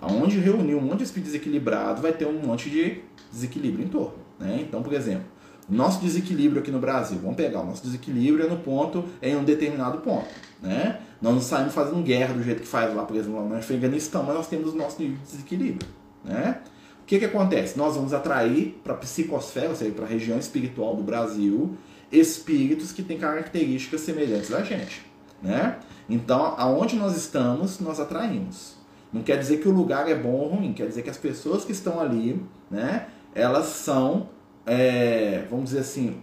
Aonde 0.00 0.38
reunir 0.38 0.74
um 0.74 0.80
monte 0.80 0.98
de 0.98 1.04
espírito 1.04 1.26
desequilibrado, 1.26 2.00
vai 2.00 2.12
ter 2.12 2.26
um 2.26 2.40
monte 2.40 2.70
de 2.70 3.02
desequilíbrio 3.30 3.84
em 3.84 3.88
torno. 3.88 4.18
Né? 4.38 4.64
Então, 4.66 4.82
por 4.82 4.92
exemplo, 4.92 5.24
nosso 5.68 6.00
desequilíbrio 6.00 6.60
aqui 6.60 6.70
no 6.70 6.80
Brasil, 6.80 7.18
vamos 7.20 7.36
pegar, 7.36 7.60
o 7.60 7.66
nosso 7.66 7.84
desequilíbrio 7.84 8.46
é 8.46 8.48
no 8.48 8.56
ponto, 8.56 9.04
em 9.22 9.36
um 9.36 9.44
determinado 9.44 9.98
ponto. 9.98 10.26
Né? 10.60 11.00
Nós 11.22 11.34
não 11.34 11.40
saímos 11.40 11.72
fazendo 11.72 12.02
guerra 12.02 12.34
do 12.34 12.42
jeito 12.42 12.62
que 12.62 12.66
faz 12.66 12.94
lá, 12.94 13.04
por 13.04 13.16
exemplo, 13.16 13.46
no 13.46 13.54
Afeganistão, 13.54 14.24
mas 14.24 14.34
nós 14.34 14.48
temos 14.48 14.72
o 14.72 14.76
nosso 14.76 14.98
desequilíbrio. 14.98 15.88
Né? 16.24 16.60
O 17.02 17.06
que, 17.06 17.18
que 17.18 17.24
acontece? 17.24 17.78
Nós 17.78 17.94
vamos 17.94 18.12
atrair 18.12 18.80
para 18.82 18.94
a 18.94 18.96
psicosfera, 18.96 19.68
ou 19.68 19.76
seja, 19.76 19.92
para 19.92 20.06
a 20.06 20.08
região 20.08 20.38
espiritual 20.38 20.96
do 20.96 21.02
Brasil, 21.02 21.76
espíritos 22.10 22.90
que 22.90 23.02
têm 23.02 23.18
características 23.18 24.00
semelhantes 24.00 24.52
a 24.52 24.62
gente. 24.62 25.02
Né? 25.42 25.76
Então, 26.08 26.54
aonde 26.56 26.96
nós 26.96 27.16
estamos, 27.16 27.78
nós 27.78 28.00
atraímos. 28.00 28.79
Não 29.12 29.22
quer 29.22 29.38
dizer 29.38 29.58
que 29.58 29.68
o 29.68 29.72
lugar 29.72 30.08
é 30.08 30.14
bom 30.14 30.32
ou 30.32 30.48
ruim, 30.48 30.72
quer 30.72 30.86
dizer 30.86 31.02
que 31.02 31.10
as 31.10 31.16
pessoas 31.16 31.64
que 31.64 31.72
estão 31.72 32.00
ali, 32.00 32.40
né, 32.70 33.08
elas 33.34 33.66
são, 33.66 34.28
é, 34.64 35.44
vamos 35.50 35.66
dizer 35.66 35.80
assim, 35.80 36.20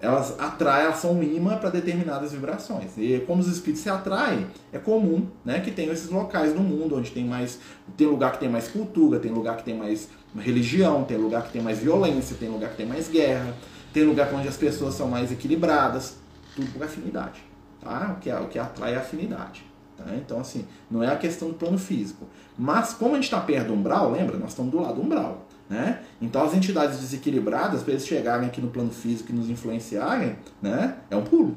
elas 0.00 0.38
atraem, 0.38 0.84
elas 0.84 0.98
são 0.98 1.12
um 1.12 1.22
imã 1.22 1.56
para 1.56 1.70
determinadas 1.70 2.32
vibrações. 2.32 2.90
E 2.98 3.24
como 3.26 3.40
os 3.40 3.48
espíritos 3.48 3.82
se 3.82 3.88
atraem, 3.88 4.46
é 4.72 4.78
comum 4.78 5.26
né, 5.44 5.60
que 5.60 5.70
tenham 5.70 5.92
esses 5.92 6.10
locais 6.10 6.54
no 6.54 6.60
mundo 6.60 6.96
onde 6.96 7.10
tem 7.10 7.24
mais. 7.24 7.58
Tem 7.96 8.06
lugar 8.06 8.32
que 8.32 8.38
tem 8.38 8.48
mais 8.48 8.68
cultura, 8.68 9.18
tem 9.18 9.32
lugar 9.32 9.56
que 9.56 9.64
tem 9.64 9.74
mais 9.74 10.08
religião, 10.38 11.04
tem 11.04 11.16
lugar 11.16 11.44
que 11.44 11.52
tem 11.52 11.62
mais 11.62 11.78
violência, 11.78 12.36
tem 12.38 12.48
lugar 12.48 12.70
que 12.70 12.76
tem 12.76 12.86
mais 12.86 13.08
guerra, 13.08 13.54
tem 13.92 14.04
lugar 14.04 14.32
onde 14.34 14.48
as 14.48 14.56
pessoas 14.56 14.94
são 14.94 15.08
mais 15.08 15.32
equilibradas. 15.32 16.16
Tudo 16.54 16.70
por 16.72 16.82
afinidade. 16.82 17.42
Tá? 17.80 18.14
O, 18.16 18.20
que, 18.20 18.30
o 18.30 18.48
que 18.48 18.58
atrai 18.58 18.94
é 18.94 18.96
afinidade. 18.96 19.64
Tá? 19.96 20.04
Então, 20.14 20.40
assim, 20.40 20.66
não 20.90 21.02
é 21.02 21.08
a 21.08 21.16
questão 21.16 21.48
do 21.48 21.54
plano 21.54 21.78
físico. 21.78 22.26
Mas, 22.58 22.92
como 22.92 23.12
a 23.12 23.14
gente 23.14 23.24
está 23.24 23.40
perto 23.40 23.68
do 23.68 23.74
umbral, 23.74 24.10
lembra? 24.12 24.36
Nós 24.36 24.50
estamos 24.50 24.70
do 24.70 24.80
lado 24.80 24.96
do 24.96 25.02
umbral. 25.02 25.46
Né? 25.68 26.02
Então, 26.20 26.44
as 26.44 26.54
entidades 26.54 27.00
desequilibradas, 27.00 27.82
para 27.82 27.92
eles 27.92 28.06
chegarem 28.06 28.46
aqui 28.46 28.60
no 28.60 28.68
plano 28.68 28.90
físico 28.90 29.32
e 29.32 29.34
nos 29.34 29.48
influenciarem, 29.48 30.36
né? 30.62 30.96
é 31.10 31.16
um 31.16 31.24
pulo. 31.24 31.56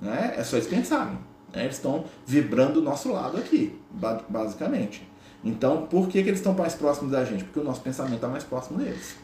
Né? 0.00 0.34
É 0.36 0.42
só 0.42 0.56
eles 0.56 0.68
pensarem. 0.68 1.18
Né? 1.54 1.64
Eles 1.64 1.76
estão 1.76 2.04
vibrando 2.26 2.74
do 2.74 2.82
nosso 2.82 3.12
lado 3.12 3.36
aqui, 3.36 3.78
ba- 3.90 4.22
basicamente. 4.28 5.08
Então, 5.44 5.86
por 5.86 6.08
que, 6.08 6.22
que 6.22 6.28
eles 6.28 6.40
estão 6.40 6.52
mais 6.52 6.74
próximos 6.74 7.12
da 7.12 7.24
gente? 7.24 7.44
Porque 7.44 7.60
o 7.60 7.64
nosso 7.64 7.80
pensamento 7.80 8.16
está 8.16 8.28
mais 8.28 8.44
próximo 8.44 8.78
deles. 8.78 9.14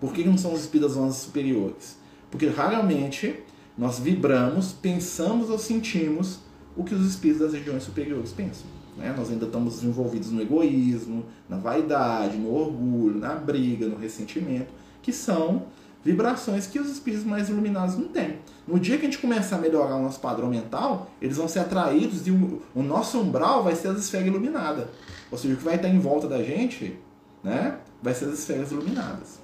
Por 0.00 0.12
que, 0.12 0.22
que 0.22 0.28
não 0.28 0.38
são 0.38 0.52
os 0.52 0.60
espíritos 0.60 0.94
das 0.94 1.04
ondas 1.04 1.16
superiores? 1.16 1.98
Porque 2.30 2.46
raramente 2.46 3.40
nós 3.76 3.98
vibramos, 3.98 4.72
pensamos 4.72 5.50
ou 5.50 5.58
sentimos 5.58 6.40
o 6.78 6.84
que 6.84 6.94
os 6.94 7.04
espíritos 7.04 7.42
das 7.42 7.52
regiões 7.52 7.82
superiores 7.82 8.30
pensam. 8.30 8.64
né? 8.96 9.12
Nós 9.14 9.28
ainda 9.30 9.46
estamos 9.46 9.82
envolvidos 9.82 10.30
no 10.30 10.40
egoísmo, 10.40 11.26
na 11.48 11.58
vaidade, 11.58 12.38
no 12.38 12.54
orgulho, 12.54 13.18
na 13.18 13.34
briga, 13.34 13.86
no 13.86 13.96
ressentimento, 13.96 14.72
que 15.02 15.12
são 15.12 15.64
vibrações 16.04 16.68
que 16.68 16.78
os 16.78 16.88
espíritos 16.88 17.26
mais 17.26 17.48
iluminados 17.48 17.98
não 17.98 18.06
têm. 18.08 18.38
No 18.66 18.78
dia 18.78 18.96
que 18.96 19.06
a 19.06 19.10
gente 19.10 19.18
começar 19.18 19.56
a 19.56 19.58
melhorar 19.58 19.96
o 19.96 20.02
nosso 20.02 20.20
padrão 20.20 20.48
mental, 20.48 21.10
eles 21.20 21.36
vão 21.36 21.48
ser 21.48 21.58
atraídos 21.58 22.26
e 22.28 22.30
o, 22.30 22.82
nosso 22.82 23.18
umbral 23.18 23.64
vai 23.64 23.74
ser 23.74 23.88
as 23.88 23.98
esferas 23.98 24.28
iluminadas. 24.28 24.86
Ou 25.32 25.36
seja, 25.36 25.54
o 25.54 25.56
que 25.56 25.64
vai 25.64 25.74
estar 25.74 25.88
em 25.88 25.98
volta 25.98 26.28
da 26.28 26.42
gente 26.44 26.96
né, 27.42 27.78
vai 28.00 28.14
ser 28.14 28.26
as 28.26 28.38
esferas 28.38 28.70
iluminadas. 28.70 29.40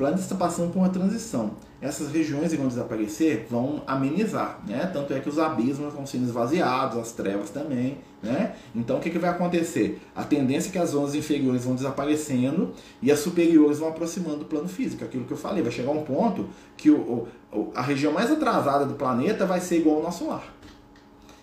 Planeta 0.00 0.22
está 0.22 0.34
passando 0.34 0.72
por 0.72 0.78
uma 0.78 0.88
transição. 0.88 1.50
Essas 1.78 2.10
regiões 2.10 2.52
que 2.52 2.56
vão 2.56 2.68
desaparecer 2.68 3.46
vão 3.50 3.82
amenizar, 3.86 4.58
né? 4.66 4.86
Tanto 4.90 5.12
é 5.12 5.20
que 5.20 5.28
os 5.28 5.38
abismos 5.38 5.92
vão 5.92 6.06
sendo 6.06 6.24
esvaziados, 6.24 6.96
as 6.96 7.12
trevas 7.12 7.50
também, 7.50 7.98
né? 8.22 8.54
Então 8.74 8.96
o 8.96 9.00
que, 9.00 9.10
que 9.10 9.18
vai 9.18 9.28
acontecer? 9.28 10.00
A 10.16 10.24
tendência 10.24 10.70
é 10.70 10.72
que 10.72 10.78
as 10.78 10.92
zonas 10.92 11.14
inferiores 11.14 11.66
vão 11.66 11.74
desaparecendo 11.74 12.72
e 13.02 13.12
as 13.12 13.18
superiores 13.18 13.78
vão 13.78 13.90
aproximando 13.90 14.38
do 14.38 14.44
plano 14.46 14.68
físico. 14.68 15.04
Aquilo 15.04 15.26
que 15.26 15.32
eu 15.32 15.36
falei, 15.36 15.62
vai 15.62 15.70
chegar 15.70 15.90
um 15.90 16.02
ponto 16.02 16.48
que 16.78 16.90
o, 16.90 17.28
o, 17.52 17.70
a 17.74 17.82
região 17.82 18.10
mais 18.10 18.30
atrasada 18.30 18.86
do 18.86 18.94
planeta 18.94 19.44
vai 19.44 19.60
ser 19.60 19.80
igual 19.80 19.96
ao 19.96 20.02
nosso 20.04 20.26
lar. 20.26 20.50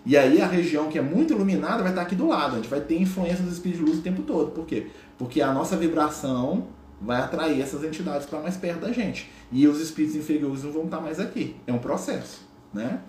E 0.04 0.16
aí 0.16 0.42
a 0.42 0.48
região 0.48 0.88
que 0.88 0.98
é 0.98 1.02
muito 1.02 1.32
iluminada 1.32 1.84
vai 1.84 1.92
estar 1.92 2.02
aqui 2.02 2.16
do 2.16 2.26
lado. 2.26 2.54
A 2.54 2.56
gente 2.56 2.68
vai 2.68 2.80
ter 2.80 3.00
influência 3.00 3.44
dos 3.44 3.52
espíritos 3.52 3.84
de 3.84 3.88
luz 3.88 4.00
o 4.00 4.02
tempo 4.02 4.22
todo. 4.22 4.50
Por 4.50 4.66
quê? 4.66 4.88
Porque 5.16 5.40
a 5.40 5.52
nossa 5.52 5.76
vibração 5.76 6.76
vai 7.00 7.20
atrair 7.20 7.60
essas 7.60 7.84
entidades 7.84 8.26
para 8.26 8.40
mais 8.40 8.56
perto 8.56 8.80
da 8.80 8.92
gente. 8.92 9.30
E 9.50 9.66
os 9.66 9.80
espíritos 9.80 10.16
inferiores 10.16 10.64
não 10.64 10.72
vão 10.72 10.84
estar 10.84 11.00
mais 11.00 11.20
aqui. 11.20 11.56
É 11.66 11.72
um 11.72 11.78
processo, 11.78 12.40
né? 12.72 13.00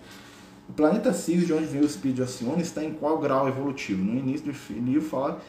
O 0.68 0.72
planeta 0.72 1.12
Sirius, 1.12 1.46
de 1.46 1.52
onde 1.52 1.66
vem 1.66 1.80
o 1.80 1.84
espírito 1.84 2.16
de 2.16 2.22
Alcione, 2.22 2.62
está 2.62 2.84
em 2.84 2.92
qual 2.92 3.18
grau 3.18 3.48
evolutivo? 3.48 4.02
No 4.04 4.16
início 4.16 4.52
do 4.52 4.80
livro 4.80 5.02
fala 5.02 5.40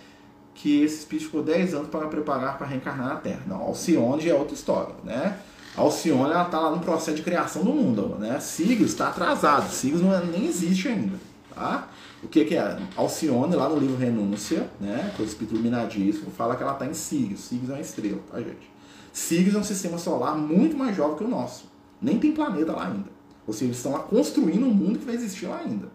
que 0.56 0.82
esse 0.82 1.00
espírito 1.00 1.26
ficou 1.28 1.44
10 1.44 1.76
anos 1.76 1.90
para 1.90 2.08
preparar 2.08 2.58
para 2.58 2.68
reencarnar 2.68 3.08
na 3.08 3.16
Terra. 3.16 3.42
Não, 3.48 3.62
Alcione 3.62 4.28
é 4.28 4.34
outra 4.34 4.56
história, 4.56 4.96
né? 5.04 5.38
Alcione 5.76 6.32
ela 6.32 6.44
está 6.44 6.60
lá 6.60 6.72
no 6.72 6.80
processo 6.80 7.18
de 7.18 7.24
criação 7.24 7.64
do 7.64 7.72
mundo, 7.72 8.18
né? 8.20 8.40
Sirius 8.40 8.92
está 8.92 9.10
atrasado, 9.10 9.70
Sirius 9.72 10.02
não 10.02 10.14
é, 10.14 10.24
nem 10.26 10.46
existe 10.46 10.88
ainda, 10.90 11.18
tá? 11.54 11.88
O 12.24 12.28
que, 12.28 12.46
que 12.46 12.56
é? 12.56 12.78
Alcione, 12.96 13.56
lá 13.56 13.68
no 13.68 13.80
livro 13.80 13.98
Renúncia, 13.98 14.70
né? 14.80 15.14
É 15.18 15.22
o 15.22 15.26
espírito 15.26 15.56
iluminadíssimo, 15.56 16.30
fala 16.32 16.56
que 16.56 16.62
ela 16.62 16.74
está 16.74 16.86
em 16.86 16.94
Sirius. 16.94 17.42
Sirius 17.42 17.70
é 17.70 17.74
uma 17.74 17.82
estrela, 17.82 18.20
tá, 18.32 18.38
gente? 18.40 18.72
Sirius 19.12 19.56
é 19.56 19.58
um 19.58 19.64
sistema 19.64 19.98
solar 19.98 20.38
muito 20.38 20.78
mais 20.78 20.96
jovem 20.96 21.18
que 21.18 21.24
o 21.24 21.28
nosso. 21.28 21.66
Nem 22.02 22.20
tem 22.20 22.32
planeta 22.32 22.74
lá 22.74 22.88
ainda. 22.88 23.10
Ou 23.46 23.54
seja, 23.54 23.66
eles 23.66 23.78
estão 23.78 23.92
lá 23.92 24.00
construindo 24.00 24.66
um 24.66 24.74
mundo 24.74 25.00
que 25.00 25.06
vai 25.06 25.16
existir 25.16 25.48
lá 25.48 25.60
ainda. 25.60 25.88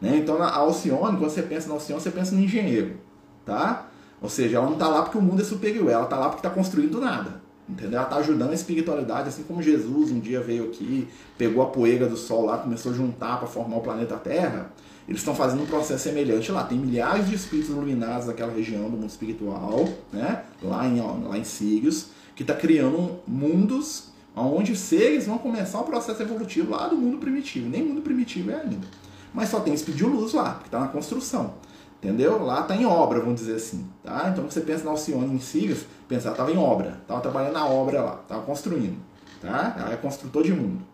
Né? 0.00 0.18
Então, 0.18 0.40
a 0.42 0.54
Alcione, 0.54 1.16
quando 1.16 1.30
você 1.30 1.42
pensa 1.42 1.68
na 1.68 1.74
Alcione, 1.74 2.00
você 2.00 2.10
pensa 2.10 2.34
no 2.34 2.40
engenheiro, 2.40 2.96
tá? 3.44 3.88
Ou 4.20 4.28
seja, 4.28 4.56
ela 4.56 4.66
não 4.66 4.74
está 4.74 4.88
lá 4.88 5.02
porque 5.02 5.18
o 5.18 5.22
mundo 5.22 5.42
é 5.42 5.44
superior, 5.44 5.90
ela 5.90 6.04
está 6.04 6.16
lá 6.16 6.28
porque 6.28 6.46
está 6.46 6.50
construindo 6.50 6.92
do 6.92 7.00
nada. 7.00 7.42
Entendeu? 7.68 7.98
Ela 7.98 8.04
está 8.04 8.16
ajudando 8.16 8.50
a 8.50 8.54
espiritualidade, 8.54 9.28
assim 9.28 9.42
como 9.42 9.62
Jesus 9.62 10.10
um 10.10 10.20
dia 10.20 10.40
veio 10.40 10.64
aqui, 10.64 11.08
pegou 11.38 11.62
a 11.62 11.66
poeira 11.66 12.06
do 12.06 12.16
Sol 12.16 12.44
lá, 12.44 12.58
começou 12.58 12.92
a 12.92 12.94
juntar 12.94 13.38
para 13.38 13.48
formar 13.48 13.76
o 13.76 13.80
planeta 13.80 14.16
Terra. 14.16 14.70
Eles 15.06 15.20
estão 15.20 15.34
fazendo 15.34 15.62
um 15.62 15.66
processo 15.66 16.04
semelhante 16.04 16.50
lá. 16.50 16.64
Tem 16.64 16.78
milhares 16.78 17.28
de 17.28 17.34
espíritos 17.34 17.70
iluminados 17.70 18.26
naquela 18.26 18.52
região 18.52 18.84
do 18.84 18.96
mundo 18.96 19.10
espiritual, 19.10 19.88
né? 20.12 20.44
lá, 20.62 20.86
em, 20.86 21.00
lá 21.00 21.36
em 21.36 21.44
Sirius, 21.44 22.06
que 22.34 22.42
está 22.42 22.54
criando 22.54 23.18
mundos 23.26 24.14
onde 24.36 24.74
seres 24.74 25.26
vão 25.26 25.38
começar 25.38 25.80
o 25.80 25.84
processo 25.84 26.22
evolutivo 26.22 26.72
lá 26.72 26.88
do 26.88 26.96
mundo 26.96 27.18
primitivo. 27.18 27.68
Nem 27.68 27.82
mundo 27.82 28.00
primitivo 28.00 28.50
é 28.50 28.60
ainda. 28.62 28.86
Mas 29.32 29.48
só 29.48 29.60
tem 29.60 29.74
espírito 29.74 30.06
luz 30.06 30.32
lá, 30.32 30.58
que 30.60 30.66
está 30.66 30.80
na 30.80 30.88
construção. 30.88 31.54
Entendeu? 32.02 32.42
Lá 32.42 32.60
está 32.60 32.76
em 32.76 32.84
obra, 32.84 33.20
vamos 33.20 33.40
dizer 33.40 33.56
assim. 33.56 33.86
Tá? 34.02 34.28
Então 34.30 34.44
você 34.44 34.60
pensa 34.60 34.84
na 34.84 34.90
Alcione 34.90 35.34
em 35.34 35.40
Sirius, 35.40 35.84
pensar, 36.08 36.32
estava 36.32 36.52
em 36.52 36.56
obra, 36.56 36.98
estava 37.00 37.20
trabalhando 37.20 37.54
na 37.54 37.66
obra 37.66 38.02
lá, 38.02 38.20
estava 38.22 38.42
construindo. 38.42 38.98
Tá? 39.40 39.74
Ela 39.78 39.92
é 39.94 39.96
construtor 39.96 40.42
de 40.42 40.52
mundo. 40.52 40.84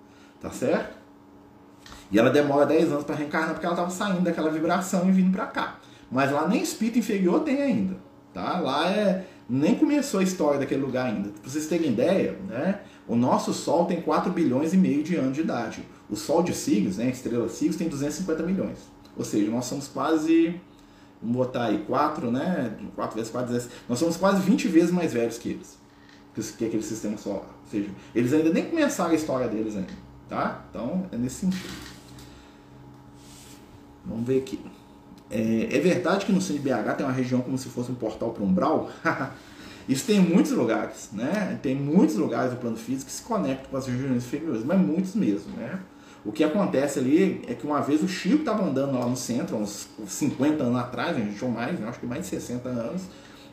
Tá 0.40 0.51
certo? 0.51 1.00
E 2.11 2.18
ela 2.18 2.31
demora 2.31 2.66
10 2.66 2.92
anos 2.92 3.05
para 3.05 3.14
reencarnar 3.14 3.53
porque 3.53 3.64
ela 3.64 3.75
estava 3.75 3.90
saindo 3.90 4.23
daquela 4.23 4.51
vibração 4.51 5.09
e 5.09 5.12
vindo 5.12 5.33
para 5.33 5.46
cá. 5.46 5.79
Mas 6.11 6.33
lá 6.33 6.49
nem 6.49 6.62
espírito 6.62 6.99
inferior 6.99 7.40
tem 7.40 7.62
ainda. 7.62 7.96
Tá? 8.33 8.59
Lá 8.59 8.90
é. 8.90 9.27
Nem 9.48 9.75
começou 9.75 10.21
a 10.21 10.23
história 10.23 10.61
daquele 10.61 10.81
lugar 10.81 11.06
ainda. 11.06 11.31
Para 11.31 11.50
vocês 11.50 11.67
terem 11.67 11.90
ideia, 11.90 12.37
né? 12.48 12.81
o 13.11 13.17
nosso 13.17 13.52
Sol 13.52 13.87
tem 13.87 14.00
4 14.00 14.31
bilhões 14.33 14.73
e 14.73 14.77
meio 14.77 15.02
de 15.02 15.17
anos 15.17 15.35
de 15.35 15.40
idade. 15.40 15.83
O 16.08 16.15
Sol 16.15 16.44
de 16.44 16.54
Sirius, 16.54 16.98
né, 16.98 17.06
a 17.06 17.08
estrela 17.08 17.48
Sirius, 17.48 17.75
tem 17.75 17.88
250 17.88 18.44
milhões. 18.44 18.79
Ou 19.17 19.25
seja, 19.25 19.50
nós 19.50 19.65
somos 19.65 19.88
quase. 19.88 20.61
Vamos 21.21 21.37
botar 21.37 21.65
aí 21.65 21.79
4, 21.87 22.31
né? 22.31 22.77
4 22.94 23.17
vezes 23.17 23.33
4, 23.33 23.52
10, 23.52 23.69
nós 23.88 23.98
somos 23.98 24.17
quase 24.17 24.40
20 24.42 24.69
vezes 24.69 24.92
mais 24.92 25.13
velhos 25.13 25.38
que 25.38 25.48
eles. 25.48 25.77
Que 26.33 26.65
aquele 26.65 26.83
sistema 26.85 27.19
solar. 27.19 27.40
Ou 27.40 27.71
seja, 27.71 27.90
eles 28.15 28.33
ainda 28.33 28.50
nem 28.50 28.67
começaram 28.67 29.11
a 29.11 29.15
história 29.15 29.48
deles 29.48 29.75
ainda. 29.75 29.92
Tá? 30.29 30.65
Então, 30.71 31.06
é 31.11 31.17
nesse 31.17 31.40
sentido. 31.40 31.90
Vamos 34.11 34.27
ver 34.27 34.38
aqui. 34.38 34.61
É, 35.31 35.69
é, 35.71 35.79
verdade 35.79 36.27
que 36.27 36.33
no 36.33 36.40
centro 36.40 36.61
de 36.61 36.69
BH 36.69 36.96
tem 36.96 37.06
uma 37.06 37.13
região 37.13 37.40
como 37.40 37.56
se 37.56 37.69
fosse 37.69 37.90
um 37.92 37.94
portal 37.94 38.31
para 38.31 38.42
um 38.42 38.46
umbral? 38.46 38.90
Isso 39.88 40.04
tem 40.04 40.21
muitos 40.21 40.52
lugares, 40.52 41.08
né? 41.13 41.58
Tem 41.63 41.75
muitos 41.75 42.17
lugares 42.17 42.50
do 42.52 42.58
plano 42.58 42.77
físico 42.77 43.06
que 43.06 43.13
se 43.13 43.23
conectam 43.23 43.71
com 43.71 43.77
as 43.77 43.87
regiões 43.87 44.25
inferiores, 44.25 44.65
mas 44.65 44.79
muitos 44.79 45.15
mesmo, 45.15 45.56
né? 45.56 45.81
O 46.25 46.33
que 46.33 46.44
acontece 46.44 46.98
ali 46.98 47.42
é 47.48 47.54
que 47.54 47.67
uma 47.67 47.81
vez 47.81 48.02
o 48.02 48.08
Chico 48.08 48.40
estava 48.40 48.63
andando 48.63 48.98
lá 48.98 49.06
no 49.06 49.17
centro, 49.17 49.56
uns 49.56 49.88
50 50.06 50.63
anos 50.63 50.79
atrás, 50.79 51.17
gente 51.17 51.42
ou 51.42 51.50
mais, 51.50 51.79
né? 51.81 51.88
acho 51.88 51.98
que 51.98 52.06
mais 52.06 52.23
de 52.23 52.29
60 52.29 52.69
anos, 52.69 53.02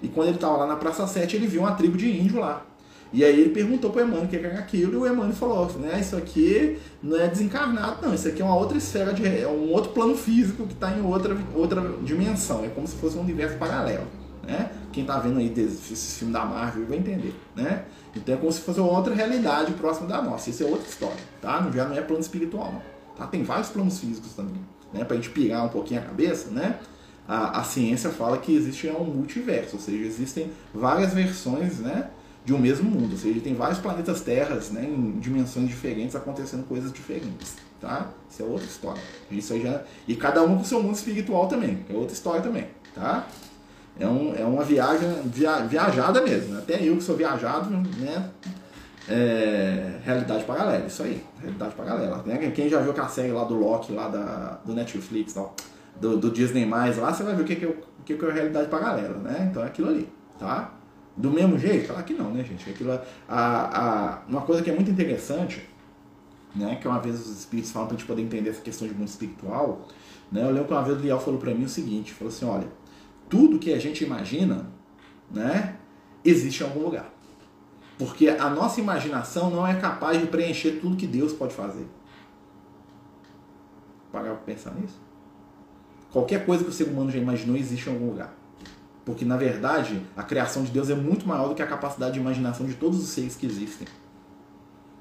e 0.01 0.08
quando 0.10 0.28
ele 0.28 0.38
estava 0.38 0.58
lá 0.58 0.68
na 0.68 0.76
Praça 0.76 1.08
7, 1.08 1.36
ele 1.38 1.47
viu 1.47 1.62
uma 1.62 1.72
tribo 1.72 1.97
de 1.97 2.10
índio 2.10 2.39
lá. 2.39 2.66
E 3.14 3.24
aí 3.24 3.39
ele 3.39 3.49
perguntou 3.49 3.89
para 3.89 4.03
o 4.03 4.05
Emmanuel 4.05 4.26
o 4.26 4.28
que 4.28 4.36
era 4.36 4.60
aquilo, 4.60 4.93
e 4.93 4.97
o 4.97 5.05
Emmanuel 5.08 5.34
falou, 5.34 5.72
né, 5.80 5.99
isso 5.99 6.16
aqui 6.16 6.78
não 7.01 7.18
é 7.18 7.28
desencarnado, 7.28 8.05
não, 8.05 8.14
isso 8.14 8.28
aqui 8.28 8.41
é 8.41 8.45
uma 8.45 8.55
outra 8.55 8.78
esfera, 8.78 9.14
de, 9.14 9.26
é 9.26 9.47
um 9.47 9.72
outro 9.72 9.91
plano 9.91 10.16
físico 10.16 10.68
que 10.68 10.74
está 10.74 10.91
em 10.91 11.01
outra, 11.01 11.38
outra 11.55 11.82
dimensão, 12.03 12.66
é 12.66 12.68
como 12.68 12.86
se 12.86 12.95
fosse 12.95 13.18
um 13.18 13.22
universo 13.22 13.58
paralelo. 13.58 14.05
Né? 14.47 14.72
Quem 14.93 15.03
está 15.03 15.20
vendo 15.20 15.39
aí 15.39 15.53
esse 15.58 16.20
filme 16.20 16.34
da 16.34 16.45
Marvel 16.45 16.86
vai 16.88 16.97
entender. 16.97 17.36
Né? 17.55 17.84
Então 18.16 18.34
é 18.34 18.38
como 18.38 18.51
se 18.51 18.62
fosse 18.62 18.80
outra 18.80 19.14
realidade 19.14 19.74
próxima 19.74 20.08
da 20.08 20.22
nossa. 20.22 20.49
Isso 20.49 20.64
é 20.64 20.66
outra 20.66 20.88
história. 20.88 21.18
Tá? 21.41 21.70
Já 21.74 21.86
não 21.86 21.97
é 21.97 22.01
plano 22.01 22.22
espiritual. 22.22 22.72
Não. 22.72 22.82
Tá? 23.18 23.28
Tem 23.28 23.43
vários 23.43 23.70
planos 23.70 23.99
físicos 23.99 24.32
também. 24.34 24.62
Né? 24.93 25.03
Para 25.03 25.18
a 25.18 25.20
gente 25.20 25.32
pirar 25.32 25.66
um 25.66 25.70
pouquinho 25.70 25.99
a 25.99 26.03
cabeça, 26.03 26.49
né? 26.49 26.80
A, 27.28 27.60
a, 27.60 27.64
ciência 27.66 28.10
fala 28.10 28.38
que 28.38 28.55
existe 28.55 28.88
um 28.88 29.03
multiverso, 29.03 29.76
ou 29.76 29.82
seja, 29.82 30.01
existem 30.05 30.49
várias 30.74 31.14
versões 31.14 31.80
né, 31.80 32.10
de 32.48 32.54
um 32.54 32.58
mesmo 32.58 32.89
mundo, 32.89 33.12
ou 33.12 33.18
seja, 33.18 33.41
tem 33.41 33.54
vários 33.54 33.78
planetas 33.78 34.22
terras 34.22 34.72
né, 34.72 34.82
em 34.86 35.20
dimensões 35.20 35.68
diferentes 35.68 36.16
acontecendo 36.16 36.66
coisas 36.66 36.93
diferentes. 36.93 37.58
Tá? 37.82 38.08
Isso 38.32 38.41
é 38.41 38.45
outra 38.45 38.66
história. 38.66 39.02
Isso 39.30 39.60
já... 39.60 39.82
E 40.08 40.16
cada 40.16 40.41
um 40.41 40.58
com 40.58 40.64
seu 40.64 40.82
mundo 40.82 40.95
espiritual 40.95 41.50
também, 41.50 41.86
é 41.89 41.93
outra 41.93 42.14
história 42.14 42.39
também. 42.39 42.68
Tá? 42.95 43.28
É, 44.00 44.08
um, 44.08 44.34
é 44.34 44.45
uma 44.45 44.64
viagem 44.64 45.10
via, 45.26 45.60
viajada 45.66 46.22
mesmo. 46.22 46.58
Até 46.58 46.82
eu 46.82 46.95
que 46.95 47.04
sou 47.04 47.18
viajado, 47.18 47.70
né? 47.70 48.30
É, 49.10 50.00
realidade 50.06 50.45
paralela, 50.45 50.86
isso 50.86 51.04
aí, 51.04 51.22
realidade 51.41 51.76
paralela. 51.76 52.24
Né? 52.26 52.50
Quem 52.56 52.70
já 52.70 52.80
viu 52.80 52.91
aquela 52.91 53.10
série 53.10 53.34
lá 53.34 53.43
do 53.43 53.56
Loki, 53.56 53.91
lá 53.91 54.08
da, 54.08 54.60
do 54.64 54.74
Netflix, 54.74 55.34
tal, 55.34 55.54
do, 56.00 56.16
do 56.16 56.32
Disney+, 56.32 56.66
lá 56.66 57.14
você 57.14 57.24
vai 57.24 57.36
ver 57.36 57.41
o 57.41 57.45
que, 57.45 57.58
que, 57.58 57.66
é, 57.66 57.68
o 57.68 58.04
que, 58.06 58.16
que 58.16 58.26
é 58.26 58.32
realidade 58.32 58.70
paralela, 58.70 59.18
né? 59.18 59.50
Então 59.52 59.62
é 59.64 59.66
aquilo 59.66 59.89
ali, 59.89 60.08
tá? 60.39 60.76
Do 61.18 61.32
mesmo 61.32 61.57
jeito? 61.57 61.88
Claro 61.88 62.03
que 62.03 62.13
não, 62.13 62.32
né, 62.32 62.43
gente? 62.43 62.70
Aquilo, 62.70 62.91
a, 62.91 63.01
a, 63.28 64.22
uma 64.30 64.41
coisa 64.41 64.61
que 64.61 64.70
é 64.70 64.74
muito 64.74 64.91
interessante, 64.91 65.68
né, 66.55 66.76
que 66.76 66.88
uma 66.88 66.99
vez 66.99 67.20
os 67.20 67.39
espíritos 67.39 67.72
falam 67.72 67.88
para 67.88 67.95
a 67.95 67.99
gente 67.99 68.07
poder 68.07 68.22
entender 68.22 68.51
essa 68.51 68.61
questão 68.61 68.88
de 68.88 68.93
mundo 68.93 69.07
espiritual, 69.07 69.88
né, 70.32 70.43
eu 70.43 70.51
lembro 70.51 70.65
que 70.65 70.74
uma 70.74 70.84
vez 70.84 70.99
o 70.99 71.01
Liel 71.01 71.20
falou 71.20 71.39
para 71.39 71.53
mim 71.55 71.65
o 71.65 71.70
seguinte, 71.70 72.13
falou 72.13 72.32
assim, 72.32 72.45
olha, 72.45 72.68
tudo 73.28 73.57
que 73.57 73.74
a 73.74 73.80
gente 73.80 74.03
imagina, 74.03 74.68
né, 75.32 75.76
existe 76.24 76.61
em 76.61 76.68
algum 76.68 76.84
lugar. 76.84 77.11
Porque 77.97 78.30
a 78.30 78.49
nossa 78.51 78.80
imaginação 78.80 79.49
não 79.49 79.65
é 79.65 79.74
capaz 79.76 80.20
de 80.20 80.28
preencher 80.28 80.80
tudo 80.80 80.95
que 80.95 81.07
Deus 81.07 81.34
pode 81.34 81.55
fazer. 81.55 81.88
Parar 84.11 84.36
para 84.36 84.53
pensar 84.53 84.76
nisso? 84.76 85.01
Qualquer 86.11 86.45
coisa 86.45 86.63
que 86.63 86.70
o 86.70 86.74
ser 86.74 86.86
humano 86.86 87.09
já 87.09 87.18
imaginou 87.18 87.57
existe 87.57 87.89
em 87.89 87.93
algum 87.93 88.09
lugar. 88.09 88.37
Porque, 89.08 89.24
na 89.24 89.38
verdade, 89.38 90.01
a 90.18 90.22
criação 90.22 90.66
de 90.66 90.70
Deus 90.70 90.89
é 90.89 90.93
muito 90.93 91.26
maior 91.26 91.47
do 91.47 91.55
que 91.55 91.62
a 91.62 91.66
capacidade 91.66 92.16
de 92.16 92.20
imaginação 92.20 92.66
de 92.66 92.74
todos 92.74 93.01
os 93.01 93.08
seres 93.08 93.38
que 93.38 93.45
existem. 93.45 93.88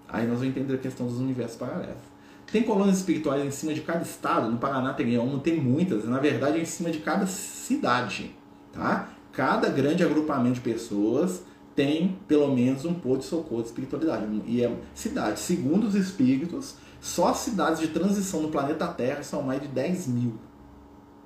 Aí 0.09 0.29
nós 0.29 0.39
vamos 0.39 0.55
entender 0.55 0.75
a 0.75 0.79
questão 0.79 1.09
dos 1.09 1.19
universos 1.19 1.57
paralelos. 1.57 2.05
Tem 2.53 2.63
colônias 2.63 2.99
espirituais 2.99 3.45
em 3.45 3.51
cima 3.51 3.75
de 3.75 3.81
cada 3.81 4.03
estado, 4.03 4.49
no 4.49 4.59
Paraná 4.59 4.95
tem 4.95 5.19
uma, 5.19 5.41
tem 5.41 5.61
muitas, 5.61 6.05
na 6.05 6.21
verdade 6.21 6.57
é 6.57 6.63
em 6.63 6.65
cima 6.65 6.93
de 6.93 7.01
cada 7.01 7.27
cidade, 7.27 8.33
tá? 8.73 9.09
Cada 9.33 9.69
grande 9.71 10.05
agrupamento 10.05 10.55
de 10.55 10.61
pessoas 10.61 11.43
tem 11.75 12.17
pelo 12.29 12.55
menos 12.55 12.85
um 12.85 12.95
ponto 12.95 13.19
de 13.19 13.25
socorro 13.25 13.63
de 13.63 13.71
espiritualidade. 13.71 14.25
E 14.47 14.63
é 14.63 14.73
cidade, 14.95 15.41
segundo 15.41 15.89
os 15.89 15.97
espíritos, 15.97 16.77
só 17.01 17.35
cidades 17.35 17.81
de 17.81 17.89
transição 17.89 18.41
no 18.41 18.51
planeta 18.51 18.87
Terra 18.87 19.25
são 19.25 19.43
mais 19.43 19.61
de 19.61 19.67
10 19.67 20.07
mil. 20.07 20.35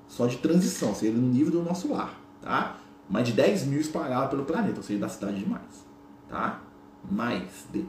Só 0.07 0.25
de 0.25 0.37
transição, 0.37 0.95
seja, 0.95 1.13
no 1.13 1.27
nível 1.27 1.51
do 1.51 1.61
nosso 1.61 1.93
lar, 1.93 2.20
tá? 2.41 2.77
Mais 3.09 3.27
de 3.27 3.33
10 3.33 3.65
mil 3.65 3.79
espalhados 3.79 4.29
pelo 4.29 4.45
planeta, 4.45 4.77
ou 4.77 4.83
seja, 4.83 4.99
da 4.99 5.09
cidade 5.09 5.39
de 5.39 5.49
mais, 5.49 5.85
tá? 6.29 6.61
Mais 7.09 7.65
de 7.71 7.85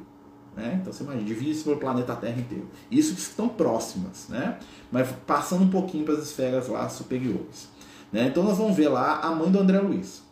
né? 0.56 0.78
Então 0.80 0.92
você 0.92 1.02
imagina, 1.02 1.24
divide 1.24 1.50
isso 1.50 1.64
pelo 1.64 1.78
planeta 1.78 2.14
Terra 2.14 2.38
inteiro. 2.38 2.68
Isso 2.90 3.14
que 3.14 3.20
estão 3.20 3.48
próximas, 3.48 4.28
né? 4.28 4.58
mas 4.90 5.08
passando 5.26 5.64
um 5.64 5.70
pouquinho 5.70 6.04
para 6.04 6.14
as 6.14 6.22
esferas 6.22 6.68
lá 6.68 6.88
superiores. 6.88 7.68
Né? 8.12 8.26
Então 8.26 8.42
nós 8.42 8.58
vamos 8.58 8.76
ver 8.76 8.88
lá 8.88 9.20
a 9.20 9.30
mãe 9.30 9.50
do 9.50 9.58
André 9.58 9.80
Luiz. 9.80 10.22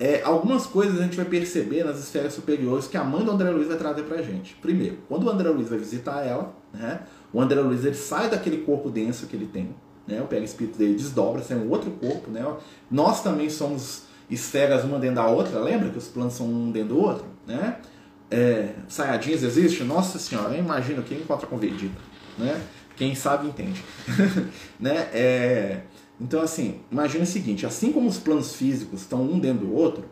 É, 0.00 0.22
algumas 0.22 0.64
coisas 0.64 1.00
a 1.00 1.02
gente 1.02 1.16
vai 1.16 1.24
perceber 1.24 1.84
nas 1.84 1.98
esferas 1.98 2.32
superiores 2.32 2.86
que 2.86 2.96
a 2.96 3.02
mãe 3.02 3.24
do 3.24 3.30
André 3.30 3.50
Luiz 3.50 3.66
vai 3.66 3.76
trazer 3.76 4.02
para 4.02 4.18
a 4.18 4.22
gente. 4.22 4.54
Primeiro, 4.56 4.98
quando 5.08 5.24
o 5.24 5.30
André 5.30 5.48
Luiz 5.48 5.68
vai 5.68 5.78
visitar 5.78 6.24
ela, 6.24 6.54
né? 6.72 7.02
o 7.32 7.40
André 7.40 7.60
Luiz 7.60 7.84
ele 7.84 7.96
sai 7.96 8.30
daquele 8.30 8.58
corpo 8.58 8.90
denso 8.90 9.26
que 9.26 9.34
ele 9.34 9.46
tem, 9.46 9.74
né? 10.08 10.20
o 10.20 10.26
perispírito 10.26 10.78
dele 10.78 10.94
desdobra, 10.94 11.42
sai 11.42 11.58
um 11.58 11.70
outro 11.70 11.90
corpo. 11.92 12.30
Né? 12.30 12.44
Nós 12.90 13.22
também 13.22 13.48
somos 13.48 14.04
esferas 14.28 14.82
uma 14.84 14.98
dentro 14.98 15.16
da 15.16 15.26
outra, 15.28 15.60
lembra 15.60 15.90
que 15.90 15.98
os 15.98 16.08
planos 16.08 16.32
são 16.32 16.46
um 16.46 16.72
dentro 16.72 16.94
do 16.94 17.00
outro? 17.00 17.26
Né? 17.46 17.76
é, 18.30 18.74
Saiyajins 18.88 19.42
existe? 19.42 19.82
Nossa 19.84 20.18
senhora, 20.18 20.54
eu 20.54 20.60
imagino 20.60 21.02
quem 21.02 21.18
encontra 21.18 21.46
com 21.46 21.56
Vegeta, 21.56 22.00
né? 22.36 22.60
Quem 22.96 23.14
sabe 23.14 23.46
entende, 23.46 23.82
né? 24.78 25.08
É, 25.12 25.80
então 26.20 26.42
assim, 26.42 26.80
imagina 26.90 27.24
o 27.24 27.26
seguinte, 27.26 27.64
assim 27.64 27.92
como 27.92 28.08
os 28.08 28.18
planos 28.18 28.54
físicos 28.54 29.02
estão 29.02 29.22
um 29.22 29.38
dentro 29.38 29.66
do 29.66 29.74
outro, 29.74 30.04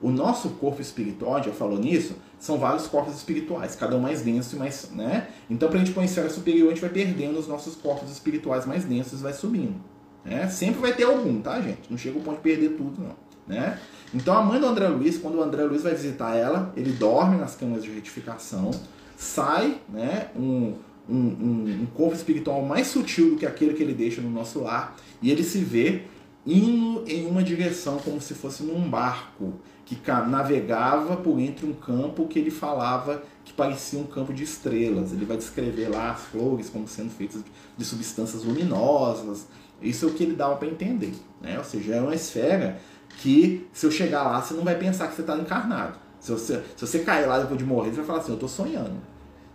o 0.00 0.10
nosso 0.10 0.48
corpo 0.50 0.80
espiritual, 0.80 1.42
já 1.42 1.52
falou 1.52 1.78
nisso, 1.78 2.16
são 2.40 2.58
vários 2.58 2.86
corpos 2.86 3.14
espirituais, 3.14 3.76
cada 3.76 3.94
um 3.94 4.00
mais 4.00 4.22
denso 4.22 4.56
e 4.56 4.58
mais, 4.58 4.90
né? 4.92 5.28
Então 5.48 5.68
para 5.68 5.78
a 5.80 5.84
gente 5.84 5.96
em 5.96 6.04
esfera 6.04 6.30
superior, 6.30 6.68
a 6.68 6.70
gente 6.70 6.80
vai 6.80 6.90
perdendo 6.90 7.38
os 7.38 7.46
nossos 7.46 7.76
corpos 7.76 8.10
espirituais 8.10 8.64
mais 8.64 8.84
densos 8.84 9.20
vai 9.20 9.34
subindo, 9.34 9.76
né? 10.24 10.48
Sempre 10.48 10.80
vai 10.80 10.94
ter 10.94 11.04
algum, 11.04 11.40
tá, 11.40 11.60
gente? 11.60 11.82
Não 11.90 11.98
chega 11.98 12.18
o 12.18 12.22
ponto 12.22 12.36
de 12.36 12.42
perder 12.42 12.70
tudo, 12.70 13.02
não, 13.02 13.14
né? 13.46 13.78
Então 14.12 14.36
a 14.36 14.42
mãe 14.42 14.58
do 14.58 14.66
André 14.66 14.88
Luiz, 14.88 15.18
quando 15.18 15.36
o 15.36 15.42
André 15.42 15.64
Luiz 15.64 15.82
vai 15.82 15.94
visitar 15.94 16.34
ela, 16.34 16.72
ele 16.74 16.92
dorme 16.92 17.36
nas 17.36 17.54
camas 17.54 17.84
de 17.84 17.90
retificação, 17.90 18.70
sai 19.16 19.78
né, 19.88 20.30
um, 20.34 20.74
um, 21.06 21.16
um, 21.16 21.78
um 21.82 21.86
corpo 21.94 22.14
espiritual 22.14 22.62
mais 22.62 22.86
sutil 22.86 23.32
do 23.32 23.36
que 23.36 23.44
aquele 23.44 23.74
que 23.74 23.82
ele 23.82 23.92
deixa 23.92 24.22
no 24.22 24.30
nosso 24.30 24.60
lar, 24.62 24.96
e 25.20 25.30
ele 25.30 25.44
se 25.44 25.58
vê 25.58 26.04
indo 26.46 27.04
em 27.06 27.26
uma 27.26 27.42
direção 27.42 27.98
como 27.98 28.18
se 28.18 28.32
fosse 28.32 28.62
num 28.62 28.88
barco 28.88 29.52
que 29.96 30.10
navegava 30.10 31.16
por 31.16 31.38
entre 31.38 31.66
um 31.66 31.72
campo 31.72 32.26
que 32.26 32.38
ele 32.38 32.50
falava 32.50 33.22
que 33.44 33.52
parecia 33.52 33.98
um 33.98 34.04
campo 34.04 34.32
de 34.32 34.44
estrelas. 34.44 35.12
Ele 35.12 35.24
vai 35.24 35.36
descrever 35.36 35.88
lá 35.88 36.12
as 36.12 36.20
flores 36.20 36.68
como 36.68 36.86
sendo 36.86 37.10
feitas 37.10 37.42
de 37.76 37.84
substâncias 37.84 38.44
luminosas. 38.44 39.46
Isso 39.82 40.06
é 40.06 40.08
o 40.08 40.12
que 40.12 40.22
ele 40.22 40.34
dava 40.34 40.56
para 40.56 40.68
entender. 40.68 41.14
Né? 41.40 41.58
Ou 41.58 41.64
seja, 41.64 41.96
é 41.96 42.00
uma 42.00 42.14
esfera 42.14 42.78
que 43.18 43.66
se 43.72 43.86
eu 43.86 43.90
chegar 43.90 44.22
lá, 44.22 44.40
você 44.40 44.54
não 44.54 44.62
vai 44.62 44.76
pensar 44.76 45.08
que 45.08 45.14
você 45.14 45.22
está 45.22 45.36
encarnado. 45.36 45.98
Se 46.20 46.30
você, 46.30 46.62
se 46.76 46.86
você 46.86 47.00
cair 47.00 47.26
lá 47.26 47.38
depois 47.38 47.58
de 47.58 47.64
morrer, 47.64 47.90
você 47.90 47.96
vai 47.96 48.06
falar 48.06 48.18
assim, 48.20 48.30
eu 48.30 48.34
estou 48.34 48.48
sonhando. 48.48 49.00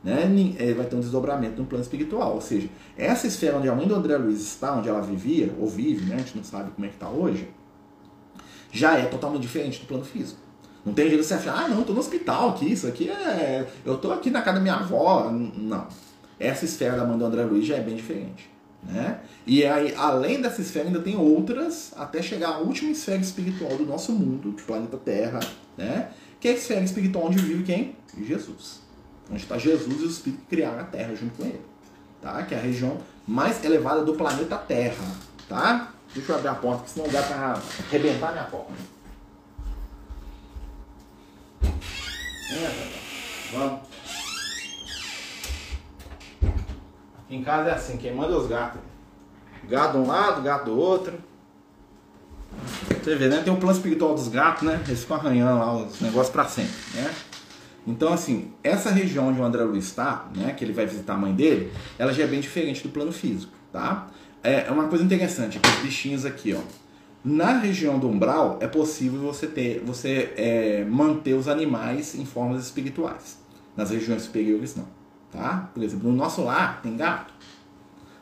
Né? 0.04 0.54
É, 0.58 0.74
vai 0.74 0.86
ter 0.86 0.96
um 0.96 1.00
desdobramento 1.00 1.62
no 1.62 1.68
plano 1.68 1.84
espiritual. 1.84 2.36
Ou 2.36 2.42
seja, 2.42 2.68
essa 2.98 3.28
esfera 3.28 3.58
onde 3.58 3.70
a 3.70 3.76
mãe 3.76 3.88
do 3.88 3.96
André 3.96 4.18
Luiz 4.18 4.42
está, 4.42 4.76
onde 4.76 4.90
ela 4.90 5.02
vivia, 5.02 5.54
ou 5.60 5.68
vive, 5.68 6.06
né? 6.06 6.16
a 6.16 6.18
gente 6.20 6.36
não 6.36 6.44
sabe 6.44 6.72
como 6.72 6.86
é 6.86 6.90
que 6.90 6.96
está 6.96 7.10
hoje, 7.10 7.48
já 8.76 8.98
é 8.98 9.06
totalmente 9.06 9.42
diferente 9.42 9.80
do 9.80 9.88
plano 9.88 10.04
físico. 10.04 10.40
Não 10.86 10.94
tem 10.94 11.08
jeito 11.08 11.22
de 11.22 11.28
você 11.28 11.34
achar, 11.34 11.64
ah, 11.64 11.68
não, 11.68 11.80
estou 11.80 11.96
no 11.96 12.02
hospital 12.02 12.50
aqui, 12.50 12.74
isso 12.74 12.86
aqui 12.86 13.10
é. 13.10 13.66
Eu 13.86 13.96
estou 13.96 14.12
aqui 14.12 14.30
na 14.30 14.42
casa 14.42 14.58
da 14.58 14.62
minha 14.62 14.76
avó. 14.76 15.32
Não. 15.32 15.88
Essa 16.40 16.66
esfera 16.66 16.98
da 16.98 17.06
mãe 17.06 17.18
do 17.18 17.26
André 17.26 17.44
Luiz 17.44 17.66
já 17.66 17.78
é 17.78 17.80
bem 17.80 17.96
diferente. 17.96 18.50
Né? 18.84 19.20
E 19.48 19.66
aí, 19.66 19.96
além 19.96 20.42
dessa 20.42 20.62
esfera, 20.62 20.86
ainda 20.86 21.00
tem 21.00 21.16
outras, 21.16 21.92
até 21.98 22.22
chegar 22.22 22.50
à 22.50 22.58
última 22.60 22.92
esfera 22.92 23.20
espiritual 23.20 23.76
do 23.78 23.86
nosso 23.86 24.12
mundo, 24.12 24.52
do 24.52 24.62
planeta 24.62 24.98
Terra, 24.98 25.40
né? 25.76 26.10
que 26.40 26.50
é 26.50 26.52
a 26.52 26.54
esfera 26.54 26.84
espiritual 26.84 27.26
onde 27.26 27.40
vive 27.40 27.64
quem? 27.64 27.96
Jesus. 28.22 28.82
Onde 29.32 29.42
está 29.42 29.58
Jesus 29.58 30.02
e 30.02 30.06
os 30.06 30.12
espíritos 30.18 30.44
que 30.44 30.56
criaram 30.56 30.82
a 30.82 30.84
Terra 30.84 31.16
junto 31.16 31.36
com 31.36 31.46
ele. 31.46 31.62
Tá? 32.22 32.44
Que 32.44 32.54
é 32.54 32.60
a 32.60 32.62
região 32.62 32.98
mais 33.26 33.64
elevada 33.64 34.04
do 34.04 34.14
planeta 34.14 34.56
Terra. 34.58 35.04
Tá? 35.50 35.95
Deixa 36.16 36.32
eu 36.32 36.36
abrir 36.38 36.48
a 36.48 36.56
porta, 36.56 36.84
porque 36.84 36.92
senão 36.92 37.10
dá 37.10 37.22
para 37.22 37.62
arrebentar 37.88 38.32
minha 38.32 38.46
porta. 38.46 38.72
É, 42.52 43.52
vamos. 43.52 43.80
Em 47.30 47.44
casa 47.44 47.70
é 47.70 47.74
assim, 47.74 47.98
quem 47.98 48.16
manda 48.16 48.34
é 48.34 48.38
os 48.38 48.48
gatos. 48.48 48.80
Gato 49.68 49.92
de 49.92 49.98
um 49.98 50.08
lado, 50.08 50.42
gato 50.42 50.66
do 50.66 50.80
outro. 50.80 51.18
Você 53.04 53.16
vê, 53.16 53.28
né? 53.28 53.42
Tem 53.44 53.52
o 53.52 53.58
plano 53.58 53.76
espiritual 53.76 54.16
dos 54.16 54.30
gatos, 54.30 54.64
né? 54.64 54.82
Eles 54.88 55.02
ficam 55.02 55.18
arranhando 55.18 55.60
lá 55.60 55.76
os 55.76 56.00
negócios 56.00 56.30
para 56.30 56.46
sempre, 56.46 56.74
né? 56.94 57.14
Então, 57.86 58.14
assim, 58.14 58.54
essa 58.64 58.90
região 58.90 59.28
onde 59.28 59.40
o 59.40 59.44
André 59.44 59.64
Luiz 59.64 59.86
está, 59.86 60.28
né? 60.34 60.54
Que 60.54 60.64
ele 60.64 60.72
vai 60.72 60.86
visitar 60.86 61.16
a 61.16 61.18
mãe 61.18 61.34
dele, 61.34 61.74
ela 62.00 62.14
já 62.14 62.24
é 62.24 62.28
bem 62.28 62.40
diferente 62.40 62.82
do 62.82 62.90
plano 62.90 63.12
físico, 63.12 63.52
tá? 63.72 64.08
É, 64.46 64.68
é 64.68 64.72
uma 64.72 64.88
coisa 64.88 65.04
interessante, 65.04 65.58
aqui, 65.58 65.68
os 65.68 65.82
bichinhos 65.82 66.24
aqui, 66.24 66.54
ó. 66.54 66.62
Na 67.24 67.58
região 67.58 67.98
do 67.98 68.08
umbral 68.08 68.60
é 68.62 68.68
possível 68.68 69.20
você 69.20 69.48
ter, 69.48 69.82
você 69.84 70.32
é, 70.38 70.86
manter 70.86 71.34
os 71.34 71.48
animais 71.48 72.14
em 72.14 72.24
formas 72.24 72.64
espirituais. 72.64 73.40
Nas 73.76 73.90
regiões 73.90 74.22
superiores 74.22 74.76
não, 74.76 74.88
tá? 75.32 75.72
Por 75.74 75.82
exemplo, 75.82 76.12
no 76.12 76.16
nosso 76.16 76.44
lar 76.44 76.80
tem 76.84 76.96
gato, 76.96 77.34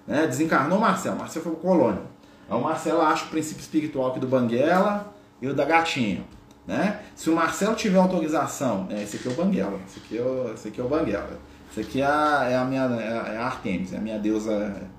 né? 0.08 0.26
Desencarnou 0.26 0.78
o 0.78 0.82
Marcelo, 0.82 1.18
foi 1.28 1.42
pro 1.42 1.52
colônia. 1.58 2.02
Aí 2.50 2.58
o 2.58 2.62
Marcelo 2.62 3.02
acha 3.02 3.26
o 3.26 3.28
princípio 3.28 3.60
espiritual 3.60 4.12
aqui 4.12 4.22
do 4.22 4.28
Banguela 4.28 5.14
e 5.42 5.48
o 5.50 5.54
da 5.54 5.66
gatinha, 5.66 6.24
né? 6.66 7.02
Se 7.14 7.30
o 7.30 7.36
Marcelo 7.36 7.76
tiver 7.76 8.00
autorização, 8.00 8.86
né? 8.86 9.04
esse 9.04 9.18
aqui 9.18 9.28
é 9.28 9.32
o 9.32 9.36
Banguela, 9.36 9.78
esse 9.86 10.00
aqui 10.00 10.18
é 10.18 10.22
o, 10.22 10.54
esse 10.54 10.70
aqui 10.70 10.80
é 10.80 10.84
o 10.84 10.88
Banguela, 10.88 11.38
esse 11.70 11.82
aqui 11.82 12.02
é 12.02 12.06
a, 12.06 12.48
é 12.50 12.56
a 12.56 12.64
minha 12.64 12.84
é 12.84 13.38
a 13.38 13.46
Artemis, 13.46 13.92
é 13.92 13.98
a 13.98 14.02
minha 14.02 14.18
deusa 14.18 14.90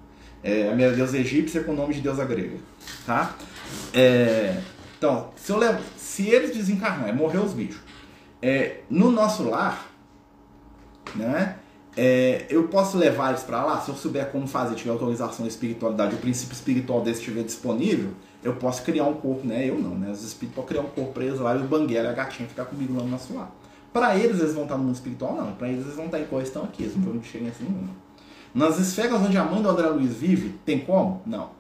é 0.45 0.71
a 0.71 0.75
minha 0.75 0.93
deusa 0.93 1.17
egípcia 1.17 1.65
com 1.65 1.73
o 1.73 1.75
nome 1.75 1.95
de 1.95 2.03
deusa 2.03 2.25
grega, 2.27 2.59
tá? 3.07 3.35
É, 3.95 4.61
então, 4.99 5.31
se, 5.35 5.51
eu 5.51 5.57
levo, 5.57 5.83
se 5.97 6.29
eles 6.29 6.55
desencarnarem, 6.55 7.15
morrer 7.15 7.39
os 7.39 7.55
bichos, 7.55 7.81
é, 8.43 8.81
no 8.91 9.11
nosso 9.11 9.49
lar, 9.49 9.91
né? 11.15 11.57
É, 11.97 12.45
eu 12.51 12.69
posso 12.69 12.99
levar 12.99 13.31
eles 13.31 13.43
para 13.43 13.65
lá, 13.65 13.81
se 13.81 13.89
eu 13.89 13.95
souber 13.95 14.31
como 14.31 14.47
fazer, 14.47 14.75
tiver 14.75 14.91
autorização 14.91 15.45
da 15.45 15.49
espiritualidade, 15.49 16.17
o 16.17 16.19
princípio 16.19 16.53
espiritual 16.53 17.01
desse 17.01 17.21
estiver 17.21 17.45
disponível, 17.45 18.11
eu 18.43 18.55
posso 18.57 18.83
criar 18.83 19.05
um 19.05 19.15
corpo, 19.15 19.47
né? 19.47 19.67
Eu 19.67 19.79
não, 19.79 19.97
né? 19.97 20.11
Os 20.11 20.23
espíritos 20.23 20.57
podem 20.57 20.69
criar 20.69 20.83
um 20.83 20.91
corpo 20.91 21.21
eles 21.23 21.39
lá 21.39 21.55
e 21.55 21.61
o 21.61 21.65
banguela, 21.65 22.11
a 22.11 22.13
gatinha 22.13 22.49
ficar 22.49 22.67
comigo 22.67 22.95
lá 22.95 23.03
no 23.03 23.09
nosso 23.09 23.33
lar. 23.33 23.51
Para 23.93 24.17
eles, 24.17 24.41
eles 24.41 24.53
vão 24.53 24.65
estar 24.65 24.77
no 24.77 24.85
mundo 24.85 24.97
espiritual? 24.97 25.37
Não. 25.37 25.53
Para 25.53 25.69
eles, 25.69 25.85
eles 25.85 25.97
vão 25.97 26.07
estar 26.07 26.21
em 26.21 26.27
coisa 26.27 26.49
estão 26.49 26.65
aqui, 26.65 26.83
eles 26.83 26.97
não 26.97 27.05
vão 27.05 27.23
chegar 27.23 27.49
assim 27.49 27.65
nenhuma. 27.65 28.04
Nas 28.55 28.79
esferas 28.79 29.21
onde 29.21 29.37
a 29.37 29.45
mãe 29.45 29.61
do 29.61 29.69
André 29.69 29.89
Luiz 29.89 30.15
vive, 30.15 30.51
tem 30.65 30.79
como? 30.79 31.21
Não. 31.27 31.51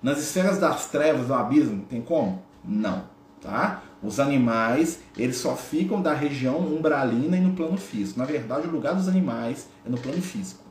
Nas 0.00 0.18
esferas 0.18 0.58
das 0.58 0.86
trevas, 0.86 1.26
do 1.26 1.34
abismo, 1.34 1.84
tem 1.90 2.00
como? 2.00 2.40
Não. 2.64 3.02
Tá? 3.40 3.82
Os 4.02 4.20
animais, 4.20 5.00
eles 5.18 5.36
só 5.36 5.56
ficam 5.56 6.00
da 6.00 6.14
região 6.14 6.58
umbralina 6.58 7.36
e 7.36 7.40
no 7.40 7.54
plano 7.54 7.76
físico. 7.76 8.18
Na 8.18 8.24
verdade, 8.24 8.68
o 8.68 8.70
lugar 8.70 8.94
dos 8.94 9.08
animais 9.08 9.68
é 9.84 9.90
no 9.90 9.98
plano 9.98 10.22
físico. 10.22 10.62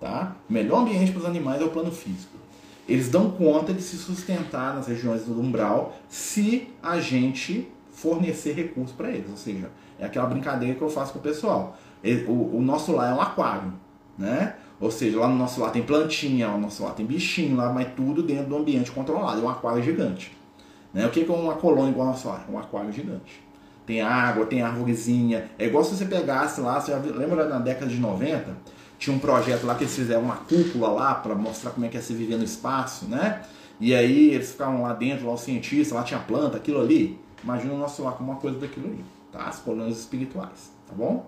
Tá? 0.00 0.36
O 0.48 0.52
melhor 0.52 0.82
ambiente 0.82 1.10
para 1.10 1.20
os 1.20 1.26
animais 1.26 1.60
é 1.60 1.64
o 1.64 1.70
plano 1.70 1.90
físico. 1.90 2.38
Eles 2.88 3.08
dão 3.10 3.30
conta 3.32 3.74
de 3.74 3.82
se 3.82 3.96
sustentar 3.96 4.74
nas 4.74 4.86
regiões 4.86 5.24
do 5.24 5.38
umbral 5.38 5.96
se 6.08 6.68
a 6.82 7.00
gente 7.00 7.70
fornecer 7.90 8.52
recursos 8.52 8.94
para 8.94 9.10
eles. 9.10 9.28
Ou 9.30 9.36
seja, 9.36 9.70
é 9.98 10.06
aquela 10.06 10.26
brincadeira 10.26 10.76
que 10.76 10.82
eu 10.82 10.88
faço 10.88 11.12
com 11.12 11.18
o 11.18 11.22
pessoal. 11.22 11.76
O, 12.28 12.56
o 12.56 12.62
nosso 12.62 12.92
lar 12.92 13.10
é 13.10 13.14
um 13.14 13.20
aquário. 13.20 13.72
Né? 14.16 14.54
Ou 14.80 14.90
seja, 14.90 15.18
lá 15.18 15.26
no 15.26 15.36
nosso 15.36 15.60
lar 15.60 15.72
tem 15.72 15.82
plantinha, 15.82 16.46
lá 16.46 16.54
no 16.54 16.62
nosso 16.62 16.82
lar 16.82 16.94
tem 16.94 17.04
bichinho, 17.04 17.56
lá, 17.56 17.72
mas 17.72 17.88
tudo 17.96 18.22
dentro 18.22 18.46
do 18.46 18.56
ambiente 18.56 18.90
controlado. 18.90 19.40
É 19.40 19.44
um 19.44 19.48
aquário 19.48 19.82
gigante. 19.82 20.36
Né? 20.94 21.04
O 21.06 21.10
que 21.10 21.20
é 21.28 21.32
uma 21.32 21.54
colônia 21.54 21.90
igual 21.90 22.08
a 22.08 22.10
nosso 22.10 22.28
lar? 22.28 22.46
É 22.48 22.52
um 22.52 22.58
aquário 22.58 22.92
gigante. 22.92 23.42
Tem 23.84 24.00
água, 24.00 24.46
tem 24.46 24.62
árvorezinha. 24.62 25.50
É 25.58 25.66
igual 25.66 25.82
se 25.82 25.96
você 25.96 26.04
pegasse 26.04 26.60
lá, 26.60 26.80
você 26.80 26.94
lembra 26.94 27.48
na 27.48 27.58
década 27.58 27.86
de 27.86 27.98
90? 27.98 28.54
Tinha 28.98 29.14
um 29.16 29.18
projeto 29.18 29.64
lá 29.64 29.74
que 29.74 29.84
eles 29.84 29.94
fizeram 29.94 30.22
uma 30.22 30.36
cúpula 30.36 30.88
lá 30.88 31.14
para 31.14 31.34
mostrar 31.34 31.70
como 31.70 31.86
é 31.86 31.88
que 31.88 31.96
é 31.96 32.00
se 32.00 32.12
viver 32.12 32.36
no 32.36 32.44
espaço, 32.44 33.06
né? 33.06 33.42
E 33.80 33.94
aí 33.94 34.34
eles 34.34 34.50
ficavam 34.50 34.82
lá 34.82 34.92
dentro, 34.92 35.26
lá 35.26 35.34
os 35.34 35.40
cientistas, 35.40 35.96
lá 35.96 36.02
tinha 36.02 36.20
planta, 36.20 36.56
aquilo 36.56 36.80
ali. 36.80 37.18
Imagina 37.42 37.72
o 37.72 37.78
nosso 37.78 38.02
lar 38.02 38.14
como 38.14 38.32
uma 38.32 38.40
coisa 38.40 38.58
daquilo 38.58 38.88
ali, 38.88 39.04
tá? 39.32 39.44
As 39.44 39.58
colônias 39.60 39.98
espirituais, 39.98 40.72
tá 40.86 40.94
bom? 40.94 41.24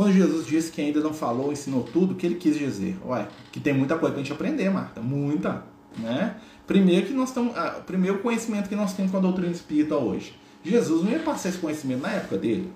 Quando 0.00 0.14
Jesus 0.14 0.46
disse 0.46 0.72
que 0.72 0.80
ainda 0.80 0.98
não 1.00 1.12
falou, 1.12 1.52
ensinou 1.52 1.82
tudo, 1.82 2.12
o 2.12 2.14
que 2.14 2.24
ele 2.24 2.36
quis 2.36 2.58
dizer? 2.58 2.96
Ué, 3.04 3.28
que 3.52 3.60
tem 3.60 3.74
muita 3.74 3.98
coisa 3.98 4.14
pra 4.14 4.22
gente 4.22 4.32
aprender, 4.32 4.70
Marta. 4.70 4.98
Muita. 4.98 5.62
Né? 5.98 6.36
Primeiro 6.66 7.08
que 7.08 7.12
nós 7.12 7.28
estamos. 7.28 7.54
Ah, 7.54 7.82
primeiro 7.86 8.20
conhecimento 8.20 8.66
que 8.66 8.74
nós 8.74 8.94
temos 8.94 9.10
com 9.10 9.18
a 9.18 9.20
doutrina 9.20 9.52
espírita 9.52 9.98
hoje. 9.98 10.34
Jesus 10.64 11.04
não 11.04 11.10
ia 11.10 11.18
passar 11.18 11.50
esse 11.50 11.58
conhecimento 11.58 12.00
na 12.00 12.12
época 12.12 12.38
dele. 12.38 12.72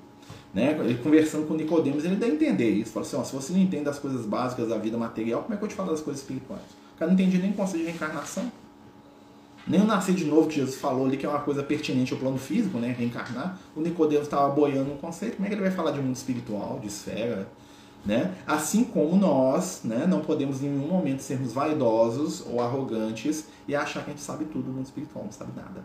Né? 0.53 0.79
Ele 0.81 0.99
conversando 0.99 1.47
com 1.47 1.55
Nicodemos, 1.55 2.05
ele 2.05 2.17
dá 2.17 2.27
a 2.27 2.29
entender 2.29 2.69
isso. 2.69 2.93
Fala 2.93 3.07
assim, 3.07 3.17
ó, 3.17 3.25
se 3.25 3.35
você 3.35 3.55
não 3.55 3.61
entende 3.61 3.89
as 3.89 3.99
coisas 3.99 4.27
básicas 4.27 4.69
da 4.69 4.77
vida 4.77 4.99
material, 4.99 5.45
como 5.45 5.55
é 5.55 5.57
que 5.57 5.65
eu 5.65 5.69
te 5.69 5.75
falo 5.75 5.93
das 5.93 6.03
coisas 6.03 6.21
espirituais? 6.21 6.61
O 6.95 6.99
cara 6.99 7.11
não 7.11 7.19
entendia 7.19 7.41
nem 7.41 7.53
o 7.53 7.55
conceito 7.55 7.85
de 7.85 7.89
reencarnação. 7.89 8.53
Nem 9.67 9.81
o 9.81 9.85
nascer 9.85 10.15
de 10.15 10.25
novo 10.25 10.49
que 10.49 10.57
Jesus 10.57 10.77
falou 10.77 11.07
ali, 11.07 11.17
que 11.17 11.25
é 11.25 11.29
uma 11.29 11.41
coisa 11.41 11.63
pertinente 11.63 12.13
ao 12.13 12.19
plano 12.19 12.37
físico, 12.37 12.79
né? 12.79 12.95
Reencarnar. 12.97 13.59
O 13.75 13.81
Nicodemos 13.81 14.27
estava 14.27 14.49
boiando 14.53 14.91
no 14.91 14.97
conceito. 14.97 15.37
Como 15.37 15.47
é 15.47 15.49
que 15.49 15.55
ele 15.55 15.63
vai 15.63 15.71
falar 15.71 15.93
de 15.93 16.01
mundo 16.01 16.15
espiritual, 16.15 16.79
de 16.81 16.89
esfera? 16.89 17.49
Né? 18.05 18.35
Assim 18.47 18.85
como 18.85 19.17
nós 19.17 19.81
né, 19.83 20.07
não 20.07 20.21
podemos 20.21 20.63
em 20.63 20.69
nenhum 20.69 20.89
momento 20.89 21.21
sermos 21.21 21.55
vaidosos 21.55 22.45
ou 22.47 22.61
arrogantes 22.61 23.47
e 23.67 23.75
achar 23.75 24.05
que 24.05 24.11
a 24.11 24.13
gente 24.13 24.23
sabe 24.23 24.45
tudo 24.45 24.65
do 24.65 24.73
mundo 24.73 24.85
espiritual, 24.85 25.25
não 25.25 25.33
sabe 25.33 25.53
nada. 25.57 25.83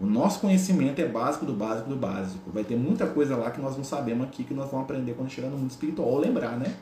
O 0.00 0.06
nosso 0.06 0.40
conhecimento 0.40 1.00
é 1.00 1.06
básico 1.06 1.46
do 1.46 1.52
básico 1.52 1.88
do 1.88 1.96
básico. 1.96 2.50
Vai 2.52 2.64
ter 2.64 2.76
muita 2.76 3.06
coisa 3.06 3.36
lá 3.36 3.50
que 3.50 3.60
nós 3.60 3.76
não 3.76 3.84
sabemos 3.84 4.26
aqui 4.26 4.42
que 4.42 4.54
nós 4.54 4.70
vamos 4.70 4.84
aprender 4.84 5.12
quando 5.14 5.28
chegar 5.28 5.48
no 5.48 5.58
mundo 5.58 5.70
espiritual. 5.70 6.08
Ou 6.08 6.18
lembrar, 6.18 6.56
né? 6.56 6.74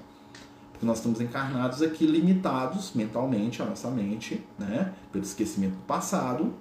Porque 0.77 0.85
nós 0.85 0.99
estamos 0.99 1.23
encarnados 1.23 1.81
aqui 1.81 2.05
limitados 2.05 2.93
mentalmente, 2.95 3.63
a 3.63 3.65
nossa 3.65 3.91
mente, 3.91 4.45
né? 4.59 4.93
Pelo 5.11 5.25
esquecimento 5.25 5.73
do 5.73 5.83
passado. 5.85 6.53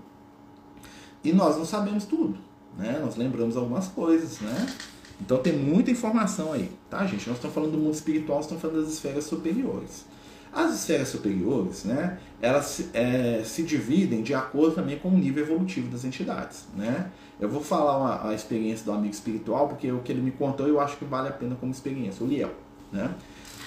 E 1.21 1.33
nós 1.33 1.57
não 1.57 1.65
sabemos 1.65 2.05
tudo, 2.05 2.37
né? 2.77 2.97
Nós 3.03 3.17
lembramos 3.17 3.57
algumas 3.57 3.89
coisas, 3.89 4.39
né? 4.39 4.67
Então 5.19 5.37
tem 5.39 5.51
muita 5.51 5.91
informação 5.91 6.53
aí, 6.53 6.71
tá, 6.89 7.05
gente? 7.05 7.27
Nós 7.27 7.37
estamos 7.37 7.53
falando 7.53 7.73
do 7.73 7.77
mundo 7.77 7.93
espiritual, 7.93 8.39
estamos 8.39 8.61
falando 8.61 8.83
das 8.83 8.93
esferas 8.93 9.25
superiores. 9.25 10.05
As 10.53 10.73
esferas 10.73 11.09
superiores, 11.09 11.83
né, 11.83 12.17
elas 12.41 12.87
é, 12.93 13.41
se 13.43 13.63
dividem 13.63 14.23
de 14.23 14.33
acordo 14.33 14.75
também 14.75 14.97
com 14.97 15.09
o 15.09 15.17
nível 15.17 15.43
evolutivo 15.43 15.89
das 15.89 16.05
entidades, 16.05 16.65
né? 16.73 17.11
Eu 17.37 17.49
vou 17.49 17.61
falar 17.61 17.97
uma, 17.97 18.29
a 18.29 18.33
experiência 18.33 18.85
do 18.85 18.93
amigo 18.93 19.13
espiritual, 19.13 19.67
porque 19.67 19.91
o 19.91 19.99
que 19.99 20.13
ele 20.13 20.21
me 20.21 20.31
contou 20.31 20.65
eu 20.69 20.79
acho 20.79 20.95
que 20.95 21.03
vale 21.03 21.27
a 21.27 21.33
pena 21.33 21.57
como 21.59 21.73
experiência, 21.73 22.25
o 22.25 22.29
Liel, 22.29 22.53
né? 22.93 23.13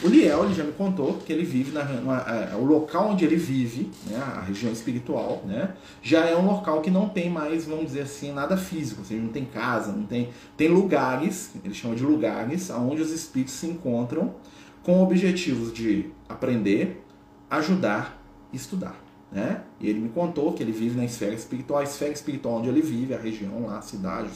O 0.03 0.07
Liel 0.07 0.45
ele 0.45 0.55
já 0.55 0.63
me 0.63 0.73
contou 0.73 1.15
que 1.15 1.33
ele 1.33 1.45
vive 1.45 1.73
na, 1.73 1.83
na 1.85 2.53
é, 2.53 2.55
o 2.55 2.65
local 2.65 3.11
onde 3.11 3.25
ele 3.25 3.35
vive, 3.35 3.91
né, 4.07 4.17
a 4.17 4.41
região 4.43 4.73
espiritual, 4.73 5.43
né, 5.45 5.75
já 6.01 6.25
é 6.25 6.37
um 6.37 6.47
local 6.47 6.81
que 6.81 6.91
não 6.91 7.09
tem 7.09 7.29
mais, 7.29 7.67
vamos 7.67 7.87
dizer 7.87 8.03
assim, 8.03 8.33
nada 8.33 8.57
físico, 8.57 9.01
ou 9.01 9.07
seja, 9.07 9.21
não 9.21 9.31
tem 9.31 9.45
casa, 9.45 9.91
não 9.91 10.05
tem 10.05 10.29
tem 10.57 10.69
lugares, 10.69 11.51
ele 11.65 11.75
chama 11.75 11.97
de 11.97 12.05
lugares, 12.05 12.71
onde 12.71 13.03
os 13.03 13.11
espíritos 13.11 13.55
se 13.55 13.67
encontram 13.67 14.35
com 14.85 15.03
objetivos 15.03 15.73
de 15.73 16.11
aprender, 16.29 17.05
ajudar 17.51 18.19
estudar. 18.53 18.97
Né? 19.31 19.63
E 19.79 19.91
ele 19.91 20.01
me 20.01 20.09
contou 20.09 20.55
que 20.55 20.63
ele 20.63 20.73
vive 20.73 20.97
na 20.97 21.05
esfera 21.05 21.35
espiritual, 21.35 21.81
a 21.81 21.83
esfera 21.83 22.13
espiritual 22.13 22.57
onde 22.57 22.69
ele 22.71 22.81
vive, 22.81 23.13
a 23.13 23.19
região 23.19 23.67
lá, 23.67 23.79
a 23.79 23.83
cidade, 23.83 24.31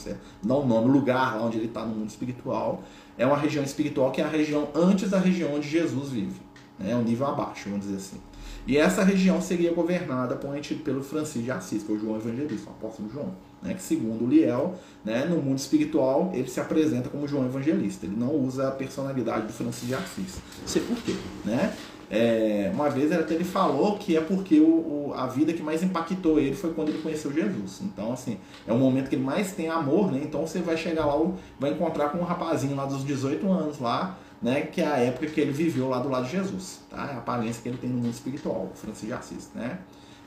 não 0.44 0.60
o 0.60 0.66
nome, 0.66 0.90
lugar 0.90 1.36
lá 1.36 1.46
onde 1.46 1.56
ele 1.56 1.66
está 1.66 1.82
no 1.82 1.94
mundo 1.94 2.10
espiritual, 2.10 2.82
é 3.16 3.26
uma 3.26 3.36
região 3.36 3.62
espiritual 3.64 4.10
que 4.10 4.20
é 4.20 4.24
a 4.24 4.28
região 4.28 4.68
antes 4.74 5.10
da 5.10 5.18
região 5.18 5.54
onde 5.54 5.68
Jesus 5.68 6.10
vive, 6.10 6.40
né? 6.78 6.92
é 6.92 6.96
um 6.96 7.02
nível 7.02 7.26
abaixo, 7.26 7.68
vamos 7.68 7.86
dizer 7.86 7.96
assim. 7.96 8.20
E 8.66 8.76
essa 8.76 9.02
região 9.02 9.40
seria 9.40 9.72
governada 9.72 10.36
pelo 10.36 11.02
Francisco 11.02 11.42
de 11.42 11.50
Assis, 11.50 11.82
que 11.82 11.90
é 11.90 11.96
o 11.96 11.98
João 11.98 12.16
Evangelista, 12.16 12.70
o 12.70 12.72
apóstolo 12.72 13.10
João, 13.12 13.34
né? 13.60 13.74
que 13.74 13.82
segundo 13.82 14.24
Liel, 14.24 14.78
né, 15.04 15.24
no 15.24 15.42
mundo 15.42 15.58
espiritual, 15.58 16.30
ele 16.32 16.48
se 16.48 16.60
apresenta 16.60 17.08
como 17.08 17.26
João 17.26 17.44
Evangelista, 17.44 18.06
ele 18.06 18.14
não 18.16 18.32
usa 18.32 18.68
a 18.68 18.70
personalidade 18.70 19.48
do 19.48 19.52
Francisco 19.52 19.86
de 19.86 19.94
Assis. 19.94 20.38
Não 20.60 20.68
sei 20.68 20.82
por 20.82 20.96
quê, 20.98 21.16
né? 21.44 21.74
É, 22.14 22.70
uma 22.74 22.90
vez 22.90 23.10
até 23.10 23.32
ele 23.32 23.42
falou 23.42 23.96
que 23.96 24.14
é 24.14 24.20
porque 24.20 24.60
o, 24.60 24.66
o, 25.08 25.14
a 25.16 25.26
vida 25.26 25.50
que 25.54 25.62
mais 25.62 25.82
impactou 25.82 26.38
ele 26.38 26.54
foi 26.54 26.74
quando 26.74 26.90
ele 26.90 26.98
conheceu 26.98 27.32
Jesus. 27.32 27.80
Então, 27.80 28.12
assim, 28.12 28.36
é 28.66 28.72
o 28.72 28.76
momento 28.76 29.08
que 29.08 29.14
ele 29.14 29.24
mais 29.24 29.52
tem 29.52 29.70
amor, 29.70 30.12
né? 30.12 30.20
Então 30.22 30.46
você 30.46 30.58
vai 30.58 30.76
chegar 30.76 31.06
lá, 31.06 31.14
vai 31.58 31.70
encontrar 31.70 32.10
com 32.10 32.18
um 32.18 32.22
rapazinho 32.22 32.76
lá 32.76 32.84
dos 32.84 33.02
18 33.02 33.50
anos 33.50 33.78
lá, 33.78 34.18
né? 34.42 34.60
Que 34.60 34.82
é 34.82 34.86
a 34.86 34.98
época 34.98 35.26
que 35.28 35.40
ele 35.40 35.52
viveu 35.52 35.88
lá 35.88 36.00
do 36.00 36.10
lado 36.10 36.26
de 36.26 36.32
Jesus, 36.32 36.82
tá? 36.90 37.08
É 37.10 37.14
a 37.14 37.16
aparência 37.16 37.62
que 37.62 37.70
ele 37.70 37.78
tem 37.78 37.88
no 37.88 37.96
mundo 37.96 38.12
espiritual, 38.12 38.70
o 38.70 38.76
Francisco 38.76 39.06
de 39.06 39.12
Assis, 39.14 39.50
né? 39.54 39.78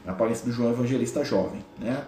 É 0.03 0.09
a 0.09 0.13
aparência 0.13 0.43
do 0.43 0.51
João 0.51 0.71
Evangelista 0.71 1.23
jovem, 1.23 1.63
né? 1.79 2.03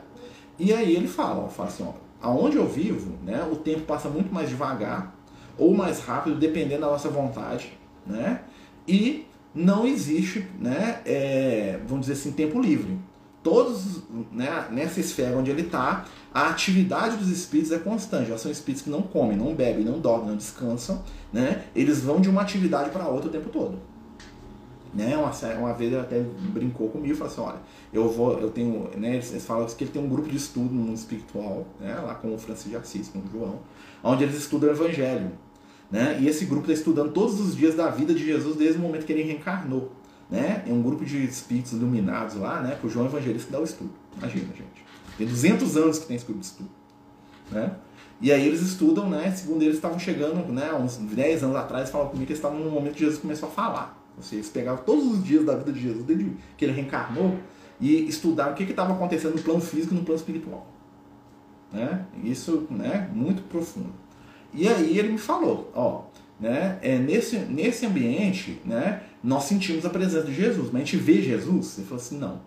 E 0.57 0.73
aí 0.73 0.95
ele 0.95 1.07
fala, 1.07 1.45
ó, 1.45 1.49
fala 1.49 1.69
assim, 1.69 1.86
ó, 1.88 1.93
aonde 2.19 2.57
eu 2.57 2.67
vivo, 2.67 3.15
né? 3.23 3.47
O 3.51 3.55
tempo 3.55 3.82
passa 3.82 4.09
muito 4.09 4.34
mais 4.34 4.49
devagar 4.49 5.15
ou 5.55 5.71
mais 5.71 5.99
rápido, 5.99 6.36
dependendo 6.36 6.82
da 6.82 6.88
nossa 6.88 7.09
vontade, 7.09 7.78
né? 8.07 8.41
E 8.88 9.28
não 9.54 9.86
existe, 9.86 10.48
né, 10.60 11.02
é, 11.06 11.80
vamos 11.88 12.08
dizer 12.08 12.20
assim, 12.20 12.32
tempo 12.32 12.60
livre. 12.60 12.98
Todos, 13.41 14.04
né, 14.32 14.68
nessa 14.72 15.00
esfera 15.00 15.38
onde 15.38 15.50
ele 15.50 15.62
está, 15.62 16.06
a 16.34 16.50
atividade 16.50 17.18
dos 17.18 17.30
espíritos 17.30 17.72
é 17.72 17.80
constante. 17.80 18.30
Já 18.30 18.38
são 18.38 18.52
espíritos 18.52 18.84
que 18.84 18.89
não 18.89 19.02
comem, 19.02 19.38
não 19.38 19.56
bebem, 19.56 19.86
não 19.86 20.00
dormem, 20.00 20.30
não 20.30 20.36
descansam, 20.36 21.02
né? 21.32 21.64
Eles 21.74 22.02
vão 22.02 22.20
de 22.20 22.30
uma 22.30 22.41
atividade 22.41 22.89
para 22.89 23.08
outra 23.08 23.30
o 23.30 23.32
tempo 23.32 23.50
todo. 23.50 23.80
Né? 24.93 25.16
Uma, 25.16 25.32
uma 25.60 25.74
vez 25.74 25.91
ele 25.91 26.02
até 26.02 26.20
brincou 26.20 26.89
comigo 26.89 27.14
e 27.14 27.18
falou 27.18 27.32
assim, 27.32 27.41
olha, 27.41 27.62
eu 27.93 28.10
vou, 28.10 28.39
eu 28.39 28.50
tenho, 28.50 28.89
né, 28.98 29.16
eles, 29.16 29.45
falam 29.45 29.66
que 29.68 29.84
ele 29.84 29.91
tem 29.91 30.02
um 30.02 30.10
grupo 30.10 30.28
de 30.28 30.38
estudo 30.38 30.74
no 30.74 30.82
mundo 30.82 30.95
espiritual, 30.95 31.66
né, 31.80 31.93
lá 31.95 32.16
com 32.16 32.34
o 32.34 32.38
Francisco 32.38 32.70
de 32.70 32.76
Assis, 32.76 33.10
com 33.10 33.20
o 33.20 33.24
João, 33.32 33.60
onde 34.04 34.24
eles 34.24 34.36
estudam 34.36 34.70
o 34.70 34.72
Evangelho. 34.72 35.32
Né? 35.90 36.20
E 36.22 36.28
esse 36.28 36.46
grupo 36.46 36.64
está 36.64 36.74
estudando 36.74 37.12
todos 37.14 37.40
os 37.40 37.56
dias 37.56 37.76
da 37.76 37.90
vida 37.90 38.14
de 38.14 38.26
Jesus 38.26 38.58
desde 38.58 38.78
o 38.78 38.82
momento 38.82 39.06
que 39.06 39.14
ele 39.14 39.24
reencarnou. 39.24 39.92
né? 40.30 40.64
É 40.68 40.72
um 40.72 40.82
grupo 40.82 41.06
de 41.06 41.24
espíritos 41.24 41.72
iluminados 41.72 42.36
lá, 42.36 42.62
né? 42.62 42.78
Que 42.80 42.88
o 42.88 42.90
João 42.90 43.06
Evangelista 43.06 43.50
dá 43.52 43.60
o 43.60 43.64
estudo. 43.64 43.92
Imagina, 44.18 44.48
gente. 44.48 44.86
Tem 45.18 45.26
200 45.26 45.78
anos 45.78 46.00
que 46.00 46.06
tem 46.06 46.16
esse 46.16 46.26
grupo 46.26 46.42
de 46.42 46.48
estudo, 46.48 46.70
né? 47.52 47.76
E 48.20 48.32
aí 48.32 48.48
eles 48.48 48.62
estudam, 48.62 49.10
né? 49.10 49.32
Segundo 49.32 49.62
eles 49.62 49.76
estavam 49.76 49.98
chegando, 49.98 50.52
né? 50.52 50.74
Uns 50.74 50.98
10 50.98 51.44
anos 51.44 51.56
atrás, 51.56 51.90
falaram 51.90 52.10
comigo 52.10 52.26
que 52.26 52.34
eles 52.34 52.40
estavam 52.40 52.60
no 52.60 52.70
momento 52.70 52.94
que 52.94 53.00
Jesus 53.00 53.20
começou 53.20 53.48
a 53.48 53.52
falar. 53.52 54.04
Ou 54.18 54.24
seja, 54.24 54.36
eles 54.36 54.50
pegavam 54.50 54.84
todos 54.84 55.06
os 55.06 55.24
dias 55.24 55.46
da 55.46 55.56
vida 55.56 55.72
de 55.72 55.80
Jesus, 55.80 56.04
desde 56.04 56.32
que 56.58 56.66
ele 56.66 56.72
reencarnou, 56.74 57.38
e 57.80 58.08
estudaram 58.08 58.54
o 58.54 58.56
que 58.56 58.64
estava 58.64 58.94
acontecendo 58.94 59.36
no 59.36 59.42
plano 59.42 59.62
físico 59.62 59.94
e 59.94 59.98
no 59.98 60.04
plano 60.04 60.20
espiritual. 60.20 60.68
Né? 61.72 62.06
Isso, 62.24 62.66
né? 62.72 63.10
Muito 63.14 63.44
profundo. 63.44 63.94
E 64.58 64.68
aí 64.68 64.97
ele 64.97 65.10
me 65.10 65.18
falou, 65.20 65.72
ó, 65.76 66.01
né? 66.39 66.80
É 66.82 66.97
nesse 66.97 67.38
nesse 67.38 67.86
ambiente, 67.86 68.60
né? 68.66 69.03
Nós 69.24 69.43
sentimos 69.43 69.86
a 69.86 69.89
presença 69.89 70.26
de 70.26 70.34
Jesus, 70.34 70.70
mas 70.72 70.82
a 70.82 70.86
gente 70.86 70.97
vê 70.97 71.22
Jesus. 71.22 71.78
Ele 71.78 71.88
falou 71.88 72.03
assim, 72.03 72.18
não. 72.18 72.41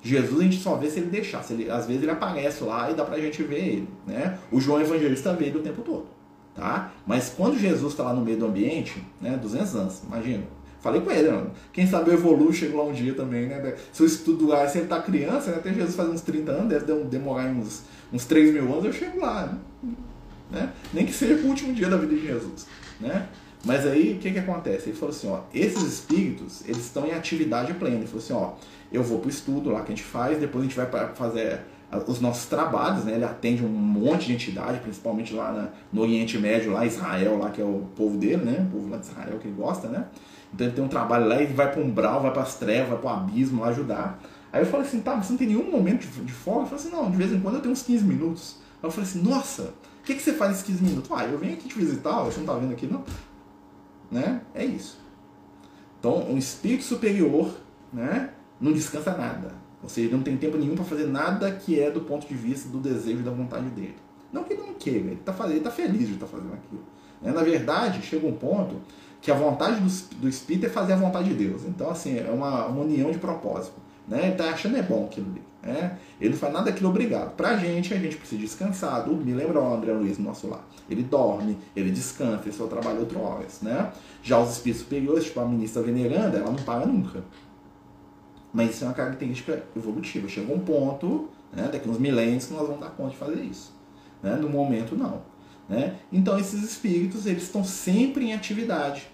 Jesus 0.00 0.40
a 0.40 0.44
gente 0.44 0.58
só 0.58 0.76
vê 0.76 0.88
se 0.88 1.00
ele 1.00 1.10
deixar. 1.10 1.42
Se 1.42 1.54
ele, 1.54 1.68
às 1.68 1.86
vezes 1.86 2.02
ele 2.02 2.12
aparece 2.12 2.62
lá 2.62 2.88
e 2.90 2.94
dá 2.94 3.04
pra 3.04 3.18
gente 3.18 3.42
ver 3.42 3.58
ele. 3.58 3.88
Né? 4.06 4.38
O 4.52 4.60
João 4.60 4.80
Evangelista 4.80 5.32
vê 5.32 5.46
ele 5.46 5.58
o 5.58 5.62
tempo 5.62 5.82
todo. 5.82 6.06
Tá? 6.54 6.92
Mas 7.04 7.34
quando 7.36 7.58
Jesus 7.58 7.92
está 7.92 8.04
lá 8.04 8.14
no 8.14 8.24
meio 8.24 8.38
do 8.38 8.46
ambiente, 8.46 9.02
né, 9.20 9.36
200 9.36 9.74
anos, 9.74 10.02
imagina. 10.06 10.44
Falei 10.80 11.00
com 11.00 11.10
ele, 11.10 11.30
mano. 11.30 11.50
quem 11.72 11.86
sabe 11.86 12.10
eu 12.10 12.14
evoluo, 12.14 12.52
chego 12.52 12.78
lá 12.78 12.84
um 12.84 12.92
dia 12.92 13.12
também, 13.14 13.46
né? 13.46 13.74
Se 13.92 14.02
eu 14.02 14.06
estudo 14.06 14.46
lá, 14.46 14.68
se 14.68 14.78
ele 14.78 14.86
tá 14.86 15.00
criança, 15.00 15.50
né? 15.50 15.56
até 15.56 15.72
Jesus 15.72 15.96
faz 15.96 16.08
uns 16.08 16.20
30 16.20 16.52
anos, 16.52 16.68
deve 16.68 17.04
demorar 17.04 17.46
uns, 17.46 17.82
uns 18.12 18.24
3 18.24 18.54
mil 18.54 18.72
anos, 18.72 18.84
eu 18.84 18.92
chego 18.92 19.20
lá. 19.20 19.58
Né? 19.82 19.90
Né? 20.50 20.72
Nem 20.92 21.06
que 21.06 21.12
seja 21.12 21.34
o 21.34 21.46
último 21.46 21.72
dia 21.74 21.88
da 21.88 21.96
vida 21.96 22.14
de 22.14 22.26
Jesus. 22.26 22.66
Né? 23.00 23.28
Mas 23.64 23.86
aí 23.86 24.14
o 24.14 24.18
que, 24.18 24.30
que 24.30 24.38
acontece? 24.38 24.90
Ele 24.90 24.96
falou 24.96 25.14
assim: 25.14 25.28
ó, 25.28 25.40
esses 25.52 25.82
espíritos 25.82 26.62
eles 26.64 26.84
estão 26.84 27.06
em 27.06 27.12
atividade 27.12 27.74
plena. 27.74 27.96
Ele 27.96 28.06
falou 28.06 28.22
assim: 28.22 28.32
ó, 28.32 28.52
eu 28.92 29.02
vou 29.02 29.18
para 29.18 29.26
o 29.26 29.30
estudo 29.30 29.70
lá 29.70 29.80
que 29.80 29.92
a 29.92 29.96
gente 29.96 30.04
faz, 30.04 30.38
depois 30.38 30.64
a 30.64 30.66
gente 30.68 30.76
vai 30.76 30.86
para 30.86 31.08
fazer 31.08 31.60
os 32.06 32.20
nossos 32.20 32.46
trabalhos, 32.46 33.04
né? 33.04 33.14
Ele 33.14 33.24
atende 33.24 33.64
um 33.64 33.68
monte 33.68 34.26
de 34.26 34.34
entidade, 34.34 34.80
principalmente 34.80 35.32
lá 35.32 35.52
na, 35.52 35.68
no 35.92 36.02
Oriente 36.02 36.36
Médio, 36.38 36.72
lá 36.72 36.84
Israel, 36.84 37.38
lá 37.38 37.50
que 37.50 37.60
é 37.60 37.64
o 37.64 37.86
povo 37.94 38.16
dele, 38.16 38.44
né? 38.44 38.66
O 38.68 38.72
povo 38.72 38.88
lá 38.88 38.96
de 38.98 39.06
Israel 39.06 39.38
que 39.38 39.48
ele 39.48 39.56
gosta, 39.56 39.88
né? 39.88 40.06
Então 40.52 40.66
ele 40.66 40.74
tem 40.74 40.84
um 40.84 40.88
trabalho 40.88 41.26
lá 41.26 41.40
e 41.40 41.46
vai 41.46 41.70
para 41.70 41.80
um 41.80 41.86
umbral, 41.86 42.22
vai 42.22 42.32
para 42.32 42.42
as 42.42 42.56
trevas, 42.56 42.90
vai 42.90 42.98
para 42.98 43.10
o 43.10 43.12
abismo 43.12 43.62
lá 43.62 43.68
ajudar. 43.68 44.20
Aí 44.52 44.62
eu 44.62 44.66
falei 44.66 44.86
assim, 44.86 45.00
tá, 45.00 45.14
você 45.14 45.32
não 45.32 45.38
tem 45.38 45.48
nenhum 45.48 45.70
momento 45.70 46.06
de, 46.06 46.20
de 46.24 46.32
folga? 46.32 46.62
Eu 46.62 46.66
falei 46.66 46.84
assim, 46.84 46.90
não, 46.90 47.10
de 47.10 47.16
vez 47.16 47.32
em 47.32 47.40
quando 47.40 47.56
eu 47.56 47.60
tenho 47.60 47.72
uns 47.72 47.82
15 47.82 48.04
minutos. 48.04 48.56
Aí 48.82 48.88
eu 48.88 48.90
falei 48.90 49.08
assim, 49.08 49.22
nossa, 49.22 49.74
que, 50.06 50.14
que 50.14 50.22
você 50.22 50.32
faz 50.32 50.52
nesses 50.52 50.66
15 50.66 50.84
minutos? 50.84 51.10
Ah, 51.12 51.24
eu 51.24 51.36
venho 51.36 51.54
aqui 51.54 51.68
te 51.68 51.76
visitar, 51.76 52.22
você 52.22 52.38
não 52.38 52.46
tá 52.46 52.54
vendo 52.54 52.72
aqui 52.72 52.86
não? 52.86 53.04
Né? 54.10 54.40
É 54.54 54.64
isso. 54.64 54.98
Então, 55.98 56.30
um 56.30 56.38
espírito 56.38 56.84
superior, 56.84 57.50
né? 57.92 58.30
não 58.60 58.72
descansa 58.72 59.16
nada. 59.16 59.52
Ou 59.82 59.88
seja, 59.88 60.06
ele 60.06 60.16
não 60.16 60.22
tem 60.22 60.36
tempo 60.36 60.56
nenhum 60.56 60.76
para 60.76 60.84
fazer 60.84 61.06
nada 61.06 61.50
que 61.50 61.80
é 61.80 61.90
do 61.90 62.00
ponto 62.02 62.26
de 62.26 62.34
vista 62.34 62.68
do 62.68 62.78
desejo 62.78 63.18
e 63.18 63.22
da 63.22 63.32
vontade 63.32 63.68
dele. 63.70 63.96
Não 64.32 64.44
que 64.44 64.52
ele 64.52 64.62
não 64.62 64.74
queira, 64.74 64.98
ele 64.98 65.14
está 65.14 65.48
ele 65.48 65.60
tá 65.60 65.70
feliz 65.70 66.06
de 66.06 66.14
estar 66.14 66.26
tá 66.26 66.32
fazendo 66.32 66.54
aquilo. 66.54 66.82
Né? 67.20 67.32
Na 67.32 67.42
verdade, 67.42 68.00
chega 68.02 68.26
um 68.26 68.32
ponto 68.32 68.76
que 69.20 69.30
a 69.30 69.34
vontade 69.34 69.80
do, 69.80 70.20
do 70.20 70.28
Espírito 70.28 70.66
é 70.66 70.68
fazer 70.68 70.92
a 70.92 70.96
vontade 70.96 71.28
de 71.28 71.34
Deus. 71.34 71.64
Então, 71.64 71.90
assim, 71.90 72.16
é 72.16 72.30
uma, 72.30 72.66
uma 72.66 72.82
união 72.82 73.10
de 73.10 73.18
propósito. 73.18 73.80
Né? 74.08 74.22
Ele 74.22 74.32
está 74.32 74.50
achando 74.50 74.76
é 74.76 74.82
bom 74.82 75.06
aquilo 75.06 75.26
ali. 75.30 75.42
Né? 75.62 75.98
Ele 76.20 76.30
não 76.30 76.38
faz 76.38 76.52
nada 76.52 76.70
daquilo 76.70 76.90
obrigado. 76.90 77.34
Pra 77.34 77.56
gente, 77.56 77.92
a 77.92 77.98
gente 77.98 78.16
precisa 78.16 78.40
descansar, 78.40 79.04
dormir. 79.04 79.34
Lembra 79.34 79.60
o 79.60 79.74
André 79.74 79.92
Luiz 79.92 80.18
no 80.18 80.24
nosso 80.24 80.48
lar? 80.48 80.66
Ele 80.88 81.02
dorme, 81.02 81.58
ele 81.74 81.90
descansa, 81.90 82.42
ele 82.44 82.52
só 82.52 82.66
trabalha 82.66 83.00
outras 83.00 83.20
horas. 83.20 83.60
Né? 83.62 83.92
Já 84.22 84.38
os 84.38 84.52
espíritos 84.52 84.84
superiores, 84.84 85.24
tipo 85.24 85.40
a 85.40 85.44
ministra 85.44 85.82
veneranda, 85.82 86.38
ela 86.38 86.50
não 86.50 86.62
para 86.62 86.86
nunca. 86.86 87.24
Mas 88.52 88.70
isso 88.70 88.84
é 88.84 88.86
uma 88.86 88.94
característica 88.94 89.62
evolutiva. 89.76 90.28
Chega 90.28 90.52
um 90.52 90.60
ponto, 90.60 91.28
né, 91.52 91.68
daqui 91.70 91.88
uns 91.88 91.98
milênios, 91.98 92.46
que 92.46 92.54
nós 92.54 92.66
vamos 92.66 92.80
dar 92.80 92.90
conta 92.90 93.10
de 93.10 93.16
fazer 93.16 93.42
isso. 93.42 93.74
Né? 94.22 94.36
No 94.36 94.48
momento, 94.48 94.96
não. 94.96 95.20
Né? 95.68 95.96
Então, 96.12 96.38
esses 96.38 96.62
espíritos 96.62 97.26
eles 97.26 97.42
estão 97.42 97.64
sempre 97.64 98.26
em 98.26 98.32
atividade. 98.32 99.08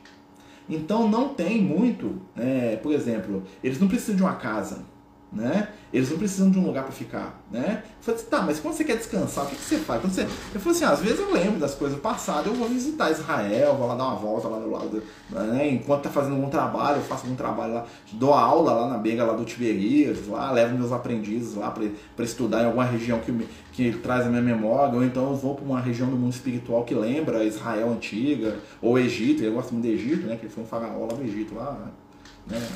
Então, 0.68 1.08
não 1.08 1.28
tem 1.30 1.60
muito, 1.60 2.20
né, 2.34 2.76
por 2.76 2.92
exemplo, 2.92 3.42
eles 3.62 3.80
não 3.80 3.88
precisam 3.88 4.16
de 4.16 4.22
uma 4.22 4.36
casa 4.36 4.91
né? 5.33 5.68
Eles 5.93 6.11
não 6.11 6.18
precisam 6.18 6.51
de 6.51 6.59
um 6.59 6.66
lugar 6.66 6.85
para 6.85 6.93
ficar, 6.93 7.43
né? 7.51 7.83
Eu 7.85 8.03
falei 8.03 8.20
assim, 8.20 8.30
tá, 8.30 8.43
mas 8.43 8.61
quando 8.61 8.74
você 8.74 8.85
quer 8.85 8.97
descansar, 8.97 9.45
o 9.45 9.49
que, 9.49 9.57
que 9.57 9.62
você 9.62 9.78
faz? 9.78 10.01
Quando 10.01 10.12
você... 10.12 10.22
Eu 10.22 10.61
falei 10.61 10.76
assim, 10.76 10.85
às 10.85 11.01
vezes 11.01 11.20
eu 11.20 11.33
lembro 11.33 11.59
das 11.59 11.74
coisas 11.74 11.99
passadas, 11.99 12.47
eu 12.47 12.55
vou 12.55 12.68
visitar 12.68 13.11
Israel, 13.11 13.74
vou 13.76 13.87
lá 13.87 13.95
dar 13.95 14.05
uma 14.05 14.16
volta 14.16 14.49
lá 14.49 14.59
do 14.59 14.70
lado, 14.70 15.03
né? 15.30 15.70
Enquanto 15.70 16.03
tá 16.03 16.11
fazendo 16.11 16.35
algum 16.37 16.51
trabalho, 16.51 16.99
eu 16.99 17.03
faço 17.03 17.24
algum 17.24 17.37
trabalho 17.37 17.74
lá, 17.74 17.87
dou 18.12 18.35
aula 18.35 18.72
lá 18.72 18.89
na 18.89 18.99
bega 18.99 19.24
lá 19.24 19.33
do 19.33 19.45
Tiberias, 19.45 20.26
lá, 20.28 20.51
levo 20.51 20.76
meus 20.76 20.93
aprendizes 20.93 21.55
lá 21.55 21.70
para 21.70 22.24
estudar 22.24 22.62
em 22.62 22.66
alguma 22.66 22.85
região 22.85 23.18
que, 23.20 23.33
me, 23.33 23.49
que 23.72 23.93
traz 23.93 24.26
a 24.26 24.28
minha 24.28 24.43
memória, 24.43 24.95
ou 24.95 25.05
então 25.05 25.30
eu 25.30 25.37
vou 25.37 25.55
para 25.55 25.64
uma 25.64 25.80
região 25.80 26.09
do 26.09 26.16
mundo 26.16 26.33
espiritual 26.33 26.85
que 26.85 26.95
lembra 26.95 27.45
Israel 27.45 27.91
antiga, 27.91 28.59
ou 28.80 28.99
Egito, 28.99 29.43
eu 29.43 29.55
gosto 29.55 29.72
muito 29.72 29.87
do 29.87 29.93
Egito, 29.93 30.26
né? 30.26 30.37
Que 30.37 30.47
ele 30.47 30.53
foi 30.53 30.62
um 30.62 30.66
faraó 30.66 31.07
lá 31.07 31.14
do 31.14 31.22
Egito, 31.22 31.55
lá, 31.55 31.72
né? 31.72 31.89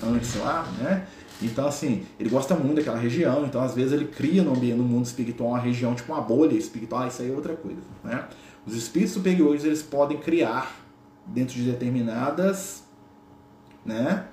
antes 0.03 0.37
lá, 0.37 0.67
né? 0.79 1.07
Então, 1.43 1.67
assim, 1.67 2.05
ele 2.19 2.31
gosta 2.31 2.55
muito 2.55 2.77
daquela 2.77 2.99
região, 2.99 3.45
então 3.45 3.61
às 3.61 3.75
vezes 3.75 3.93
ele 3.93 4.07
cria 4.07 4.43
no, 4.43 4.53
ambiente, 4.53 4.77
no 4.77 4.85
mundo 4.85 5.05
espiritual 5.05 5.51
uma 5.51 5.59
região, 5.59 5.95
tipo 5.95 6.13
uma 6.13 6.23
bolha 6.23 6.55
espiritual, 6.55 7.03
ah, 7.03 7.09
isso 7.09 7.23
aí 7.23 7.31
é 7.31 7.35
outra 7.35 7.55
coisa, 7.55 7.81
né? 8.03 8.27
Os 8.67 8.75
espíritos 8.75 9.15
superiores, 9.15 9.65
eles 9.65 9.83
podem 9.83 10.19
criar 10.19 10.75
dentro 11.27 11.55
de 11.55 11.63
determinadas, 11.63 12.85
né, 13.85 14.27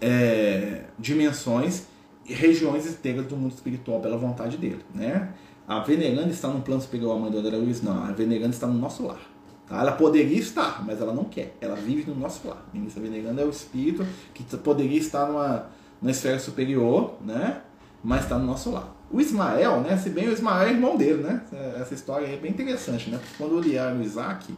é, 0.00 0.84
dimensões 0.98 1.84
e 2.24 2.32
regiões 2.32 2.86
inteiras 2.86 3.26
do 3.26 3.36
mundo 3.36 3.52
espiritual 3.52 4.00
pela 4.00 4.16
vontade 4.16 4.56
dele, 4.56 4.84
né? 4.94 5.32
A 5.66 5.80
veneranda 5.80 6.30
está 6.30 6.46
no 6.48 6.60
plano 6.60 6.80
superior, 6.80 7.16
a 7.16 7.18
mãe 7.18 7.30
do 7.30 7.38
André 7.38 7.56
Luiz, 7.56 7.82
não, 7.82 8.04
a 8.04 8.12
veneranda 8.12 8.50
está 8.50 8.68
no 8.68 8.78
nosso 8.78 9.04
lar. 9.04 9.20
Tá? 9.66 9.80
Ela 9.80 9.92
poderia 9.92 10.38
estar, 10.38 10.84
mas 10.86 11.00
ela 11.00 11.12
não 11.12 11.24
quer. 11.24 11.56
Ela 11.60 11.74
vive 11.74 12.08
no 12.08 12.16
nosso 12.16 12.46
lar. 12.46 12.64
A 12.72 13.00
veneranda 13.00 13.42
é 13.42 13.44
o 13.44 13.50
espírito 13.50 14.06
que 14.32 14.44
poderia 14.58 14.96
estar 14.96 15.26
numa 15.26 15.66
na 16.06 16.12
esfera 16.12 16.38
superior, 16.38 17.14
né? 17.20 17.60
Mas 18.02 18.22
está 18.22 18.38
no 18.38 18.46
nosso 18.46 18.70
lado. 18.70 18.90
O 19.10 19.20
Ismael, 19.20 19.80
né? 19.80 19.96
Se 19.96 20.08
bem 20.08 20.28
o 20.28 20.32
Ismael 20.32 20.68
é 20.68 20.70
irmão 20.70 20.96
dele, 20.96 21.24
né? 21.24 21.42
Essa 21.80 21.94
história 21.94 22.26
é 22.26 22.36
bem 22.36 22.52
interessante, 22.52 23.10
né? 23.10 23.18
Porque 23.18 23.34
quando 23.36 23.56
olharam 23.56 23.98
o 23.98 24.02
Isaac, 24.02 24.54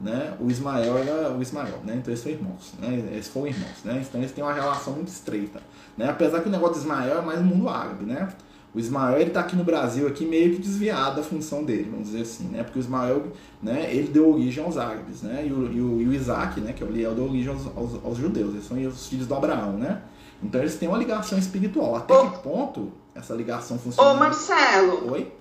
né? 0.00 0.32
O 0.40 0.48
Ismael 0.48 0.96
era 0.98 1.32
o 1.32 1.42
Ismael, 1.42 1.80
né? 1.84 1.96
Então 1.96 2.12
eles 2.12 2.20
são 2.20 2.30
irmãos, 2.30 2.72
né? 2.78 3.04
Eles 3.10 3.26
foram 3.26 3.48
irmãos, 3.48 3.84
né? 3.84 4.00
Então 4.06 4.20
eles 4.20 4.30
têm 4.30 4.44
uma 4.44 4.52
relação 4.52 4.92
muito 4.92 5.08
estreita, 5.08 5.60
né? 5.98 6.08
Apesar 6.08 6.40
que 6.40 6.48
o 6.48 6.52
negócio 6.52 6.76
do 6.76 6.80
Ismael 6.80 7.18
é 7.18 7.20
mais 7.20 7.40
no 7.40 7.46
mundo 7.46 7.68
árabe, 7.68 8.04
né? 8.04 8.28
O 8.72 8.78
Ismael 8.78 9.18
ele 9.18 9.30
está 9.30 9.40
aqui 9.40 9.56
no 9.56 9.64
Brasil 9.64 10.06
aqui 10.06 10.24
meio 10.24 10.54
que 10.54 10.62
desviado 10.62 11.16
da 11.16 11.22
função 11.24 11.64
dele, 11.64 11.88
vamos 11.90 12.06
dizer 12.06 12.22
assim, 12.22 12.44
né? 12.44 12.62
Porque 12.62 12.78
o 12.78 12.80
Ismael, 12.80 13.24
né? 13.60 13.92
Ele 13.92 14.08
deu 14.08 14.30
origem 14.30 14.62
aos 14.62 14.78
árabes, 14.78 15.22
né? 15.22 15.44
E 15.44 15.52
o, 15.52 15.72
e 15.72 15.80
o, 15.80 16.00
e 16.00 16.06
o 16.06 16.14
Isaac, 16.14 16.60
né? 16.60 16.72
Que 16.72 16.84
é 16.84 16.86
o 16.86 16.90
Liel 16.90 17.12
deu 17.12 17.24
origem 17.24 17.52
aos, 17.52 17.66
aos, 17.76 18.04
aos 18.04 18.16
judeus. 18.16 18.52
Eles 18.52 18.64
são 18.64 18.80
os 18.80 19.08
filhos 19.08 19.26
do 19.26 19.34
Abraão, 19.34 19.72
né? 19.72 20.00
Então 20.42 20.60
eles 20.60 20.76
têm 20.76 20.88
uma 20.88 20.98
ligação 20.98 21.38
espiritual. 21.38 21.96
Até 21.96 22.14
que 22.14 22.38
ponto 22.38 22.92
essa 23.14 23.34
ligação 23.34 23.78
funciona? 23.78 24.10
Ô 24.10 24.14
Marcelo. 24.14 25.12
Oi? 25.12 25.32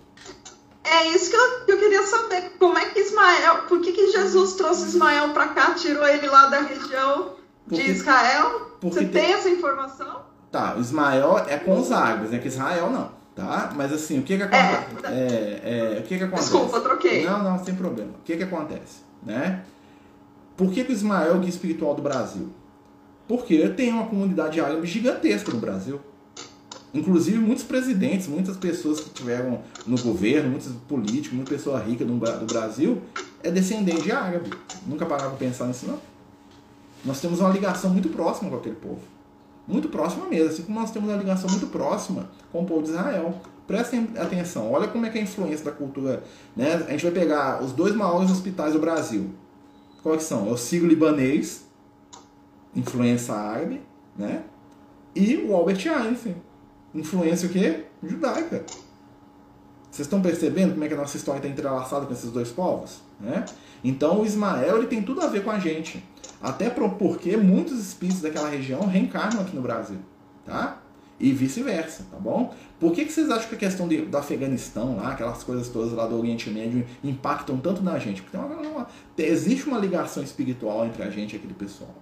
É 0.83 1.07
isso 1.09 1.29
que 1.29 1.35
eu, 1.35 1.65
que 1.65 1.71
eu 1.71 1.77
queria 1.77 2.03
saber. 2.05 2.51
Como 2.57 2.77
é 2.77 2.89
que 2.89 2.99
Ismael. 2.99 3.63
Por 3.67 3.79
que, 3.81 3.91
que 3.91 4.11
Jesus 4.11 4.53
trouxe 4.53 4.87
Ismael 4.87 5.29
para 5.29 5.49
cá, 5.49 5.73
tirou 5.73 6.05
ele 6.07 6.27
lá 6.27 6.47
da 6.47 6.61
região 6.61 7.33
porque, 7.67 7.83
de 7.83 7.91
Israel? 7.91 8.71
Você 8.81 8.99
tem... 8.99 9.09
tem 9.09 9.33
essa 9.33 9.49
informação? 9.49 10.21
Tá, 10.51 10.75
Ismael 10.79 11.45
é 11.47 11.57
com 11.57 11.79
os 11.79 11.91
árabes, 11.91 12.31
né? 12.31 12.39
Que 12.39 12.47
Israel 12.47 12.89
não. 12.89 13.11
Tá? 13.35 13.71
Mas 13.75 13.93
assim, 13.93 14.19
o 14.19 14.23
que 14.23 14.35
que 14.35 14.43
acontece? 14.43 15.05
É, 15.05 15.61
é, 15.63 15.97
é, 15.97 15.99
o 15.99 16.03
que 16.03 16.17
que 16.17 16.23
acontece? 16.23 16.49
Desculpa, 16.49 16.81
troquei. 16.81 17.25
Não, 17.25 17.41
não, 17.43 17.63
sem 17.63 17.75
problema. 17.75 18.11
O 18.19 18.23
que 18.23 18.35
que 18.35 18.43
acontece? 18.43 19.01
Né? 19.23 19.63
Por 20.57 20.71
que, 20.71 20.83
que 20.83 20.91
o 20.91 20.93
Ismael 20.93 21.31
é 21.31 21.35
o 21.35 21.39
guia 21.39 21.49
espiritual 21.49 21.95
do 21.95 22.01
Brasil? 22.01 22.49
Porque 23.29 23.69
tem 23.69 23.93
uma 23.93 24.07
comunidade 24.07 24.59
árabe 24.59 24.87
gigantesca 24.87 25.51
no 25.51 25.59
Brasil. 25.59 26.01
Inclusive 26.91 27.37
muitos 27.37 27.63
presidentes, 27.63 28.25
muitas 28.25 28.57
pessoas 28.57 28.99
que 28.99 29.11
tiveram 29.11 29.61
no 29.85 30.01
governo, 30.01 30.49
muitos 30.49 30.71
políticos, 30.87 31.33
muita 31.33 31.51
pessoa 31.51 31.79
rica 31.79 32.03
do 32.03 32.15
Brasil 32.47 32.99
é 33.43 33.51
descendente 33.51 34.01
de 34.01 34.11
árabe. 34.11 34.49
Nunca 34.87 35.05
parava 35.05 35.29
para 35.29 35.37
pensar 35.37 35.67
nisso 35.67 35.85
não. 35.85 35.99
Nós 37.05 37.21
temos 37.21 37.39
uma 37.39 37.51
ligação 37.51 37.91
muito 37.91 38.09
próxima 38.09 38.49
com 38.49 38.55
aquele 38.55 38.75
povo. 38.75 39.01
Muito 39.67 39.89
próxima 39.89 40.25
mesmo, 40.25 40.49
assim 40.49 40.63
como 40.63 40.79
nós 40.79 40.89
temos 40.89 41.07
uma 41.07 41.17
ligação 41.17 41.47
muito 41.51 41.67
próxima 41.67 42.27
com 42.51 42.63
o 42.63 42.65
povo 42.65 42.81
de 42.81 42.89
Israel. 42.89 43.39
Prestem 43.67 44.09
atenção, 44.17 44.71
olha 44.71 44.87
como 44.87 45.05
é 45.05 45.11
que 45.11 45.19
é 45.19 45.21
a 45.21 45.23
influência 45.23 45.65
da 45.65 45.71
cultura. 45.71 46.23
Né? 46.57 46.83
A 46.87 46.91
gente 46.93 47.03
vai 47.03 47.11
pegar 47.11 47.63
os 47.63 47.73
dois 47.73 47.93
maiores 47.93 48.31
hospitais 48.31 48.73
do 48.73 48.79
Brasil. 48.79 49.29
Quais 50.01 50.23
são? 50.23 50.47
É 50.47 50.51
o 50.51 50.57
Sírio-Libanês 50.57 51.68
influência 52.75 53.33
árabe, 53.33 53.81
né? 54.17 54.43
E 55.15 55.37
o 55.37 55.55
Albert 55.55 55.87
Einstein, 55.87 56.35
influência 56.93 57.47
o 57.47 57.51
quê? 57.51 57.85
Judaica. 58.03 58.63
Vocês 59.89 60.05
estão 60.05 60.21
percebendo 60.21 60.73
como 60.73 60.83
é 60.83 60.87
que 60.87 60.93
a 60.93 60.97
nossa 60.97 61.17
história 61.17 61.39
está 61.39 61.49
entrelaçada 61.49 62.05
com 62.05 62.13
esses 62.13 62.31
dois 62.31 62.49
povos? 62.49 63.01
Né? 63.19 63.43
Então 63.83 64.21
o 64.21 64.25
Ismael 64.25 64.77
ele 64.77 64.87
tem 64.87 65.01
tudo 65.01 65.21
a 65.21 65.27
ver 65.27 65.43
com 65.43 65.51
a 65.51 65.59
gente. 65.59 66.03
Até 66.41 66.69
porque 66.69 67.35
muitos 67.35 67.79
espíritos 67.79 68.21
daquela 68.21 68.49
região 68.49 68.81
reencarnam 68.85 69.41
aqui 69.41 69.55
no 69.55 69.61
Brasil. 69.61 69.97
Tá? 70.45 70.79
E 71.19 71.33
vice-versa, 71.33 72.05
tá 72.09 72.17
bom? 72.17 72.53
Por 72.79 72.93
que, 72.93 73.03
que 73.03 73.11
vocês 73.11 73.29
acham 73.29 73.49
que 73.49 73.55
a 73.55 73.57
questão 73.57 73.89
de, 73.89 74.03
do 74.03 74.17
Afeganistão, 74.17 74.95
lá, 74.95 75.11
aquelas 75.11 75.43
coisas 75.43 75.67
todas 75.67 75.91
lá 75.91 76.07
do 76.07 76.17
Oriente 76.17 76.49
Médio, 76.49 76.85
impactam 77.03 77.57
tanto 77.57 77.83
na 77.83 77.99
gente? 77.99 78.21
Porque 78.21 78.37
tem 78.37 78.45
uma, 78.45 78.55
uma, 78.55 78.87
existe 79.17 79.67
uma 79.67 79.77
ligação 79.77 80.23
espiritual 80.23 80.85
entre 80.85 81.03
a 81.03 81.09
gente 81.09 81.33
e 81.33 81.35
aquele 81.35 81.53
pessoal. 81.53 81.93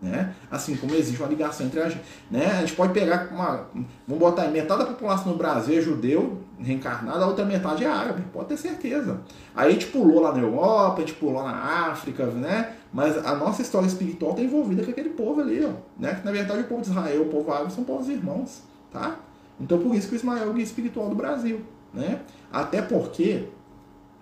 Né? 0.00 0.34
Assim 0.50 0.76
como 0.76 0.94
existe 0.94 1.20
uma 1.22 1.28
ligação 1.28 1.66
entre 1.66 1.80
a 1.80 1.88
gente. 1.88 2.04
Né? 2.30 2.46
A 2.46 2.60
gente 2.60 2.74
pode 2.74 2.92
pegar 2.92 3.28
uma. 3.32 3.66
Vamos 4.06 4.20
botar 4.20 4.42
aí, 4.42 4.52
metade 4.52 4.80
da 4.80 4.86
população 4.86 5.32
no 5.32 5.38
Brasil 5.38 5.78
é 5.78 5.80
judeu, 5.80 6.42
reencarnado, 6.58 7.22
a 7.24 7.26
outra 7.26 7.44
metade 7.44 7.84
é 7.84 7.88
árabe, 7.88 8.22
pode 8.32 8.48
ter 8.48 8.56
certeza. 8.56 9.20
Aí 9.54 9.68
a 9.68 9.72
gente 9.72 9.86
pulou 9.86 10.20
lá 10.20 10.32
na 10.32 10.40
Europa, 10.40 10.96
a 10.96 11.00
gente 11.00 11.14
pulou 11.14 11.42
na 11.42 11.88
África, 11.90 12.26
né? 12.26 12.74
Mas 12.92 13.16
a 13.24 13.34
nossa 13.34 13.62
história 13.62 13.86
espiritual 13.86 14.32
está 14.32 14.42
envolvida 14.42 14.84
com 14.84 14.90
aquele 14.90 15.10
povo 15.10 15.40
ali, 15.40 15.64
ó, 15.64 15.72
né? 15.98 16.14
Que 16.14 16.24
na 16.24 16.32
verdade 16.32 16.60
o 16.60 16.64
povo 16.64 16.82
de 16.82 16.90
Israel, 16.90 17.22
o 17.22 17.26
povo 17.26 17.52
árabe 17.52 17.72
são 17.72 17.84
povos 17.84 18.08
irmãos, 18.08 18.62
tá? 18.90 19.16
Então 19.60 19.78
por 19.78 19.94
isso 19.94 20.08
que 20.08 20.14
o 20.14 20.16
Ismael 20.16 20.44
é 20.44 20.46
o 20.46 20.52
guia 20.52 20.64
espiritual 20.64 21.08
do 21.08 21.14
Brasil, 21.14 21.60
né? 21.92 22.20
Até 22.52 22.82
porque, 22.82 23.48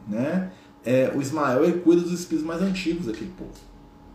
né? 0.09 0.51
É, 0.85 1.11
o 1.15 1.23
Ismael 1.23 1.65
ele 1.65 1.81
cuida 1.81 2.03
dos 2.03 2.13
espíritos 2.13 2.47
mais 2.47 2.61
antigos 2.61 3.07
daquele 3.07 3.33
povo, 3.39 3.53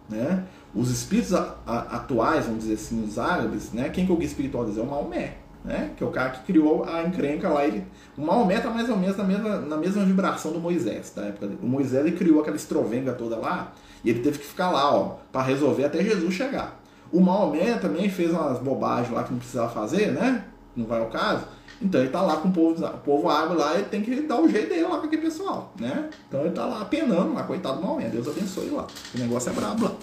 né? 0.08 0.46
Os 0.74 0.92
espíritos 0.92 1.34
a, 1.34 1.56
a, 1.66 1.80
atuais, 1.98 2.46
vamos 2.46 2.62
dizer 2.62 2.76
assim, 2.76 3.04
os 3.04 3.18
árabes, 3.18 3.72
né? 3.72 3.90
Quem 3.90 4.06
que 4.06 4.12
é 4.12 4.16
o 4.16 4.18
guia 4.18 4.28
espiritual 4.28 4.64
deles 4.64 4.78
é 4.78 4.82
o 4.82 4.86
Maomé, 4.86 5.38
né? 5.66 5.92
Que 5.98 6.04
é 6.04 6.08
o 6.08 6.12
cara 6.12 6.30
que 6.30 6.44
criou 6.44 6.86
a 6.86 7.04
encrenca 7.04 7.50
lá. 7.50 7.66
Ele, 7.66 7.84
o 8.18 8.22
Maomé 8.22 8.58
está 8.58 8.70
mais 8.70 8.90
ou 8.90 8.98
menos 8.98 9.18
na 9.18 9.24
mesma, 9.24 9.58
na 9.60 9.78
mesma 9.78 10.06
vibração 10.06 10.52
do 10.52 10.60
Moisés, 10.60 11.12
da 11.16 11.24
época 11.24 11.48
dele. 11.48 11.60
O 11.64 11.68
Moisés 11.68 12.06
ele 12.06 12.16
criou 12.16 12.42
aquela 12.42 12.56
estrovenga 12.56 13.14
toda 13.14 13.36
lá 13.36 13.74
e 14.04 14.10
ele 14.10 14.20
teve 14.20 14.38
que 14.38 14.46
ficar 14.46 14.70
lá, 14.70 14.94
ó, 14.94 15.18
para 15.32 15.42
resolver 15.42 15.86
até 15.86 16.04
Jesus 16.04 16.34
chegar. 16.34 16.80
O 17.12 17.20
Maomé 17.20 17.74
também 17.78 18.08
fez 18.08 18.32
umas 18.32 18.60
bobagens 18.60 19.12
lá 19.12 19.24
que 19.24 19.32
não 19.32 19.40
precisava 19.40 19.70
fazer, 19.70 20.12
né? 20.12 20.46
Não 20.76 20.86
vai 20.86 21.00
ao 21.00 21.08
caso. 21.08 21.46
Então 21.82 22.02
ele 22.02 22.10
tá 22.10 22.22
lá 22.22 22.38
com 22.38 22.50
o 22.50 22.52
povo, 22.52 22.86
o 22.86 22.98
povo 22.98 23.30
árabe 23.30 23.56
lá, 23.56 23.76
ele 23.76 23.86
tem 23.86 24.02
que 24.02 24.22
dar 24.22 24.40
o 24.42 24.50
jeito 24.50 24.70
dele 24.70 24.84
lá 24.84 24.98
com 24.98 25.06
aquele 25.06 25.22
pessoal, 25.22 25.74
né? 25.80 26.10
Então 26.28 26.42
ele 26.42 26.52
tá 26.52 26.66
lá 26.66 26.84
penando 26.86 27.34
lá, 27.34 27.44
coitado 27.44 27.78
do 27.78 27.86
Maomé, 27.86 28.10
Deus 28.10 28.28
abençoe 28.28 28.70
lá. 28.70 28.86
O 29.16 29.18
negócio 29.18 29.50
é 29.50 29.54
brabo 29.54 29.86
lá, 29.86 29.96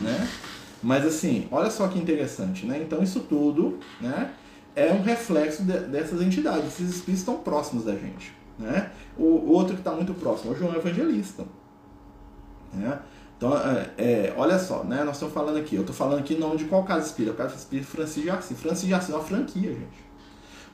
né? 0.00 0.28
Mas 0.82 1.06
assim, 1.06 1.46
olha 1.50 1.70
só 1.70 1.86
que 1.86 1.98
interessante, 1.98 2.66
né? 2.66 2.80
Então 2.82 3.02
isso 3.02 3.20
tudo, 3.20 3.78
né? 4.00 4.32
É 4.74 4.92
um 4.92 5.02
reflexo 5.02 5.62
de, 5.62 5.78
dessas 5.80 6.20
entidades, 6.20 6.66
esses 6.66 6.96
espíritos 6.96 7.20
estão 7.20 7.36
próximos 7.36 7.84
da 7.84 7.92
gente, 7.92 8.34
né? 8.58 8.90
O, 9.16 9.24
o 9.24 9.52
outro 9.52 9.74
que 9.74 9.80
está 9.80 9.92
muito 9.92 10.14
próximo 10.14 10.52
é 10.52 10.56
o 10.56 10.58
João 10.58 10.74
Evangelista, 10.74 11.44
né? 12.72 12.98
Então, 13.36 13.56
é, 13.56 13.90
é, 13.96 14.34
olha 14.36 14.58
só, 14.58 14.82
né? 14.82 15.02
Nós 15.04 15.14
estamos 15.14 15.32
falando 15.32 15.58
aqui, 15.58 15.76
eu 15.76 15.82
estou 15.82 15.94
falando 15.94 16.18
aqui 16.18 16.34
nome 16.34 16.56
de 16.56 16.64
qual 16.64 16.84
casa 16.84 17.06
espírita? 17.06 17.34
O 17.34 17.36
casa 17.36 17.54
espírita 17.54 17.88
Francisco 17.88 18.22
de 18.22 18.30
Assis. 18.30 18.60
Francisco 18.60 18.88
de 18.88 18.94
Assis 18.94 19.10
é 19.10 19.14
uma 19.14 19.24
franquia, 19.24 19.72
gente 19.72 20.09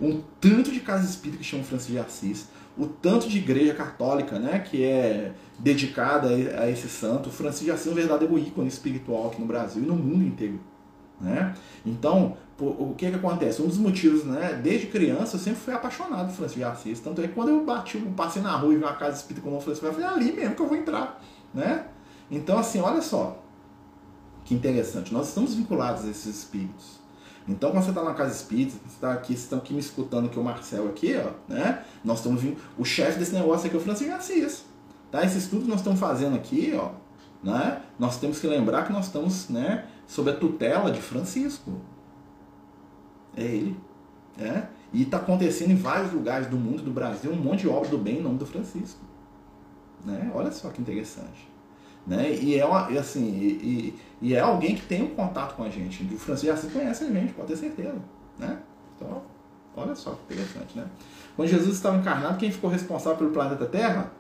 um 0.01 0.20
tanto 0.40 0.70
de 0.70 0.80
casa 0.80 1.05
espírita 1.05 1.38
que 1.38 1.44
chama 1.44 1.64
Francisco 1.64 1.92
de 1.92 1.99
Assis, 1.99 2.49
o 2.76 2.86
tanto 2.86 3.28
de 3.28 3.38
igreja 3.38 3.74
católica 3.74 4.38
né, 4.38 4.59
que 4.59 4.84
é 4.84 5.32
dedicada 5.59 6.28
a 6.28 6.70
esse 6.70 6.88
santo. 6.88 7.28
O 7.28 7.32
Francisco 7.32 7.64
de 7.64 7.70
Assis 7.70 7.86
é 7.86 7.90
um 7.90 7.94
verdadeiro 7.94 8.38
ícone 8.38 8.68
espiritual 8.68 9.28
aqui 9.28 9.40
no 9.40 9.47
Brasil 9.47 9.82
e 9.82 9.86
no 9.86 9.94
mundo 9.94 10.24
inteiro. 10.24 10.61
Né? 11.18 11.55
Então, 11.84 12.36
o 12.59 12.94
que, 12.94 13.09
que 13.09 13.16
acontece? 13.16 13.62
Um 13.62 13.66
dos 13.66 13.78
motivos, 13.78 14.24
né, 14.24 14.61
desde 14.62 14.88
criança, 14.88 15.36
eu 15.36 15.40
sempre 15.40 15.61
fui 15.61 15.72
apaixonado 15.72 16.26
por 16.26 16.34
Francisco 16.34 16.59
de 16.59 16.64
Assis. 16.64 17.01
Tanto 17.01 17.22
é 17.22 17.28
que 17.28 17.34
quando 17.34 17.49
eu 17.49 17.64
bati, 17.64 17.99
passei 18.14 18.42
na 18.42 18.55
rua 18.57 18.74
e 18.74 18.76
vi 18.76 18.84
uma 18.84 18.94
casa 18.94 19.16
espírita 19.16 19.47
com 19.49 19.57
o 19.57 19.61
Francisco, 19.61 19.86
eu 19.86 19.92
falei, 19.92 20.07
é 20.07 20.12
ali 20.12 20.32
mesmo 20.32 20.55
que 20.55 20.62
eu 20.62 20.68
vou 20.68 20.76
entrar. 20.76 21.22
Né? 21.55 21.86
Então, 22.30 22.59
assim, 22.59 22.80
olha 22.80 23.01
só 23.01 23.42
que 24.47 24.55
interessante. 24.55 25.12
Nós 25.12 25.28
estamos 25.28 25.55
vinculados 25.55 26.05
a 26.05 26.09
esses 26.09 26.38
espíritos. 26.38 27.01
Então, 27.49 27.70
quando 27.70 27.84
você 27.84 27.90
está 27.90 28.03
na 28.03 28.14
casa 28.14 28.34
espírita, 28.34 28.76
você 28.84 28.94
está 28.94 29.12
aqui, 29.12 29.28
vocês 29.28 29.42
estão 29.42 29.59
aqui 29.59 29.72
me 29.72 29.78
escutando 29.78 30.28
que 30.28 30.38
o 30.38 30.42
Marcel 30.42 30.88
aqui, 30.88 31.14
ó, 31.16 31.30
né? 31.53 31.84
Nós 32.05 32.18
estamos 32.18 32.42
vindo. 32.42 32.61
O 32.76 32.84
chefe 32.84 33.18
desse 33.18 33.34
negócio 33.34 33.66
aqui 33.66 33.76
é 33.76 33.78
o 33.78 33.82
Francisco 33.82 34.12
Garcia. 34.12 34.49
Tá? 35.11 35.24
Esse 35.24 35.38
estudo 35.38 35.62
que 35.62 35.68
nós 35.68 35.78
estamos 35.78 36.01
fazendo 36.01 36.34
aqui, 36.34 36.74
ó, 36.76 36.90
né? 37.42 37.82
Nós 37.99 38.18
temos 38.18 38.40
que 38.40 38.47
lembrar 38.49 38.84
que 38.84 38.92
nós 38.92 39.07
estamos, 39.07 39.49
né, 39.49 39.86
sob 40.07 40.30
a 40.30 40.36
tutela 40.36 40.90
de 40.90 41.01
Francisco. 41.01 41.80
É 43.36 43.44
ele. 43.44 43.78
É? 44.38 44.66
E 44.92 45.03
está 45.03 45.18
acontecendo 45.18 45.70
em 45.70 45.76
vários 45.76 46.12
lugares 46.12 46.47
do 46.49 46.57
mundo, 46.57 46.82
do 46.82 46.90
Brasil, 46.90 47.32
um 47.32 47.36
monte 47.36 47.61
de 47.61 47.68
obra 47.68 47.88
do 47.88 47.99
bem 47.99 48.18
em 48.18 48.22
nome 48.22 48.38
do 48.38 48.47
Francisco. 48.47 49.01
Né? 50.05 50.30
Olha 50.34 50.51
só 50.51 50.68
que 50.70 50.80
interessante. 50.80 51.49
Né? 52.07 52.32
E 52.34 52.59
é 52.59 52.64
uma, 52.64 52.86
assim, 52.98 53.24
e, 53.24 53.98
e, 54.22 54.34
é 54.34 54.40
alguém 54.40 54.76
que 54.76 54.86
tem 54.86 55.02
um 55.02 55.14
contato 55.14 55.57
com 55.57 55.64
a 55.64 55.68
gente. 55.68 56.04
O 56.04 56.18
Francisco 56.18 56.54
Assis 56.54 56.72
conhece 56.72 57.04
a 57.04 57.11
gente, 57.11 57.32
pode 57.32 57.48
ter 57.48 57.57
certeza. 57.57 57.96
Né? 58.38 58.59
Então, 58.94 59.22
olha 59.76 59.94
só 59.94 60.12
que 60.12 60.34
interessante, 60.34 60.78
né? 60.78 60.86
Quando 61.34 61.48
Jesus 61.48 61.74
estava 61.74 61.96
encarnado, 61.96 62.38
quem 62.38 62.50
ficou 62.50 62.70
responsável 62.70 63.18
pelo 63.18 63.30
planeta 63.30 63.66
Terra? 63.66 64.12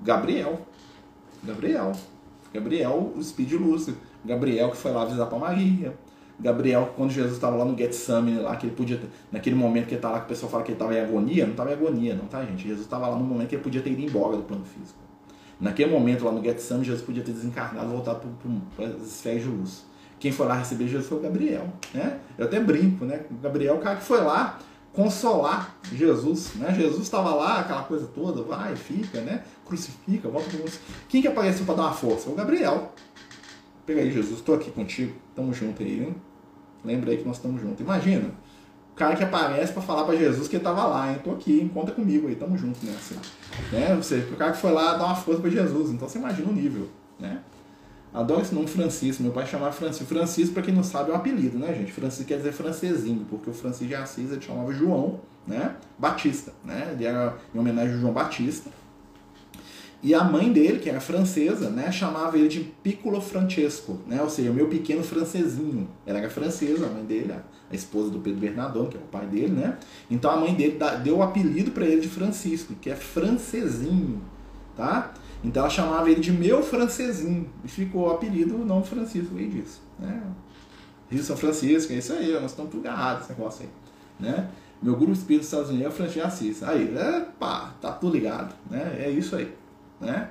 Gabriel. 0.00 0.66
Gabriel. 1.44 1.92
Gabriel, 2.52 3.12
o 3.14 3.22
Speed 3.22 3.52
Lúcio. 3.52 3.96
Gabriel 4.24 4.70
que 4.70 4.76
foi 4.76 4.90
lá 4.90 5.02
avisar 5.02 5.28
para 5.28 5.38
Maria. 5.38 5.94
Gabriel, 6.40 6.92
quando 6.96 7.10
Jesus 7.10 7.34
estava 7.34 7.56
lá 7.56 7.64
no 7.64 7.76
Getsemane, 7.76 8.38
lá 8.38 8.56
que 8.56 8.66
ele 8.66 8.74
podia, 8.74 9.00
naquele 9.30 9.56
momento 9.56 9.86
que 9.86 9.90
ele 9.90 9.98
está 9.98 10.10
lá, 10.10 10.20
que 10.20 10.26
o 10.26 10.28
pessoal 10.28 10.50
fala 10.50 10.62
que 10.62 10.70
ele 10.70 10.76
estava 10.76 10.94
em 10.94 11.00
agonia, 11.00 11.44
não 11.44 11.50
estava 11.50 11.70
em 11.70 11.72
agonia, 11.74 12.14
não, 12.14 12.26
tá, 12.26 12.44
gente? 12.44 12.62
Jesus 12.62 12.82
estava 12.82 13.08
lá 13.08 13.16
no 13.16 13.24
momento 13.24 13.48
que 13.48 13.56
ele 13.56 13.62
podia 13.62 13.82
ter 13.82 13.90
ido 13.90 14.02
embora 14.02 14.36
do 14.36 14.44
plano 14.44 14.64
físico. 14.64 15.07
Naquele 15.60 15.90
momento, 15.90 16.24
lá 16.24 16.32
no 16.32 16.42
Getsemane, 16.42 16.84
Jesus 16.84 17.04
podia 17.04 17.22
ter 17.22 17.32
desencarnado 17.32 17.88
voltado 17.88 18.20
para 18.76 18.86
as 18.86 19.02
esferas 19.02 19.42
de 19.42 19.48
luz. 19.48 19.84
Quem 20.20 20.32
foi 20.32 20.46
lá 20.46 20.54
receber 20.54 20.86
Jesus 20.88 21.08
foi 21.08 21.18
o 21.18 21.20
Gabriel. 21.20 21.72
Né? 21.92 22.18
Eu 22.36 22.46
até 22.46 22.60
brinco, 22.60 23.04
né? 23.04 23.24
O 23.30 23.34
Gabriel 23.34 23.74
é 23.74 23.78
o 23.78 23.80
cara 23.80 23.96
que 23.96 24.04
foi 24.04 24.20
lá 24.20 24.58
consolar 24.92 25.76
Jesus. 25.92 26.54
Né? 26.54 26.74
Jesus 26.74 27.02
estava 27.02 27.34
lá, 27.34 27.60
aquela 27.60 27.82
coisa 27.82 28.06
toda, 28.06 28.42
vai, 28.42 28.74
fica, 28.74 29.20
né? 29.20 29.44
Crucifica, 29.64 30.28
volta 30.28 30.50
para 30.50 30.70
Quem 31.08 31.22
que 31.22 31.28
apareceu 31.28 31.64
para 31.64 31.74
dar 31.74 31.82
uma 31.82 31.92
força? 31.92 32.30
O 32.30 32.34
Gabriel. 32.34 32.92
Pega 33.86 34.00
aí, 34.00 34.10
Jesus, 34.10 34.38
estou 34.38 34.54
aqui 34.54 34.70
contigo. 34.70 35.14
Tamo 35.34 35.52
junto 35.52 35.82
aí, 35.82 36.04
hein? 36.04 36.16
Lembra 36.84 37.10
aí 37.10 37.18
que 37.18 37.24
nós 37.24 37.36
estamos 37.36 37.60
juntos. 37.60 37.80
Imagina, 37.80 38.30
cara 38.98 39.16
que 39.16 39.24
aparece 39.24 39.72
para 39.72 39.80
falar 39.80 40.04
para 40.04 40.16
Jesus 40.16 40.48
que 40.48 40.56
ele 40.56 40.60
estava 40.60 40.84
lá, 40.86 41.10
hein? 41.10 41.20
Tô 41.22 41.30
aqui, 41.30 41.70
conta 41.72 41.92
comigo 41.92 42.28
aí, 42.28 42.34
tamo 42.34 42.58
junto 42.58 42.84
nessa. 42.84 43.14
Né? 43.72 43.94
Você, 43.96 44.16
o 44.32 44.36
cara 44.36 44.52
que 44.52 44.58
foi 44.58 44.72
lá 44.72 44.94
dar 44.94 45.06
uma 45.06 45.14
força 45.14 45.40
para 45.40 45.50
Jesus, 45.50 45.90
então 45.90 46.08
você 46.08 46.18
imagina 46.18 46.48
o 46.48 46.52
nível, 46.52 46.88
né? 47.18 47.40
Adoro 48.12 48.40
esse 48.40 48.54
nome 48.54 48.66
Francisco, 48.66 49.22
meu 49.22 49.32
pai 49.32 49.46
chamava 49.46 49.70
Francisco. 49.70 50.06
Francisco, 50.06 50.54
para 50.54 50.62
quem 50.62 50.74
não 50.74 50.82
sabe, 50.82 51.10
é 51.10 51.14
um 51.14 51.16
apelido, 51.16 51.58
né, 51.58 51.74
gente? 51.74 51.92
Francisco 51.92 52.26
quer 52.26 52.38
dizer 52.38 52.52
francesinho, 52.52 53.24
porque 53.28 53.50
o 53.50 53.52
Francisco 53.52 53.86
de 53.86 53.94
Assis 53.94 54.32
ele 54.32 54.40
chamava 54.40 54.72
João, 54.72 55.20
né? 55.46 55.76
Batista, 55.98 56.52
né? 56.64 56.90
Ele 56.92 57.04
era 57.04 57.36
em 57.54 57.58
homenagem 57.58 57.94
ao 57.94 58.00
João 58.00 58.12
Batista. 58.12 58.70
E 60.00 60.14
a 60.14 60.22
mãe 60.22 60.52
dele, 60.52 60.78
que 60.78 60.88
era 60.88 61.00
francesa, 61.00 61.70
né, 61.70 61.90
chamava 61.90 62.38
ele 62.38 62.48
de 62.48 62.60
Piccolo 62.60 63.20
Francesco, 63.20 63.98
né? 64.06 64.22
Ou 64.22 64.30
seja, 64.30 64.52
meu 64.52 64.68
pequeno 64.68 65.02
francesinho. 65.02 65.88
Ela 66.06 66.20
era 66.20 66.30
francesa, 66.30 66.86
a 66.86 66.88
mãe 66.88 67.04
dele, 67.04 67.32
a 67.32 67.74
esposa 67.74 68.08
do 68.10 68.20
Pedro 68.20 68.38
Bernardão, 68.38 68.86
que 68.86 68.96
é 68.96 69.00
o 69.00 69.02
pai 69.02 69.26
dele, 69.26 69.54
né? 69.54 69.76
Então 70.08 70.30
a 70.30 70.36
mãe 70.36 70.54
dele 70.54 70.78
deu 71.02 71.16
o 71.16 71.22
apelido 71.22 71.72
para 71.72 71.84
ele 71.84 72.00
de 72.00 72.08
Francisco, 72.08 72.74
que 72.80 72.88
é 72.88 72.94
francesinho, 72.94 74.22
tá? 74.76 75.12
Então 75.42 75.62
ela 75.62 75.70
chamava 75.70 76.08
ele 76.08 76.20
de 76.20 76.30
meu 76.30 76.62
francesinho, 76.62 77.50
e 77.64 77.68
ficou 77.68 78.06
o 78.06 78.10
apelido, 78.10 78.54
o 78.54 78.64
nome 78.64 78.86
Francisco 78.86 79.34
veio 79.34 79.50
disso, 79.50 79.80
né? 79.98 80.22
Rio 81.10 81.22
São 81.24 81.36
Francisco, 81.36 81.92
é 81.92 81.96
isso 81.96 82.12
aí, 82.12 82.32
nós 82.34 82.52
estamos 82.52 82.70
tudo 82.70 82.86
agarrados 82.86 83.22
esse 83.22 83.32
negócio 83.32 83.64
aí, 83.64 84.26
né? 84.28 84.48
Meu 84.80 84.94
grupo 84.94 85.12
espírito 85.12 85.40
dos 85.40 85.48
Estados 85.48 85.70
Unidos 85.70 85.86
é 85.86 85.88
o 85.88 85.92
Francisco 85.92 86.28
Assis. 86.28 86.62
Aí, 86.62 86.96
é, 86.96 87.26
pá, 87.36 87.74
tá 87.80 87.90
tudo 87.90 88.12
ligado, 88.12 88.54
né? 88.70 88.96
É 89.00 89.10
isso 89.10 89.34
aí, 89.34 89.52
né? 90.00 90.30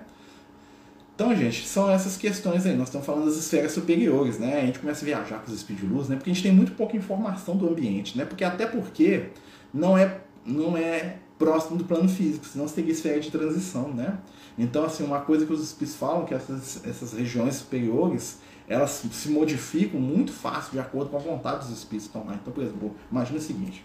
Então, 1.15 1.35
gente, 1.35 1.67
são 1.67 1.89
essas 1.89 2.15
questões 2.15 2.65
aí. 2.65 2.75
Nós 2.75 2.89
estamos 2.89 3.05
falando 3.05 3.25
das 3.25 3.37
esferas 3.37 3.71
superiores, 3.71 4.37
né? 4.37 4.61
A 4.61 4.65
gente 4.67 4.77
começa 4.77 5.03
a 5.03 5.05
viajar 5.05 5.39
com 5.39 5.51
os 5.51 5.65
de 5.65 5.85
luz, 5.85 6.07
né? 6.07 6.15
Porque 6.15 6.29
a 6.29 6.33
gente 6.33 6.43
tem 6.43 6.51
muito 6.51 6.73
pouca 6.73 6.95
informação 6.95 7.57
do 7.57 7.67
ambiente, 7.67 8.15
né? 8.15 8.23
Porque 8.23 8.43
até 8.43 8.67
porque 8.67 9.29
não 9.73 9.97
é, 9.97 10.21
não 10.45 10.77
é 10.77 11.17
próximo 11.39 11.75
do 11.75 11.85
plano 11.85 12.07
físico, 12.07 12.45
senão 12.45 12.67
teria 12.67 12.91
esfera 12.91 13.19
de 13.19 13.31
transição, 13.31 13.89
né? 13.89 14.19
Então, 14.59 14.85
assim, 14.85 15.03
uma 15.03 15.21
coisa 15.21 15.45
que 15.45 15.53
os 15.53 15.63
espíritos 15.63 15.99
falam 15.99 16.23
que 16.23 16.35
essas, 16.35 16.85
essas 16.85 17.13
regiões 17.13 17.55
superiores 17.55 18.39
elas 18.67 19.03
se 19.11 19.29
modificam 19.29 19.99
muito 19.99 20.33
fácil 20.33 20.73
de 20.73 20.79
acordo 20.79 21.09
com 21.09 21.15
a 21.15 21.19
vontade 21.19 21.65
dos 21.67 21.77
espíritos 21.77 22.07
estão 22.07 22.25
lá. 22.25 22.35
Então, 22.35 22.51
por 22.51 22.61
exemplo, 22.61 22.95
imagina 23.09 23.39
o 23.39 23.41
seguinte: 23.41 23.83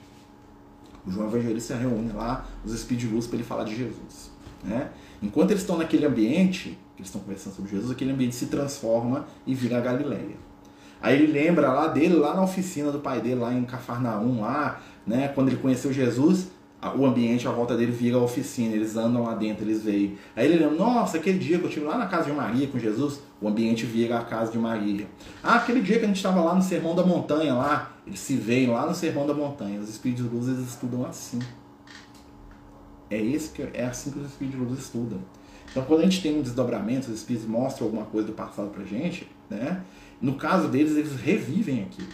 o 1.06 1.10
João 1.10 1.28
Evangelista 1.28 1.76
reúne 1.76 2.12
lá 2.12 2.46
os 2.64 2.72
espíritos 2.74 3.08
de 3.08 3.14
luz 3.14 3.26
para 3.26 3.36
ele 3.36 3.44
falar 3.44 3.64
de 3.64 3.76
Jesus, 3.76 4.30
né? 4.64 4.90
Enquanto 5.22 5.50
eles 5.50 5.62
estão 5.62 5.78
naquele 5.78 6.04
ambiente, 6.04 6.78
que 6.96 7.02
eles 7.02 7.08
estão 7.08 7.20
conversando 7.20 7.54
sobre 7.54 7.70
Jesus, 7.70 7.90
aquele 7.90 8.12
ambiente 8.12 8.34
se 8.34 8.46
transforma 8.46 9.26
e 9.46 9.54
vira 9.54 9.78
a 9.78 9.80
Galileia. 9.80 10.36
Aí 11.00 11.20
ele 11.20 11.32
lembra 11.32 11.72
lá 11.72 11.88
dele, 11.88 12.14
lá 12.14 12.34
na 12.34 12.42
oficina 12.42 12.90
do 12.90 13.00
pai 13.00 13.20
dele, 13.20 13.36
lá 13.36 13.52
em 13.52 13.64
Cafarnaum, 13.64 14.40
lá, 14.40 14.80
né, 15.06 15.28
quando 15.28 15.48
ele 15.48 15.56
conheceu 15.56 15.92
Jesus, 15.92 16.48
o 16.96 17.06
ambiente 17.06 17.46
à 17.46 17.52
volta 17.52 17.76
dele 17.76 17.92
vira 17.92 18.16
a 18.16 18.20
oficina, 18.20 18.74
eles 18.74 18.96
andam 18.96 19.22
lá 19.22 19.34
dentro, 19.34 19.64
eles 19.64 19.82
veem. 19.82 20.18
Aí 20.34 20.46
ele 20.46 20.58
lembra, 20.58 20.76
nossa, 20.76 21.16
aquele 21.16 21.38
dia 21.38 21.58
que 21.58 21.64
eu 21.64 21.68
estive 21.68 21.86
lá 21.86 21.96
na 21.96 22.06
casa 22.06 22.30
de 22.30 22.32
Maria 22.32 22.66
com 22.66 22.78
Jesus, 22.78 23.20
o 23.40 23.48
ambiente 23.48 23.86
vira 23.86 24.18
a 24.18 24.24
casa 24.24 24.50
de 24.50 24.58
Maria. 24.58 25.06
Ah, 25.42 25.56
aquele 25.56 25.80
dia 25.80 25.98
que 25.98 26.04
a 26.04 26.08
gente 26.08 26.16
estava 26.16 26.40
lá 26.40 26.54
no 26.54 26.62
Sermão 26.62 26.94
da 26.94 27.04
Montanha, 27.04 27.54
lá, 27.54 27.92
eles 28.04 28.18
se 28.18 28.34
veem 28.34 28.68
lá 28.68 28.84
no 28.84 28.94
Sermão 28.94 29.26
da 29.26 29.34
Montanha. 29.34 29.80
Os 29.80 29.88
Espíritos 29.88 30.24
de 30.24 30.34
Luz 30.34 30.48
eles 30.48 30.68
estudam 30.68 31.06
assim. 31.06 31.38
É, 33.12 33.20
esse 33.20 33.50
que, 33.50 33.62
é 33.74 33.84
assim 33.84 34.10
que 34.10 34.18
os 34.18 34.26
Espíritos 34.26 34.58
de 34.58 34.66
Luz 34.66 34.78
estudam. 34.80 35.18
Então, 35.70 35.84
quando 35.84 36.00
a 36.00 36.04
gente 36.04 36.22
tem 36.22 36.38
um 36.38 36.42
desdobramento, 36.42 37.10
os 37.10 37.18
Espíritos 37.18 37.46
mostram 37.46 37.86
alguma 37.86 38.06
coisa 38.06 38.26
do 38.26 38.32
passado 38.32 38.70
pra 38.70 38.84
gente, 38.84 39.28
né? 39.50 39.84
No 40.20 40.36
caso 40.36 40.68
deles, 40.68 40.96
eles 40.96 41.14
revivem 41.16 41.82
aquilo. 41.82 42.08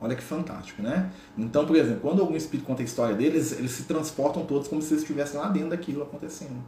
Olha 0.00 0.14
que 0.14 0.22
fantástico, 0.22 0.80
né? 0.80 1.10
Então, 1.36 1.66
por 1.66 1.74
exemplo, 1.74 2.00
quando 2.00 2.20
algum 2.20 2.36
espírito 2.36 2.66
conta 2.66 2.82
a 2.82 2.84
história 2.84 3.16
deles, 3.16 3.52
eles 3.52 3.72
se 3.72 3.82
transportam 3.82 4.46
todos 4.46 4.68
como 4.68 4.80
se 4.80 4.94
eles 4.94 5.02
estivessem 5.02 5.38
lá 5.38 5.48
dentro 5.48 5.70
daquilo 5.70 6.02
acontecendo. 6.02 6.62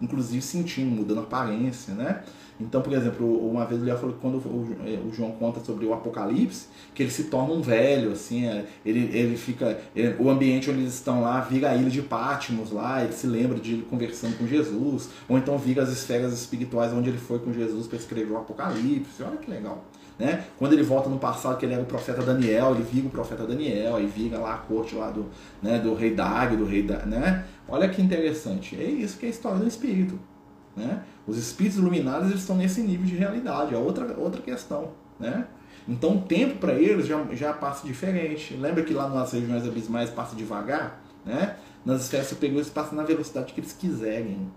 Inclusive 0.00 0.42
sentindo, 0.42 0.90
mudando 0.90 1.20
a 1.20 1.22
aparência, 1.22 1.94
né? 1.94 2.22
Então, 2.60 2.82
por 2.82 2.92
exemplo, 2.92 3.48
uma 3.48 3.64
vez 3.64 3.80
o 3.80 3.84
Léo 3.84 3.96
falou 3.96 4.14
que 4.14 4.20
quando 4.20 4.36
o 4.36 5.10
João 5.12 5.32
conta 5.32 5.60
sobre 5.60 5.86
o 5.86 5.94
Apocalipse, 5.94 6.66
que 6.94 7.02
ele 7.02 7.10
se 7.10 7.24
torna 7.24 7.54
um 7.54 7.62
velho, 7.62 8.12
assim, 8.12 8.46
é, 8.46 8.66
ele, 8.84 9.10
ele 9.16 9.36
fica. 9.36 9.78
Ele, 9.96 10.14
o 10.18 10.28
ambiente 10.28 10.70
onde 10.70 10.80
eles 10.80 10.94
estão 10.94 11.22
lá 11.22 11.40
vira 11.40 11.70
a 11.70 11.76
ilha 11.76 11.90
de 11.90 12.02
Patmos 12.02 12.70
lá, 12.70 13.02
ele 13.02 13.12
se 13.12 13.26
lembra 13.26 13.58
de 13.58 13.72
ele 13.72 13.82
conversando 13.82 14.36
com 14.36 14.46
Jesus, 14.46 15.08
ou 15.28 15.38
então 15.38 15.56
vira 15.56 15.82
as 15.82 15.90
esferas 15.90 16.32
espirituais 16.34 16.92
onde 16.92 17.08
ele 17.08 17.18
foi 17.18 17.38
com 17.38 17.52
Jesus 17.52 17.86
para 17.86 17.96
escrever 17.96 18.32
o 18.32 18.36
Apocalipse. 18.36 19.22
Olha 19.22 19.38
que 19.38 19.50
legal. 19.50 19.84
Né? 20.18 20.44
Quando 20.58 20.74
ele 20.74 20.82
volta 20.82 21.08
no 21.08 21.18
passado, 21.18 21.56
que 21.56 21.64
ele 21.64 21.72
era 21.72 21.82
o 21.82 21.86
profeta 21.86 22.20
Daniel, 22.20 22.74
ele 22.74 22.82
vira 22.82 23.06
o 23.06 23.10
profeta 23.10 23.46
Daniel, 23.46 23.96
aí 23.96 24.06
vira 24.06 24.38
lá 24.38 24.54
a 24.54 24.58
corte 24.58 24.94
lá 24.94 25.10
do, 25.10 25.24
né, 25.62 25.78
do 25.78 25.94
rei 25.94 26.14
Dag, 26.14 26.54
do 26.54 26.66
rei 26.66 26.82
da, 26.82 27.06
né? 27.06 27.46
Olha 27.66 27.88
que 27.88 28.02
interessante. 28.02 28.76
É 28.78 28.84
isso 28.84 29.16
que 29.16 29.24
é 29.24 29.28
a 29.28 29.30
história 29.30 29.58
do 29.58 29.66
espírito. 29.66 30.18
Né? 30.76 31.02
Os 31.30 31.38
espíritos 31.38 31.78
iluminados 31.78 32.28
eles 32.28 32.40
estão 32.40 32.56
nesse 32.56 32.82
nível 32.82 33.06
de 33.06 33.14
realidade, 33.14 33.74
é 33.74 33.78
outra, 33.78 34.16
outra 34.18 34.42
questão. 34.42 34.90
Né? 35.18 35.46
Então 35.86 36.16
o 36.16 36.22
tempo 36.22 36.58
para 36.58 36.74
eles 36.74 37.06
já, 37.06 37.24
já 37.32 37.52
passa 37.52 37.86
diferente. 37.86 38.54
Lembra 38.54 38.82
que 38.82 38.92
lá 38.92 39.08
nas 39.08 39.32
regiões 39.32 39.64
abismais 39.66 40.10
passa 40.10 40.34
devagar? 40.34 41.00
Né? 41.24 41.56
Nas 41.84 42.02
esferas 42.02 42.26
superiores 42.26 42.68
passa 42.68 42.94
na 42.94 43.04
velocidade 43.04 43.52
que 43.52 43.60
eles 43.60 43.72
quiserem. 43.72 44.50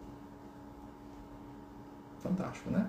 Fantástico, 2.21 2.71
né? 2.71 2.88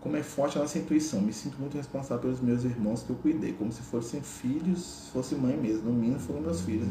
como 0.00 0.16
é 0.16 0.22
forte 0.22 0.58
a 0.58 0.62
nossa 0.62 0.78
intuição. 0.78 1.20
Me 1.20 1.32
sinto 1.32 1.58
muito 1.58 1.76
responsável 1.76 2.18
pelos 2.18 2.40
meus 2.40 2.64
irmãos 2.64 3.02
que 3.02 3.10
eu 3.10 3.16
cuidei, 3.16 3.52
como 3.52 3.70
se 3.70 3.82
fossem 3.82 4.22
filhos, 4.22 5.08
fosse 5.12 5.34
mãe 5.34 5.56
mesmo. 5.56 5.90
No 5.90 5.92
mínimo 5.92 6.18
foram 6.18 6.40
meus 6.40 6.62
filhos. 6.62 6.86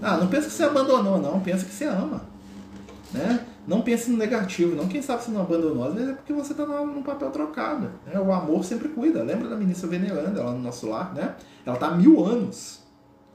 Ah, 0.00 0.18
não 0.18 0.28
pensa 0.28 0.48
que 0.48 0.52
você 0.52 0.64
abandonou, 0.64 1.20
não. 1.20 1.40
Pensa 1.40 1.64
que 1.64 1.72
você 1.72 1.86
ama. 1.86 2.24
Né? 3.12 3.46
Não 3.66 3.82
pense 3.82 4.10
no 4.10 4.16
negativo, 4.16 4.74
não. 4.74 4.88
Quem 4.88 5.00
sabe 5.00 5.22
você 5.22 5.30
não 5.30 5.42
abandonou, 5.42 5.84
às 5.84 5.94
vezes 5.94 6.10
é 6.10 6.12
porque 6.14 6.32
você 6.32 6.52
está 6.52 6.66
num 6.66 7.02
papel 7.02 7.30
trocado. 7.30 7.90
Né? 8.06 8.18
O 8.18 8.32
amor 8.32 8.64
sempre 8.64 8.88
cuida. 8.88 9.22
Lembra 9.22 9.48
da 9.48 9.56
ministra 9.56 9.88
veneranda 9.88 10.42
lá 10.42 10.52
no 10.52 10.58
nosso 10.58 10.88
lar, 10.88 11.14
né? 11.14 11.36
Ela 11.64 11.76
está 11.76 11.88
há 11.88 11.96
mil 11.96 12.24
anos 12.24 12.82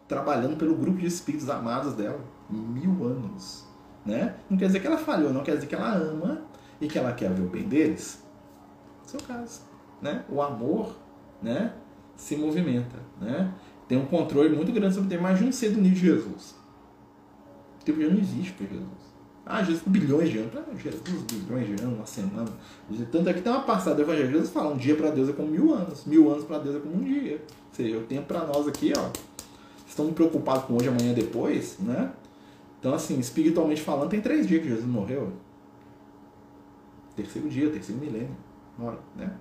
trabalhando 0.08 0.58
pelo 0.58 0.76
grupo 0.76 0.98
de 0.98 1.06
espíritos 1.06 1.50
amados 1.50 1.94
dela. 1.94 2.20
Mil 2.50 3.06
anos. 3.06 3.66
Né? 4.06 4.36
Não 4.50 4.58
quer 4.58 4.68
dizer 4.68 4.80
que 4.80 4.88
ela 4.88 4.98
falhou, 4.98 5.32
não 5.32 5.44
quer 5.44 5.56
dizer 5.56 5.68
que 5.68 5.76
ela 5.76 5.94
ama 5.94 6.42
e 6.80 6.88
que 6.88 6.98
ela 6.98 7.14
quer 7.14 7.30
ver 7.32 7.44
o 7.44 7.50
bem 7.50 7.64
deles 7.64 8.26
seu 9.08 9.20
caso. 9.22 9.62
Né? 10.02 10.24
O 10.30 10.42
amor 10.42 10.96
né, 11.42 11.74
se 12.16 12.36
movimenta. 12.36 12.98
Né? 13.20 13.52
Tem 13.88 13.98
um 13.98 14.06
controle 14.06 14.56
muito 14.56 14.72
grande 14.72 14.94
sobre 14.94 15.10
ter 15.10 15.22
mais 15.22 15.42
um 15.42 15.52
ser 15.52 15.72
do 15.72 15.82
nível 15.82 15.98
de 15.98 16.06
Jesus. 16.06 16.56
O 17.82 17.86
tempo 17.86 18.02
já 18.02 18.10
não 18.10 18.20
existe 18.20 18.54
para 18.54 18.68
Jesus. 18.68 19.07
Ah, 19.50 19.64
Jesus 19.64 19.84
bilhões 19.88 20.30
de 20.30 20.40
anos. 20.40 20.52
Ah, 20.56 20.64
Jesus, 20.76 21.24
bilhões 21.32 21.68
de 21.68 21.84
anos, 21.84 21.98
uma 21.98 22.06
semana. 22.06 22.50
Tanto 23.12 23.30
é 23.30 23.34
que 23.34 23.42
tem 23.42 23.52
uma 23.52 23.64
passada 23.64 24.02
Evangelho. 24.02 24.32
Jesus 24.32 24.50
fala: 24.50 24.74
um 24.74 24.78
dia 24.78 24.96
para 24.96 25.10
Deus 25.12 25.30
é 25.30 25.34
como 25.34 25.50
mil 25.50 25.74
anos. 25.74 26.06
Mil 26.06 26.30
anos 26.32 26.44
para 26.44 26.60
Deus 26.60 26.76
é 26.76 26.80
como 26.80 26.96
um 26.96 27.04
dia. 27.04 27.36
Ou 27.36 27.76
seja, 27.76 27.98
o 27.98 28.04
tempo 28.04 28.28
para 28.28 28.46
nós 28.46 28.68
aqui, 28.68 28.94
ó. 28.98 29.10
Estamos 29.88 30.14
preocupados 30.14 30.66
com 30.66 30.76
hoje, 30.76 30.90
amanhã, 30.90 31.14
depois, 31.14 31.78
né? 31.80 32.12
Então, 32.80 32.94
assim, 32.94 33.20
espiritualmente 33.20 33.82
falando, 33.82 34.10
tem 34.10 34.22
três 34.22 34.48
dias 34.48 34.62
que 34.62 34.70
Jesus 34.70 34.86
morreu. 34.86 35.32
Terceiro 37.16 37.50
dia, 37.50 37.70
terceiro 37.70 38.00
milênio 38.00 38.36
né? 39.16 39.32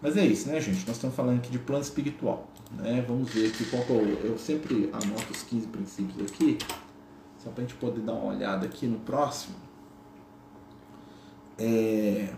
Mas 0.00 0.16
é 0.16 0.26
isso, 0.26 0.48
né, 0.48 0.60
gente? 0.60 0.84
Nós 0.86 0.96
estamos 0.96 1.14
falando 1.14 1.38
aqui 1.38 1.50
de 1.50 1.58
plano 1.58 1.82
espiritual. 1.82 2.48
Né? 2.72 3.04
Vamos 3.06 3.30
ver 3.30 3.48
aqui 3.48 3.64
qual 3.66 3.82
que 3.84 3.90
eu, 3.90 4.00
eu 4.24 4.38
sempre 4.38 4.90
anoto 4.92 5.30
os 5.30 5.42
15 5.44 5.66
princípios 5.68 6.30
aqui, 6.30 6.58
só 7.42 7.50
para 7.50 7.64
a 7.64 7.66
gente 7.66 7.78
poder 7.78 8.00
dar 8.00 8.12
uma 8.12 8.32
olhada 8.32 8.66
aqui 8.66 8.86
no 8.86 8.98
próximo. 9.00 9.56
É... 11.58 12.32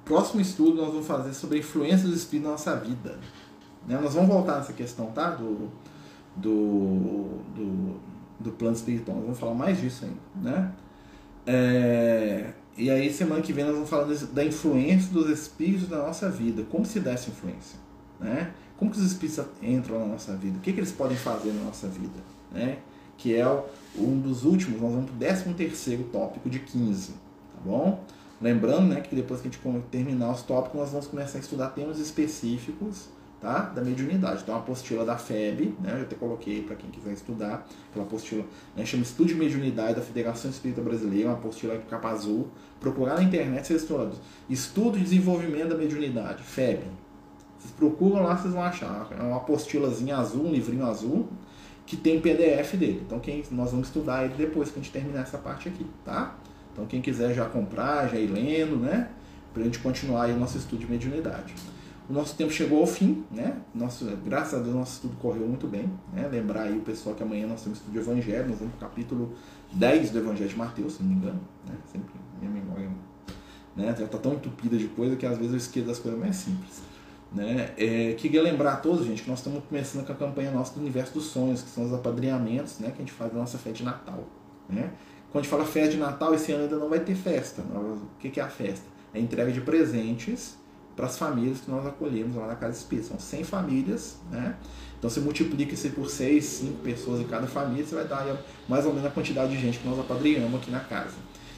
O 0.00 0.04
próximo 0.04 0.40
estudo 0.40 0.74
nós 0.74 0.88
vamos 0.88 1.06
fazer 1.06 1.32
sobre 1.32 1.58
a 1.58 1.60
influência 1.60 2.08
do 2.08 2.14
espírito 2.14 2.46
na 2.46 2.52
nossa 2.52 2.76
vida. 2.76 3.18
Né? 3.86 3.98
Nós 4.00 4.14
vamos 4.14 4.28
voltar 4.28 4.58
nessa 4.58 4.72
questão, 4.72 5.06
tá? 5.12 5.30
Do, 5.30 5.70
do, 6.36 7.38
do, 7.54 8.00
do 8.40 8.52
plano 8.52 8.74
espiritual. 8.74 9.16
Nós 9.16 9.24
vamos 9.26 9.38
falar 9.38 9.54
mais 9.54 9.80
disso 9.80 10.04
ainda, 10.04 10.50
né? 10.50 10.72
É... 11.46 12.52
E 12.76 12.90
aí, 12.90 13.12
semana 13.12 13.42
que 13.42 13.52
vem, 13.52 13.64
nós 13.64 13.74
vamos 13.74 13.90
falar 13.90 14.06
da 14.32 14.44
influência 14.44 15.12
dos 15.12 15.28
espíritos 15.28 15.88
na 15.90 15.98
nossa 15.98 16.30
vida. 16.30 16.62
Como 16.70 16.86
se 16.86 17.00
dá 17.00 17.12
essa 17.12 17.30
influência? 17.30 17.78
Né? 18.18 18.52
Como 18.78 18.90
que 18.90 18.98
os 18.98 19.04
espíritos 19.04 19.44
entram 19.62 19.98
na 20.00 20.06
nossa 20.06 20.34
vida? 20.34 20.56
O 20.56 20.60
que, 20.60 20.72
que 20.72 20.80
eles 20.80 20.90
podem 20.90 21.16
fazer 21.16 21.52
na 21.52 21.64
nossa 21.64 21.86
vida? 21.86 22.18
Né? 22.50 22.78
Que 23.22 23.36
é 23.36 23.46
um 23.96 24.18
dos 24.18 24.44
últimos, 24.44 24.80
nós 24.80 24.90
vamos 24.90 25.10
para 25.10 25.14
o 25.14 25.18
13 25.18 25.54
terceiro 25.54 26.02
tópico 26.04 26.50
de 26.50 26.58
15. 26.58 27.12
Tá 27.12 27.18
bom? 27.64 28.04
Lembrando 28.40 28.88
né, 28.88 29.00
que 29.00 29.14
depois 29.14 29.40
que 29.40 29.46
a 29.46 29.50
gente 29.50 29.82
terminar 29.92 30.32
os 30.32 30.42
tópicos, 30.42 30.80
nós 30.80 30.90
vamos 30.90 31.06
começar 31.06 31.38
a 31.38 31.40
estudar 31.40 31.68
temas 31.68 32.00
específicos 32.00 33.08
tá? 33.40 33.60
da 33.60 33.80
mediunidade. 33.80 34.42
Então, 34.42 34.56
a 34.56 34.58
apostila 34.58 35.04
da 35.04 35.16
FEB, 35.16 35.76
né? 35.80 35.98
eu 35.98 36.02
até 36.02 36.16
coloquei 36.16 36.62
para 36.62 36.74
quem 36.74 36.90
quiser 36.90 37.12
estudar, 37.12 37.64
aquela 37.90 38.04
apostila, 38.04 38.44
né? 38.76 38.84
chama 38.84 39.04
Estudo 39.04 39.28
de 39.28 39.34
Mediunidade 39.36 39.94
da 39.94 40.02
Federação 40.02 40.50
Espírita 40.50 40.80
Brasileira, 40.80 41.28
uma 41.28 41.38
apostila 41.38 41.78
de 41.78 41.84
capa 41.84 42.08
azul. 42.08 42.48
Procurar 42.80 43.14
na 43.14 43.22
internet, 43.22 43.68
vocês 43.68 43.82
estudam. 43.82 44.10
Estudo 44.50 44.98
de 44.98 45.04
Desenvolvimento 45.04 45.68
da 45.68 45.76
Mediunidade, 45.76 46.42
FEB. 46.42 46.82
Vocês 47.58 47.72
procuram 47.74 48.24
lá, 48.24 48.36
vocês 48.36 48.52
vão 48.52 48.62
achar. 48.64 49.08
É 49.16 49.22
uma 49.22 49.36
apostilazinha 49.36 50.16
azul, 50.16 50.46
um 50.46 50.50
livrinho 50.50 50.84
azul, 50.84 51.28
que 51.92 51.96
tem 51.98 52.18
PDF 52.18 52.74
dele. 52.74 53.02
Então, 53.06 53.20
quem, 53.20 53.44
nós 53.50 53.70
vamos 53.70 53.88
estudar 53.88 54.24
ele 54.24 54.32
depois 54.34 54.70
que 54.70 54.80
a 54.80 54.82
gente 54.82 54.90
terminar 54.90 55.20
essa 55.20 55.36
parte 55.36 55.68
aqui, 55.68 55.84
tá? 56.02 56.34
Então, 56.72 56.86
quem 56.86 57.02
quiser 57.02 57.34
já 57.34 57.44
comprar, 57.44 58.08
já 58.08 58.16
ir 58.16 58.28
lendo, 58.28 58.76
né? 58.76 59.10
Pra 59.52 59.62
gente 59.62 59.78
continuar 59.78 60.24
aí 60.24 60.32
o 60.32 60.38
nosso 60.38 60.56
estudo 60.56 60.78
de 60.78 60.90
mediunidade. 60.90 61.52
O 62.08 62.12
nosso 62.14 62.34
tempo 62.34 62.50
chegou 62.50 62.80
ao 62.80 62.86
fim, 62.86 63.24
né? 63.30 63.58
Nosso, 63.74 64.06
graças 64.24 64.58
a 64.58 64.62
Deus, 64.62 64.74
nosso 64.74 64.94
estudo 64.94 65.16
correu 65.20 65.46
muito 65.46 65.66
bem. 65.66 65.84
Né? 66.14 66.26
Lembrar 66.32 66.62
aí 66.62 66.78
o 66.78 66.80
pessoal 66.80 67.14
que 67.14 67.22
amanhã 67.22 67.46
nós 67.46 67.62
temos 67.62 67.76
estudo 67.76 67.92
de 67.92 67.98
Evangelho, 67.98 68.48
nós 68.48 68.58
vamos 68.58 68.74
para 68.76 68.86
o 68.86 68.88
capítulo 68.88 69.34
10 69.74 70.12
do 70.12 70.18
Evangelho 70.18 70.48
de 70.48 70.56
Mateus, 70.56 70.94
se 70.94 71.02
não 71.02 71.10
me 71.10 71.16
engano. 71.16 71.40
Né? 71.68 71.74
Sempre 71.92 72.14
minha 72.40 72.50
memória 72.50 72.88
né? 73.76 73.94
já 73.98 74.06
está 74.06 74.16
tão 74.16 74.32
entupida 74.32 74.78
de 74.78 74.88
coisa 74.88 75.14
que 75.14 75.26
às 75.26 75.36
vezes 75.36 75.52
eu 75.52 75.58
esqueço 75.58 75.86
das 75.86 75.98
coisas 75.98 76.18
mais 76.18 76.36
simples. 76.36 76.80
Né? 77.34 77.70
É, 77.78 78.14
queria 78.14 78.42
lembrar 78.42 78.74
a 78.74 78.76
todos, 78.76 79.06
gente, 79.06 79.22
que 79.22 79.30
nós 79.30 79.38
estamos 79.38 79.62
começando 79.64 80.04
com 80.04 80.12
a 80.12 80.14
campanha 80.14 80.50
nossa 80.50 80.74
do 80.74 80.80
Universo 80.80 81.14
dos 81.14 81.26
Sonhos, 81.26 81.62
que 81.62 81.70
são 81.70 81.84
os 81.84 81.92
apadrinhamentos 81.92 82.78
né? 82.78 82.88
que 82.88 82.96
a 82.96 82.98
gente 82.98 83.12
faz 83.12 83.32
da 83.32 83.38
nossa 83.38 83.56
festa 83.56 83.78
de 83.78 83.84
Natal. 83.84 84.24
Né? 84.68 84.90
Quando 85.30 85.40
a 85.40 85.42
gente 85.42 85.50
fala 85.50 85.64
festa 85.64 85.92
de 85.92 85.96
Natal, 85.96 86.34
esse 86.34 86.52
ano 86.52 86.64
ainda 86.64 86.76
não 86.76 86.90
vai 86.90 87.00
ter 87.00 87.14
festa. 87.14 87.62
O 87.62 88.02
que 88.18 88.38
é 88.38 88.42
a 88.42 88.48
festa? 88.48 88.86
É 89.14 89.18
a 89.18 89.20
entrega 89.20 89.50
de 89.50 89.60
presentes 89.62 90.58
para 90.94 91.06
as 91.06 91.16
famílias 91.16 91.60
que 91.60 91.70
nós 91.70 91.86
acolhemos 91.86 92.36
lá 92.36 92.46
na 92.46 92.54
Casa 92.54 92.76
Espírita. 92.76 93.08
São 93.08 93.18
100 93.18 93.44
famílias, 93.44 94.18
né? 94.30 94.56
Então 94.98 95.10
você 95.10 95.20
multiplica 95.20 95.74
isso 95.74 95.90
por 95.90 96.08
6, 96.08 96.44
5 96.44 96.78
pessoas 96.78 97.20
em 97.20 97.24
cada 97.24 97.46
família, 97.46 97.84
você 97.84 97.94
vai 97.94 98.06
dar 98.06 98.36
mais 98.68 98.84
ou 98.84 98.92
menos 98.92 99.06
a 99.06 99.10
quantidade 99.10 99.50
de 99.50 99.60
gente 99.60 99.78
que 99.78 99.88
nós 99.88 99.98
apadrinhamos 99.98 100.60
aqui 100.60 100.70
na 100.70 100.80
casa. 100.80 101.16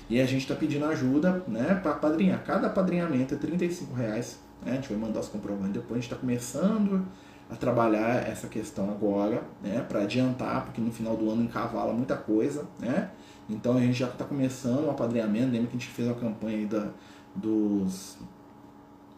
E 0.08 0.20
a 0.20 0.26
gente 0.26 0.42
está 0.42 0.54
pedindo 0.54 0.84
ajuda 0.84 1.42
né, 1.48 1.78
para 1.82 1.92
apadrinhar. 1.92 2.42
Cada 2.44 2.68
apadrinhamento 2.68 3.34
é 3.34 3.36
35 3.36 3.94
reais. 3.94 4.38
Né? 4.64 4.72
A 4.72 4.74
gente 4.76 4.88
vai 4.88 4.98
mandar 4.98 5.20
os 5.20 5.28
comprovantes 5.28 5.72
depois. 5.72 5.92
A 5.92 5.94
gente 5.94 6.04
está 6.04 6.16
começando 6.16 7.06
a 7.50 7.56
trabalhar 7.56 8.28
essa 8.28 8.48
questão 8.48 8.90
agora, 8.90 9.42
né, 9.62 9.84
para 9.86 10.00
adiantar, 10.00 10.64
porque 10.64 10.80
no 10.80 10.90
final 10.90 11.16
do 11.16 11.30
ano 11.30 11.42
encavala 11.42 11.92
muita 11.92 12.16
coisa. 12.16 12.66
Né? 12.78 13.10
Então 13.48 13.76
a 13.76 13.80
gente 13.80 13.94
já 13.94 14.08
está 14.08 14.24
começando 14.24 14.86
o 14.86 14.90
apadrinhamento. 14.90 15.52
Lembra 15.52 15.68
que 15.68 15.76
a 15.76 15.80
gente 15.80 15.88
fez 15.88 16.08
a 16.08 16.14
campanha 16.14 16.66
da, 16.66 16.88
dos 17.34 18.16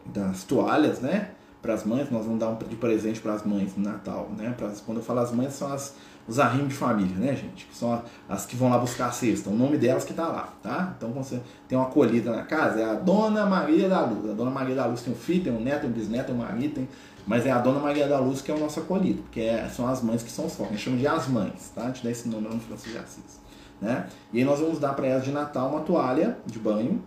das 0.05 0.43
toalhas, 0.43 1.01
né? 1.01 1.31
para 1.61 1.73
as 1.73 1.83
mães, 1.83 2.09
nós 2.09 2.23
vamos 2.25 2.39
dar 2.39 2.49
um 2.49 2.55
de 2.57 2.75
presente 2.75 3.19
para 3.19 3.33
as 3.33 3.43
mães 3.43 3.75
no 3.75 3.83
Natal, 3.83 4.29
né? 4.37 4.55
Quando 4.85 4.99
eu 4.99 5.03
falo 5.03 5.19
as 5.19 5.31
mães, 5.33 5.53
são 5.53 5.71
as, 5.71 5.95
os 6.27 6.39
arrimos 6.39 6.69
de 6.69 6.73
família, 6.73 7.15
né, 7.15 7.35
gente? 7.35 7.65
Que 7.65 7.75
são 7.75 8.01
as 8.27 8.45
que 8.45 8.55
vão 8.55 8.69
lá 8.69 8.77
buscar 8.77 9.07
a 9.07 9.11
cesta, 9.11 9.49
o 9.49 9.55
nome 9.55 9.77
delas 9.77 10.03
que 10.03 10.13
tá 10.13 10.27
lá, 10.27 10.53
tá? 10.61 10.93
Então, 10.97 11.11
quando 11.11 11.23
você 11.23 11.39
tem 11.67 11.77
uma 11.77 11.87
acolhida 11.87 12.31
na 12.31 12.43
casa, 12.43 12.81
é 12.81 12.85
a 12.85 12.93
Dona 12.93 13.45
Maria 13.45 13.87
da 13.87 14.01
Luz. 14.01 14.29
A 14.29 14.33
Dona 14.33 14.51
Maria 14.51 14.75
da 14.75 14.85
Luz 14.85 15.01
tem 15.01 15.13
um 15.13 15.15
filho, 15.15 15.43
tem 15.45 15.53
um 15.53 15.61
neto, 15.61 15.81
tem 15.81 15.89
um 15.89 15.93
bisneto, 15.93 16.25
tem 16.27 16.35
um 16.35 16.39
marido, 16.39 16.75
tem... 16.75 16.89
mas 17.25 17.45
é 17.45 17.51
a 17.51 17.59
Dona 17.59 17.79
Maria 17.79 18.07
da 18.07 18.19
Luz 18.19 18.41
que 18.41 18.51
é 18.51 18.53
o 18.53 18.59
nosso 18.59 18.79
acolhido, 18.79 19.21
porque 19.23 19.41
é, 19.41 19.69
são 19.69 19.87
as 19.87 20.01
mães 20.01 20.21
que 20.21 20.29
são 20.29 20.49
focos. 20.49 20.67
A 20.67 20.75
gente 20.75 20.83
chama 20.83 20.97
de 20.97 21.07
as 21.07 21.27
mães, 21.27 21.71
tá? 21.73 21.83
A 21.83 21.87
gente 21.87 22.03
dá 22.03 22.11
esse 22.11 22.27
nome 22.27 22.49
no 22.49 22.59
Francisco 22.59 22.91
de 22.91 22.97
Assis, 22.97 23.39
né? 23.81 24.07
E 24.33 24.39
aí 24.39 24.43
nós 24.43 24.59
vamos 24.59 24.79
dar 24.79 24.93
para 24.93 25.07
elas 25.07 25.23
de 25.23 25.31
Natal 25.31 25.69
uma 25.69 25.81
toalha 25.81 26.37
de 26.45 26.59
banho, 26.59 27.01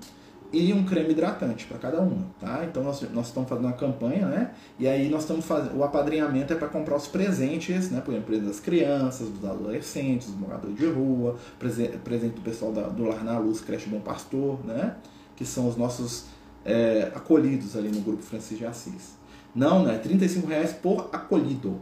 e 0.52 0.72
um 0.72 0.84
creme 0.84 1.10
hidratante 1.10 1.64
para 1.66 1.78
cada 1.78 2.00
uma, 2.00 2.26
tá? 2.40 2.64
Então 2.64 2.82
nós, 2.82 3.00
nós 3.12 3.28
estamos 3.28 3.48
fazendo 3.48 3.66
uma 3.66 3.72
campanha, 3.72 4.26
né? 4.26 4.50
E 4.78 4.88
aí 4.88 5.08
nós 5.08 5.22
estamos 5.22 5.44
fazendo 5.44 5.76
o 5.76 5.84
apadrinhamento 5.84 6.52
é 6.52 6.56
para 6.56 6.68
comprar 6.68 6.96
os 6.96 7.06
presentes, 7.06 7.90
né? 7.90 8.00
Por 8.00 8.12
exemplo, 8.12 8.40
das 8.40 8.58
crianças, 8.58 9.28
dos 9.28 9.48
adolescentes, 9.48 10.28
dos 10.28 10.36
moradores 10.36 10.76
de 10.76 10.86
rua, 10.86 11.36
presente, 11.58 12.34
do 12.34 12.40
pessoal 12.40 12.72
da, 12.72 12.82
do 12.88 13.04
Lar 13.04 13.22
na 13.22 13.38
Luz, 13.38 13.60
Creche 13.60 13.88
Bom 13.88 14.00
Pastor, 14.00 14.58
né? 14.64 14.96
Que 15.36 15.44
são 15.44 15.68
os 15.68 15.76
nossos 15.76 16.26
é, 16.64 17.12
acolhidos 17.14 17.76
ali 17.76 17.88
no 17.88 18.00
grupo 18.00 18.22
Francisco 18.22 18.56
de 18.56 18.66
Assis. 18.66 19.16
Não, 19.54 19.84
né? 19.84 19.98
35 19.98 20.48
reais 20.48 20.72
por 20.72 21.08
acolhido, 21.12 21.78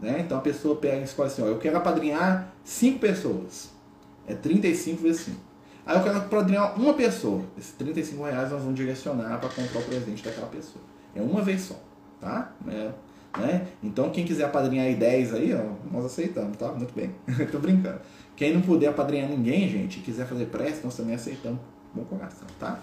né? 0.00 0.20
Então 0.20 0.38
a 0.38 0.40
pessoa 0.40 0.76
pega 0.76 0.98
e 0.98 1.04
escolhe 1.04 1.30
assim, 1.30 1.42
ó, 1.42 1.46
eu 1.46 1.58
quero 1.58 1.76
apadrinhar 1.76 2.52
5 2.62 3.00
pessoas. 3.00 3.70
É 4.26 4.34
35 4.34 5.02
vezes 5.02 5.22
5. 5.22 5.53
Aí 5.86 5.96
eu 5.96 6.02
quero 6.02 6.20
padrinhar 6.22 6.78
uma 6.80 6.94
pessoa. 6.94 7.42
Esses 7.58 7.72
35 7.72 8.22
reais 8.24 8.50
nós 8.50 8.60
vamos 8.60 8.74
direcionar 8.74 9.38
para 9.38 9.48
comprar 9.50 9.80
o 9.80 9.82
presente 9.82 10.22
daquela 10.24 10.46
pessoa. 10.46 10.82
É 11.14 11.20
uma 11.20 11.42
vez 11.42 11.62
só, 11.62 11.76
tá? 12.20 12.52
É, 12.68 12.90
né? 13.38 13.66
Então 13.82 14.10
quem 14.10 14.24
quiser 14.24 14.44
apadrinhar 14.44 14.86
aí 14.86 14.94
10 14.94 15.34
aí, 15.34 15.54
ó, 15.54 15.92
nós 15.92 16.06
aceitamos, 16.06 16.56
tá? 16.56 16.72
Muito 16.72 16.94
bem. 16.94 17.14
Tô 17.52 17.58
brincando. 17.58 18.00
Quem 18.34 18.54
não 18.54 18.62
puder 18.62 18.88
apadrinhar 18.88 19.28
ninguém, 19.28 19.68
gente, 19.68 20.00
quiser 20.00 20.26
fazer 20.26 20.46
prece, 20.46 20.80
nós 20.82 20.96
também 20.96 21.14
aceitamos. 21.14 21.60
Bom 21.94 22.04
coração, 22.04 22.48
tá? 22.58 22.80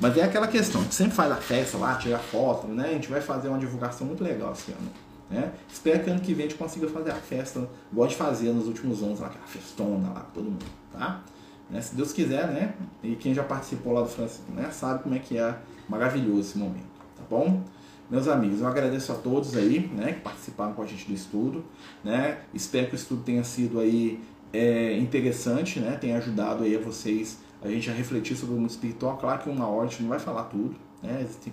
Mas 0.00 0.16
é 0.16 0.22
aquela 0.22 0.46
questão, 0.46 0.80
a 0.80 0.84
gente 0.84 0.94
sempre 0.94 1.12
faz 1.12 1.30
a 1.30 1.36
festa 1.36 1.76
lá, 1.76 1.96
tira 1.96 2.18
foto, 2.18 2.66
né? 2.66 2.88
A 2.88 2.92
gente 2.92 3.10
vai 3.10 3.20
fazer 3.20 3.48
uma 3.48 3.58
divulgação 3.58 4.06
muito 4.06 4.24
legal 4.24 4.52
esse 4.52 4.72
ano. 4.72 4.90
Né? 5.30 5.52
Espero 5.70 6.02
que 6.02 6.10
ano 6.10 6.20
que 6.20 6.32
vem 6.32 6.46
a 6.46 6.48
gente 6.48 6.58
consiga 6.58 6.88
fazer 6.88 7.10
a 7.10 7.16
festa, 7.16 7.68
igual 7.90 8.08
de 8.08 8.14
fazer 8.14 8.50
nos 8.52 8.66
últimos 8.66 9.02
anos, 9.02 9.20
lá, 9.20 9.26
aquela 9.26 9.46
festona 9.46 10.08
lá, 10.10 10.26
todo 10.32 10.44
mundo, 10.44 10.64
tá? 10.92 11.22
Né? 11.70 11.80
Se 11.80 11.94
Deus 11.94 12.12
quiser, 12.12 12.48
né? 12.48 12.74
E 13.02 13.16
quem 13.16 13.34
já 13.34 13.42
participou 13.42 13.92
lá 13.92 14.02
do 14.02 14.08
Francisco, 14.08 14.52
né? 14.52 14.70
Sabe 14.70 15.02
como 15.02 15.14
é 15.14 15.18
que 15.18 15.38
é 15.38 15.58
maravilhoso 15.88 16.40
esse 16.40 16.58
momento, 16.58 16.86
tá 17.16 17.22
bom? 17.28 17.62
Meus 18.10 18.28
amigos, 18.28 18.60
eu 18.60 18.66
agradeço 18.66 19.12
a 19.12 19.14
todos 19.14 19.56
aí, 19.56 19.90
né? 19.94 20.12
Que 20.12 20.20
participaram 20.20 20.74
com 20.74 20.82
a 20.82 20.86
gente 20.86 21.06
do 21.06 21.14
estudo, 21.14 21.64
né? 22.02 22.38
Espero 22.52 22.88
que 22.88 22.94
o 22.94 22.96
estudo 22.96 23.22
tenha 23.22 23.42
sido 23.42 23.80
aí 23.80 24.20
é, 24.52 24.96
interessante, 24.98 25.80
né? 25.80 25.96
Tenha 25.96 26.18
ajudado 26.18 26.64
aí 26.64 26.76
a 26.76 26.78
vocês 26.78 27.38
a 27.62 27.68
gente 27.68 27.90
a 27.90 27.94
refletir 27.94 28.36
sobre 28.36 28.54
o 28.54 28.58
mundo 28.58 28.70
espiritual. 28.70 29.16
Claro 29.16 29.42
que 29.42 29.48
uma 29.48 29.66
hora 29.66 29.86
a 29.86 29.90
gente 29.90 30.02
não 30.02 30.10
vai 30.10 30.18
falar 30.18 30.44
tudo, 30.44 30.76
né? 31.02 31.22
Existe, 31.22 31.52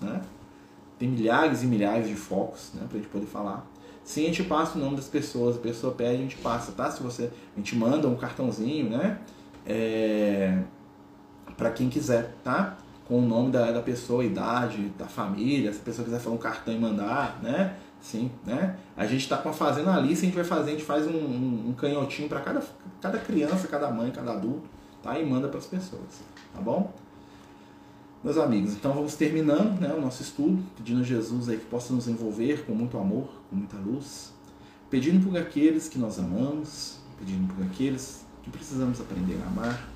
né? 0.00 0.20
Tem 0.98 1.08
milhares 1.08 1.62
e 1.62 1.66
milhares 1.66 2.08
de 2.08 2.14
focos, 2.14 2.72
né? 2.74 2.84
Pra 2.88 2.98
gente 2.98 3.08
poder 3.08 3.26
falar. 3.26 3.64
Sim, 4.04 4.24
a 4.24 4.26
gente 4.26 4.42
passa 4.44 4.76
o 4.76 4.80
nome 4.80 4.96
das 4.96 5.06
pessoas, 5.06 5.56
a 5.56 5.60
pessoa 5.60 5.94
pede, 5.94 6.14
a 6.14 6.18
gente 6.18 6.36
passa, 6.36 6.72
tá? 6.72 6.90
Se 6.90 7.02
você, 7.02 7.30
a 7.54 7.58
gente 7.58 7.76
manda 7.76 8.08
um 8.08 8.16
cartãozinho, 8.16 8.90
né? 8.90 9.18
É, 9.64 10.58
para 11.56 11.70
quem 11.70 11.88
quiser, 11.88 12.34
tá? 12.42 12.76
Com 13.06 13.18
o 13.18 13.22
nome 13.22 13.50
da, 13.52 13.70
da 13.70 13.80
pessoa, 13.80 14.24
idade, 14.24 14.92
da 14.98 15.06
família, 15.06 15.72
se 15.72 15.80
a 15.80 15.82
pessoa 15.82 16.04
quiser 16.04 16.18
falar 16.18 16.34
um 16.34 16.38
cartão 16.38 16.74
e 16.74 16.78
mandar, 16.78 17.40
né? 17.42 17.76
Sim, 18.00 18.32
né? 18.44 18.76
A 18.96 19.06
gente 19.06 19.20
está 19.20 19.36
com 19.36 19.48
a 19.48 19.52
se 20.16 20.22
a 20.22 20.26
gente 20.26 20.34
vai 20.34 20.44
fazer, 20.44 20.70
a 20.70 20.72
gente 20.74 20.84
faz 20.84 21.06
um, 21.06 21.16
um, 21.16 21.68
um 21.68 21.72
canhotinho 21.72 22.28
para 22.28 22.40
cada, 22.40 22.60
cada 23.00 23.18
criança, 23.18 23.68
cada 23.68 23.88
mãe, 23.90 24.10
cada 24.10 24.32
adulto, 24.32 24.68
tá? 25.00 25.16
E 25.16 25.24
manda 25.24 25.46
para 25.46 25.58
as 25.58 25.66
pessoas, 25.66 26.22
tá 26.52 26.60
bom? 26.60 26.92
Meus 28.22 28.38
amigos, 28.38 28.74
então 28.74 28.92
vamos 28.92 29.16
terminando 29.16 29.80
né, 29.80 29.92
o 29.92 30.00
nosso 30.00 30.22
estudo, 30.22 30.62
pedindo 30.76 31.00
a 31.00 31.02
Jesus 31.02 31.48
aí 31.48 31.58
que 31.58 31.64
possa 31.64 31.92
nos 31.92 32.06
envolver 32.06 32.64
com 32.64 32.72
muito 32.72 32.96
amor, 32.96 33.28
com 33.50 33.56
muita 33.56 33.76
luz, 33.76 34.32
pedindo 34.88 35.26
por 35.26 35.36
aqueles 35.36 35.88
que 35.88 35.98
nós 35.98 36.20
amamos, 36.20 37.00
pedindo 37.18 37.52
por 37.52 37.64
aqueles 37.64 38.24
que 38.44 38.48
precisamos 38.48 39.00
aprender 39.00 39.42
a 39.42 39.48
amar, 39.48 39.88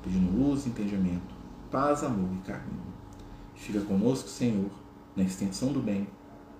pedindo 0.00 0.30
luz, 0.30 0.64
entendimento, 0.64 1.34
paz, 1.72 2.04
amor 2.04 2.30
e 2.36 2.46
carinho. 2.46 2.94
Fica 3.56 3.80
conosco, 3.80 4.28
Senhor, 4.28 4.70
na 5.16 5.24
extensão 5.24 5.72
do 5.72 5.80
bem, 5.80 6.06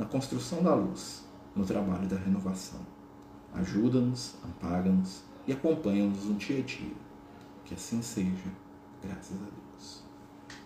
na 0.00 0.06
construção 0.06 0.60
da 0.60 0.74
luz, 0.74 1.24
no 1.54 1.64
trabalho 1.64 2.08
da 2.08 2.16
renovação. 2.16 2.80
Ajuda-nos, 3.54 4.34
ampara-nos 4.44 5.22
e 5.46 5.52
acompanha-nos 5.52 6.24
no 6.24 6.34
dia 6.34 6.58
a 6.58 6.62
dia. 6.62 6.96
Que 7.64 7.74
assim 7.74 8.02
seja, 8.02 8.50
graças 9.00 9.36
a 9.36 9.44
Deus. 9.44 9.61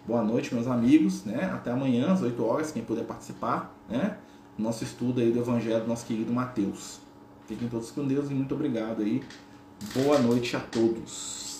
Boa 0.07 0.22
noite, 0.22 0.54
meus 0.54 0.68
amigos, 0.68 1.24
né? 1.24 1.50
Até 1.52 1.72
amanhã, 1.72 2.12
às 2.12 2.22
8 2.22 2.40
horas, 2.44 2.70
quem 2.70 2.80
puder 2.80 3.04
participar, 3.04 3.76
né? 3.88 4.16
Nosso 4.57 4.84
estudo 4.84 5.20
aí 5.20 5.32
do 5.32 5.40
Evangelho 5.40 5.80
do 5.80 5.88
nosso 5.88 6.07
querido 6.07 6.32
Mateus. 6.32 7.00
Fiquem 7.48 7.68
todos 7.68 7.90
com 7.90 8.07
Deus 8.07 8.30
e 8.30 8.34
muito 8.34 8.54
obrigado 8.54 9.02
aí. 9.02 9.20
Boa 9.96 10.20
noite 10.20 10.54
a 10.54 10.61
todos. 10.61 11.55